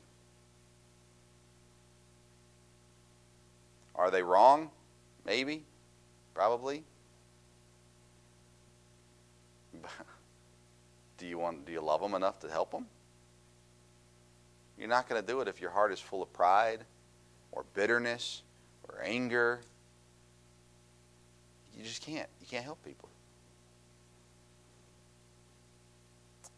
Are 3.96 4.12
they 4.12 4.24
wrong? 4.24 4.70
Maybe. 5.26 5.64
Probably. 6.34 6.84
do 11.18 11.28
you 11.28 11.38
want 11.38 11.66
do 11.66 11.72
you 11.72 11.82
love 11.82 12.02
them 12.02 12.14
enough 12.16 12.40
to 12.40 12.50
help 12.50 12.72
them? 12.72 12.86
You're 14.78 14.90
not 14.90 15.08
going 15.08 15.22
to 15.22 15.28
do 15.28 15.42
it 15.42 15.48
if 15.48 15.62
your 15.62 15.70
heart 15.70 15.92
is 15.94 16.00
full 16.00 16.24
of 16.24 16.34
pride 16.34 16.80
or 17.52 17.64
bitterness 17.74 18.42
or 18.90 19.02
anger. 19.04 19.62
You 21.78 21.84
just 21.84 22.02
can't. 22.02 22.28
You 22.42 22.48
can't 22.48 22.64
help 22.64 22.84
people. 22.84 23.10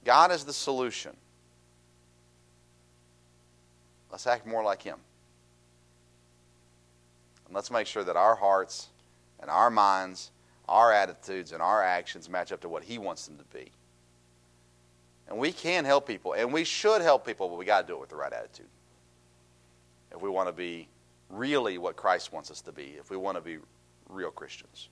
God 0.06 0.32
is 0.32 0.46
the 0.46 0.54
solution. 0.54 1.12
Let's 4.12 4.28
act 4.28 4.48
more 4.48 4.64
like 4.64 4.82
Him. 4.82 5.00
And 7.46 7.56
let's 7.56 7.70
make 7.70 7.88
sure 7.88 8.04
that 8.04 8.16
our 8.16 8.36
hearts 8.36 8.88
and 9.42 9.50
our 9.50 9.70
minds, 9.70 10.32
our 10.70 10.94
attitudes, 10.94 11.52
and 11.52 11.62
our 11.62 11.84
actions 11.84 12.30
match 12.30 12.52
up 12.52 12.62
to 12.62 12.70
what 12.70 12.84
He 12.84 12.98
wants 12.98 13.26
them 13.26 13.38
to 13.38 13.44
be. 13.46 13.72
And 15.28 15.40
we 15.40 15.52
can 15.52 15.86
help 15.86 16.08
people, 16.08 16.34
and 16.34 16.54
we 16.54 16.64
should 16.64 17.02
help 17.02 17.26
people, 17.26 17.50
but 17.50 17.58
we 17.58 17.66
got 17.66 17.82
to 17.82 17.88
do 17.88 17.96
it 17.96 18.00
with 18.00 18.10
the 18.10 18.16
right 18.16 18.32
attitude. 18.32 18.68
If 20.12 20.22
we 20.22 20.30
want 20.30 20.48
to 20.48 20.54
be 20.54 20.88
really 21.30 21.80
what 21.80 21.96
Christ 21.96 22.32
wants 22.32 22.52
us 22.52 22.62
to 22.62 22.72
be, 22.72 22.96
if 23.00 23.10
we 23.10 23.18
want 23.18 23.36
to 23.38 23.42
be 23.42 23.58
real 24.08 24.32
Christians. 24.32 24.90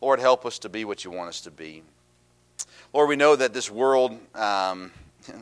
Lord, 0.00 0.18
help 0.18 0.44
us 0.46 0.58
to 0.60 0.68
be 0.68 0.84
what 0.84 1.04
you 1.04 1.10
want 1.10 1.28
us 1.28 1.42
to 1.42 1.50
be. 1.50 1.82
Lord, 2.92 3.08
we 3.08 3.16
know 3.16 3.34
that 3.34 3.52
this 3.52 3.70
world 3.70 4.18
um, 4.34 4.92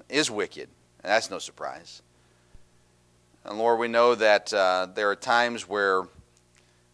is 0.09 0.31
wicked, 0.31 0.69
and 1.03 1.13
that's 1.13 1.31
no 1.31 1.39
surprise. 1.39 2.03
And 3.45 3.59
Lord, 3.59 3.79
we 3.79 3.89
know 3.89 4.15
that 4.15 4.53
uh, 4.53 4.87
there 4.95 5.11
are 5.11 5.17
times 5.17 5.69
where 5.69 6.05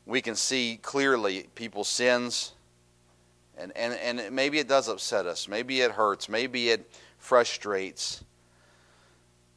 we 0.07 0.23
can 0.23 0.35
see 0.35 0.79
clearly 0.83 1.47
people's 1.55 1.89
sins, 1.89 2.53
and, 3.59 3.77
and, 3.77 3.93
and 3.95 4.35
maybe 4.35 4.59
it 4.59 4.69
does 4.69 4.89
upset 4.89 5.27
us. 5.27 5.49
Maybe 5.49 5.81
it 5.81 5.91
hurts. 5.91 6.29
Maybe 6.29 6.71
it 6.71 6.91
frustrates. 7.19 8.25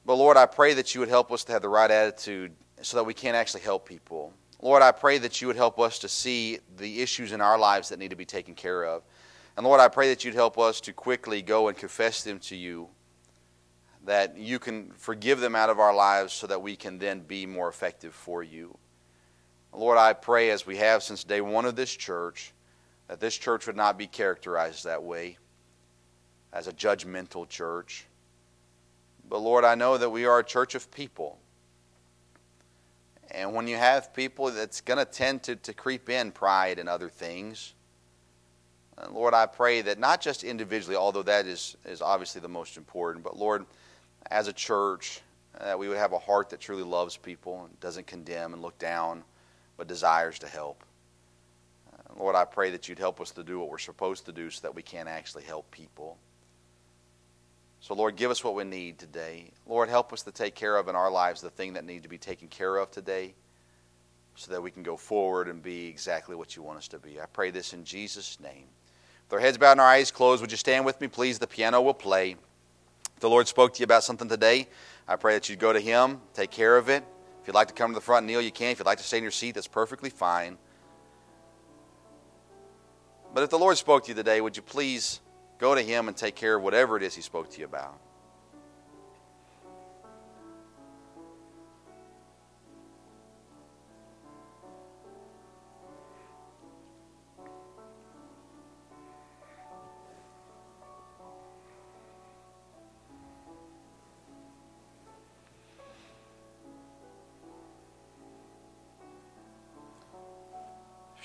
But 0.05 0.16
Lord, 0.16 0.36
I 0.36 0.45
pray 0.45 0.74
that 0.74 0.93
you 0.93 0.99
would 0.99 1.09
help 1.09 1.32
us 1.32 1.43
to 1.45 1.53
have 1.53 1.62
the 1.62 1.70
right 1.70 1.89
attitude 1.89 2.51
so 2.82 2.97
that 2.97 3.03
we 3.03 3.14
can 3.14 3.36
actually 3.36 3.62
help 3.62 3.88
people. 3.88 4.34
Lord, 4.62 4.82
I 4.82 4.91
pray 4.91 5.18
that 5.20 5.41
you 5.41 5.47
would 5.47 5.55
help 5.55 5.80
us 5.80 5.99
to 5.99 6.09
see 6.09 6.59
the 6.78 7.01
issues 7.01 7.32
in 7.32 7.41
our 7.41 7.57
lives 7.57 7.89
that 7.89 7.99
need 7.99 8.09
to 8.09 8.16
be 8.16 8.26
taken 8.26 8.55
care 8.55 8.84
of. 8.84 9.03
And 9.62 9.68
Lord, 9.68 9.80
I 9.80 9.89
pray 9.89 10.09
that 10.09 10.26
you'd 10.26 10.34
help 10.34 10.57
us 10.57 10.82
to 10.82 10.91
quickly 10.91 11.43
go 11.43 11.68
and 11.68 11.78
confess 11.78 12.24
them 12.24 12.39
to 12.39 12.55
you, 12.55 12.89
that 14.05 14.36
you 14.36 14.57
can 14.57 14.89
forgive 14.93 15.39
them 15.39 15.55
out 15.55 15.70
of 15.70 15.78
our 15.78 15.93
lives 15.93 16.34
so 16.34 16.47
that 16.47 16.64
we 16.64 16.76
can 16.76 16.97
then 16.97 17.20
be 17.20 17.45
more 17.45 17.70
effective 17.70 18.16
for 18.16 18.41
you. 18.41 18.76
Lord, 19.72 19.99
I 19.99 20.14
pray 20.14 20.49
as 20.49 20.66
we 20.66 20.78
have 20.78 21.03
since 21.03 21.24
day 21.24 21.41
one 21.41 21.66
of 21.66 21.76
this 21.76 21.95
church, 21.95 22.53
that 23.07 23.20
this 23.20 23.38
church 23.38 23.68
would 23.68 23.76
not 23.76 23.99
be 23.99 24.07
characterized 24.07 24.86
that 24.86 25.03
way 25.03 25.38
as 26.51 26.66
a 26.66 26.74
judgmental 26.74 27.47
church. 27.47 28.07
But 29.30 29.41
Lord, 29.41 29.64
I 29.64 29.76
know 29.76 29.95
that 29.95 30.09
we 30.09 30.26
are 30.26 30.39
a 30.39 30.43
church 30.43 30.74
of 30.74 30.89
people. 30.89 31.38
And 33.30 33.53
when 33.53 33.68
you 33.68 33.78
have 33.78 34.12
people 34.12 34.49
that's 34.49 34.82
going 34.82 34.97
to 34.97 35.05
tend 35.05 35.43
to, 35.43 35.55
to 35.55 35.72
creep 35.72 36.09
in 36.09 36.32
pride 36.32 36.80
and 36.80 36.89
other 36.89 37.09
things, 37.09 37.76
and 39.02 39.14
Lord, 39.14 39.34
I 39.34 39.45
pray 39.45 39.82
that 39.82 39.99
not 39.99 40.22
just 40.22 40.43
individually, 40.43 40.95
although 40.95 41.24
that 41.24 41.45
is, 41.45 41.76
is 41.86 42.02
obviously 42.02 42.41
the 42.41 42.47
most 42.47 42.78
important, 42.78 43.24
but 43.24 43.38
Lord, 43.38 43.66
as 44.30 44.47
a 44.47 44.54
church, 44.54 45.22
that 45.60 45.78
we 45.78 45.88
would 45.88 45.97
have 45.97 46.14
a 46.14 46.20
heart 46.20 46.49
that 46.52 46.60
truly 46.60 46.84
loves 46.84 47.18
people 47.18 47.66
and 47.66 47.80
doesn't 47.80 48.08
condemn 48.08 48.54
and 48.54 48.62
look 48.62 48.78
down, 48.80 49.24
but 49.78 49.88
desires 49.88 50.39
to 50.39 50.47
help. 50.47 50.84
Uh, 51.91 52.20
Lord, 52.20 52.36
I 52.36 52.45
pray 52.45 52.72
that 52.72 52.88
you'd 52.88 52.99
help 52.99 53.20
us 53.20 53.32
to 53.32 53.43
do 53.43 53.60
what 53.60 53.70
we're 53.70 53.78
supposed 53.78 54.26
to 54.26 54.32
do 54.32 54.49
so 54.49 54.62
that 54.62 54.76
we 54.76 54.82
can 54.82 55.08
actually 55.08 55.43
help 55.43 55.70
people. 55.72 56.18
So, 57.80 57.95
Lord, 57.95 58.16
give 58.16 58.30
us 58.30 58.43
what 58.43 58.54
we 58.54 58.64
need 58.64 58.99
today. 58.99 59.52
Lord, 59.66 59.89
help 59.89 60.14
us 60.14 60.22
to 60.24 60.32
take 60.32 60.54
care 60.54 60.78
of 60.78 60.88
in 60.88 60.95
our 60.95 61.10
lives 61.10 61.41
the 61.41 61.49
thing 61.49 61.74
that 61.74 61.84
needs 61.84 62.04
to 62.04 62.10
be 62.10 62.20
taken 62.20 62.47
care 62.47 62.78
of 62.78 62.91
today 62.91 63.34
so 64.36 64.52
that 64.52 64.62
we 64.62 64.70
can 64.70 64.84
go 64.84 64.95
forward 64.95 65.47
and 65.47 65.64
be 65.64 65.88
exactly 65.88 66.36
what 66.36 66.56
you 66.56 66.62
want 66.62 66.78
us 66.78 66.88
to 66.89 66.99
be. 66.99 67.20
I 67.20 67.26
pray 67.26 67.49
this 67.49 67.74
in 67.74 67.84
Jesus' 67.84 68.39
name. 68.39 68.68
With 69.32 69.39
our 69.39 69.39
heads 69.39 69.57
bowed 69.57 69.71
and 69.71 69.82
our 69.82 69.88
eyes 69.88 70.11
closed, 70.11 70.41
would 70.41 70.51
you 70.51 70.57
stand 70.57 70.86
with 70.86 70.99
me, 70.99 71.07
please? 71.07 71.39
The 71.39 71.47
piano 71.47 71.82
will 71.82 71.93
play. 71.93 72.36
If 73.15 73.21
the 73.21 73.29
Lord 73.29 73.47
spoke 73.47 73.73
to 73.73 73.79
you 73.79 73.86
about 73.86 74.03
something 74.03 74.27
today, 74.27 74.67
I 75.07 75.15
pray 75.15 75.36
that 75.36 75.47
you'd 75.47 75.57
go 75.57 75.71
to 75.71 75.79
Him, 75.79 76.19
take 76.34 76.51
care 76.51 76.77
of 76.77 76.89
it. 76.89 77.03
If 77.41 77.47
you'd 77.47 77.55
like 77.55 77.69
to 77.69 77.73
come 77.73 77.91
to 77.91 77.95
the 77.95 78.01
front 78.01 78.25
and 78.25 78.27
kneel, 78.27 78.41
you 78.41 78.51
can. 78.51 78.71
If 78.71 78.79
you'd 78.79 78.86
like 78.86 78.97
to 78.99 79.03
stay 79.03 79.17
in 79.17 79.23
your 79.23 79.32
seat, 79.32 79.55
that's 79.55 79.67
perfectly 79.67 80.09
fine. 80.09 80.57
But 83.34 83.43
if 83.43 83.49
the 83.49 83.57
Lord 83.57 83.77
spoke 83.77 84.03
to 84.03 84.09
you 84.09 84.15
today, 84.15 84.41
would 84.41 84.57
you 84.57 84.61
please 84.61 85.21
Go 85.61 85.75
to 85.75 85.82
Him 85.82 86.07
and 86.07 86.17
take 86.17 86.36
care 86.36 86.55
of 86.55 86.63
whatever 86.63 86.97
it 86.97 87.03
is 87.03 87.13
He 87.13 87.21
spoke 87.21 87.51
to 87.51 87.59
you 87.59 87.65
about. 87.65 87.99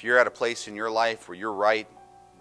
You're 0.07 0.19
at 0.19 0.27
a 0.27 0.31
place 0.31 0.69
in 0.69 0.75
your 0.75 0.91
life 0.91 1.29
where 1.29 1.37
you're 1.37 1.53
right 1.53 1.87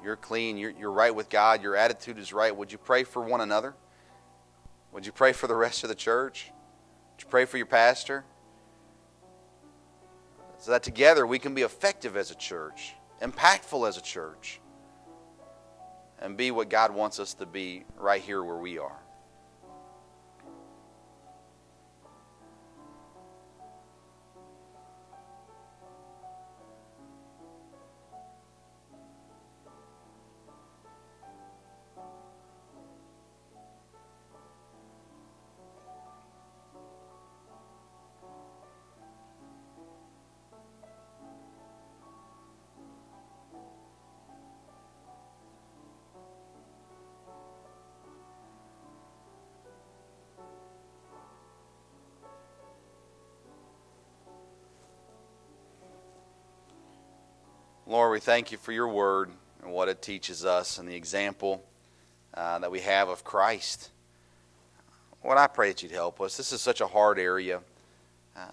you're 0.03 0.16
clean, 0.16 0.55
you're, 0.55 0.70
you're 0.70 0.91
right 0.91 1.13
with 1.16 1.30
God, 1.30 1.63
your 1.63 1.76
attitude 1.76 2.20
is 2.20 2.32
right, 2.32 2.55
would 2.55 2.72
you 2.72 2.78
pray 2.78 3.03
for 3.03 3.24
one 3.24 3.41
another? 3.41 3.74
Would 4.91 5.03
you 5.03 5.11
pray 5.11 5.34
for 5.34 5.47
the 5.47 5.55
rest 5.55 5.84
of 5.84 5.89
the 5.89 5.95
church? 5.95 6.51
Would 7.16 7.24
you 7.24 7.30
pray 7.30 7.45
for 7.45 7.57
your 7.57 7.66
pastor? 7.66 8.24
so 10.66 10.72
that 10.72 10.82
together 10.82 11.28
we 11.28 11.38
can 11.38 11.53
be 11.53 11.61
effective 11.61 12.18
as 12.18 12.32
a 12.32 12.36
church, 12.36 12.95
impactful 13.22 13.88
as 13.88 13.97
a 13.97 14.01
church, 14.01 14.59
and 16.20 16.36
be 16.36 16.49
what 16.49 16.70
God 16.70 16.91
wants 16.91 17.20
us 17.20 17.36
to 17.36 17.45
be 17.45 17.86
right 17.97 18.20
here 18.20 18.43
where 18.43 18.57
we 18.57 18.80
are. 18.80 19.05
Lord, 57.88 58.14
we 58.14 58.20
thank 58.20 58.52
you 58.52 58.58
for 58.58 58.72
your 58.72 58.88
word 58.88 59.30
and 59.62 59.72
what 59.72 59.90
it 59.90 60.02
teaches 60.02 60.44
us 60.44 60.80
and 60.80 60.90
the 60.90 60.96
example 60.96 61.64
uh, 62.34 62.58
that 62.58 62.72
we 62.72 62.80
have 62.80 63.10
of 63.10 63.24
Christ. 63.24 63.92
Lord, 65.24 65.38
I 65.38 65.46
pray 65.46 65.68
that 65.68 65.84
you'd 65.84 65.92
help 65.92 66.20
us. 66.20 66.36
This 66.36 66.52
is 66.52 66.62
such 66.62 66.82
a 66.82 66.88
hard 66.88 67.20
area. 67.20 67.62
Uh, 68.36 68.48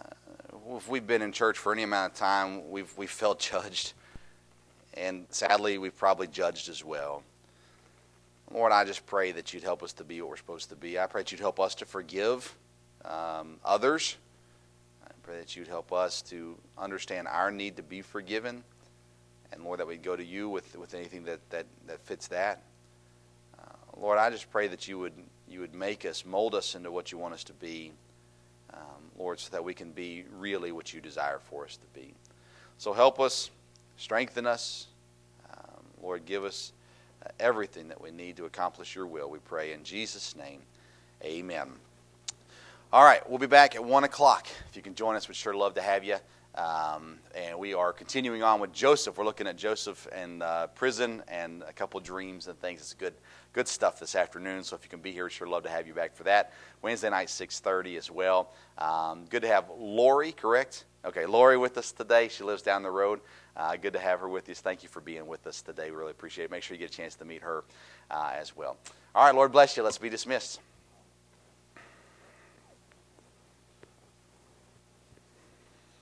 if 0.76 0.86
we've 0.86 1.06
been 1.06 1.22
in 1.22 1.32
church 1.32 1.56
for 1.56 1.72
any 1.72 1.82
amount 1.82 2.12
of 2.12 2.18
time, 2.18 2.70
we've, 2.70 2.92
we've 2.98 3.10
felt 3.10 3.38
judged. 3.52 3.94
And 4.92 5.24
sadly, 5.30 5.78
we've 5.78 5.96
probably 5.96 6.26
judged 6.26 6.68
as 6.68 6.84
well. 6.84 7.22
Lord, 8.52 8.70
I 8.70 8.84
just 8.84 9.06
pray 9.06 9.32
that 9.32 9.54
you'd 9.54 9.62
help 9.62 9.82
us 9.82 9.94
to 9.94 10.04
be 10.04 10.20
what 10.20 10.28
we're 10.28 10.36
supposed 10.36 10.68
to 10.68 10.76
be. 10.76 10.98
I 10.98 11.06
pray 11.06 11.22
that 11.22 11.32
you'd 11.32 11.40
help 11.40 11.58
us 11.58 11.74
to 11.76 11.86
forgive 11.86 12.54
um, 13.06 13.56
others. 13.64 14.18
I 15.06 15.10
pray 15.22 15.38
that 15.38 15.56
you'd 15.56 15.68
help 15.68 15.90
us 15.90 16.20
to 16.22 16.58
understand 16.76 17.28
our 17.28 17.50
need 17.50 17.76
to 17.78 17.82
be 17.82 18.02
forgiven 18.02 18.62
and 19.52 19.64
Lord, 19.64 19.80
that 19.80 19.86
we'd 19.86 20.02
go 20.02 20.16
to 20.16 20.24
you 20.24 20.48
with, 20.48 20.76
with 20.76 20.94
anything 20.94 21.24
that, 21.24 21.38
that, 21.50 21.66
that 21.86 22.00
fits 22.00 22.28
that. 22.28 22.62
Uh, 23.58 24.00
Lord, 24.00 24.18
I 24.18 24.30
just 24.30 24.50
pray 24.50 24.68
that 24.68 24.88
you 24.88 24.98
would, 24.98 25.12
you 25.48 25.60
would 25.60 25.74
make 25.74 26.04
us, 26.04 26.24
mold 26.24 26.54
us 26.54 26.74
into 26.74 26.90
what 26.90 27.12
you 27.12 27.18
want 27.18 27.34
us 27.34 27.44
to 27.44 27.52
be, 27.52 27.92
um, 28.72 28.80
Lord, 29.18 29.40
so 29.40 29.50
that 29.50 29.64
we 29.64 29.74
can 29.74 29.92
be 29.92 30.24
really 30.38 30.72
what 30.72 30.92
you 30.92 31.00
desire 31.00 31.38
for 31.50 31.64
us 31.64 31.76
to 31.76 32.00
be. 32.00 32.14
So 32.78 32.92
help 32.92 33.20
us, 33.20 33.50
strengthen 33.96 34.46
us. 34.46 34.86
Um, 35.50 35.82
Lord, 36.02 36.24
give 36.24 36.44
us 36.44 36.72
uh, 37.24 37.28
everything 37.38 37.88
that 37.88 38.00
we 38.00 38.10
need 38.10 38.36
to 38.38 38.44
accomplish 38.44 38.94
your 38.94 39.06
will, 39.06 39.30
we 39.30 39.38
pray. 39.38 39.72
In 39.72 39.84
Jesus' 39.84 40.34
name, 40.34 40.60
amen. 41.22 41.68
All 42.92 43.04
right, 43.04 43.26
we'll 43.28 43.38
be 43.38 43.46
back 43.46 43.74
at 43.74 43.82
1 43.82 44.04
o'clock. 44.04 44.46
If 44.68 44.76
you 44.76 44.82
can 44.82 44.94
join 44.94 45.16
us, 45.16 45.28
we'd 45.28 45.34
sure 45.34 45.54
love 45.54 45.74
to 45.74 45.82
have 45.82 46.04
you. 46.04 46.16
Um, 46.54 47.18
and 47.34 47.58
we 47.58 47.72
are 47.72 47.94
continuing 47.94 48.42
on 48.42 48.60
with 48.60 48.72
Joseph. 48.74 49.16
We're 49.16 49.24
looking 49.24 49.46
at 49.46 49.56
Joseph 49.56 50.06
in 50.08 50.42
uh, 50.42 50.66
prison 50.68 51.22
and 51.26 51.62
a 51.62 51.72
couple 51.72 51.98
dreams 52.00 52.46
and 52.46 52.60
things. 52.60 52.80
It's 52.80 52.92
good, 52.92 53.14
good 53.54 53.66
stuff 53.66 53.98
this 53.98 54.14
afternoon. 54.14 54.62
So 54.62 54.76
if 54.76 54.84
you 54.84 54.90
can 54.90 55.00
be 55.00 55.12
here, 55.12 55.30
sure 55.30 55.46
love 55.46 55.62
to 55.62 55.70
have 55.70 55.86
you 55.86 55.94
back 55.94 56.14
for 56.14 56.24
that. 56.24 56.52
Wednesday 56.82 57.08
night, 57.08 57.30
six 57.30 57.60
thirty 57.60 57.96
as 57.96 58.10
well. 58.10 58.52
Um, 58.76 59.24
good 59.30 59.42
to 59.42 59.48
have 59.48 59.70
Lori, 59.78 60.32
correct? 60.32 60.84
Okay, 61.04 61.24
Lori 61.24 61.56
with 61.56 61.78
us 61.78 61.90
today. 61.90 62.28
She 62.28 62.44
lives 62.44 62.62
down 62.62 62.82
the 62.82 62.90
road. 62.90 63.20
Uh, 63.56 63.76
good 63.76 63.94
to 63.94 63.98
have 63.98 64.20
her 64.20 64.28
with 64.28 64.48
us. 64.50 64.60
Thank 64.60 64.82
you 64.82 64.88
for 64.88 65.00
being 65.00 65.26
with 65.26 65.46
us 65.46 65.62
today. 65.62 65.90
We 65.90 65.96
Really 65.96 66.10
appreciate 66.10 66.44
it. 66.44 66.50
Make 66.50 66.62
sure 66.62 66.74
you 66.74 66.78
get 66.78 66.90
a 66.90 66.96
chance 66.96 67.14
to 67.16 67.24
meet 67.24 67.42
her 67.42 67.64
uh, 68.10 68.32
as 68.34 68.54
well. 68.54 68.76
All 69.14 69.24
right, 69.24 69.34
Lord 69.34 69.52
bless 69.52 69.76
you. 69.76 69.82
Let's 69.82 69.98
be 69.98 70.10
dismissed. 70.10 70.60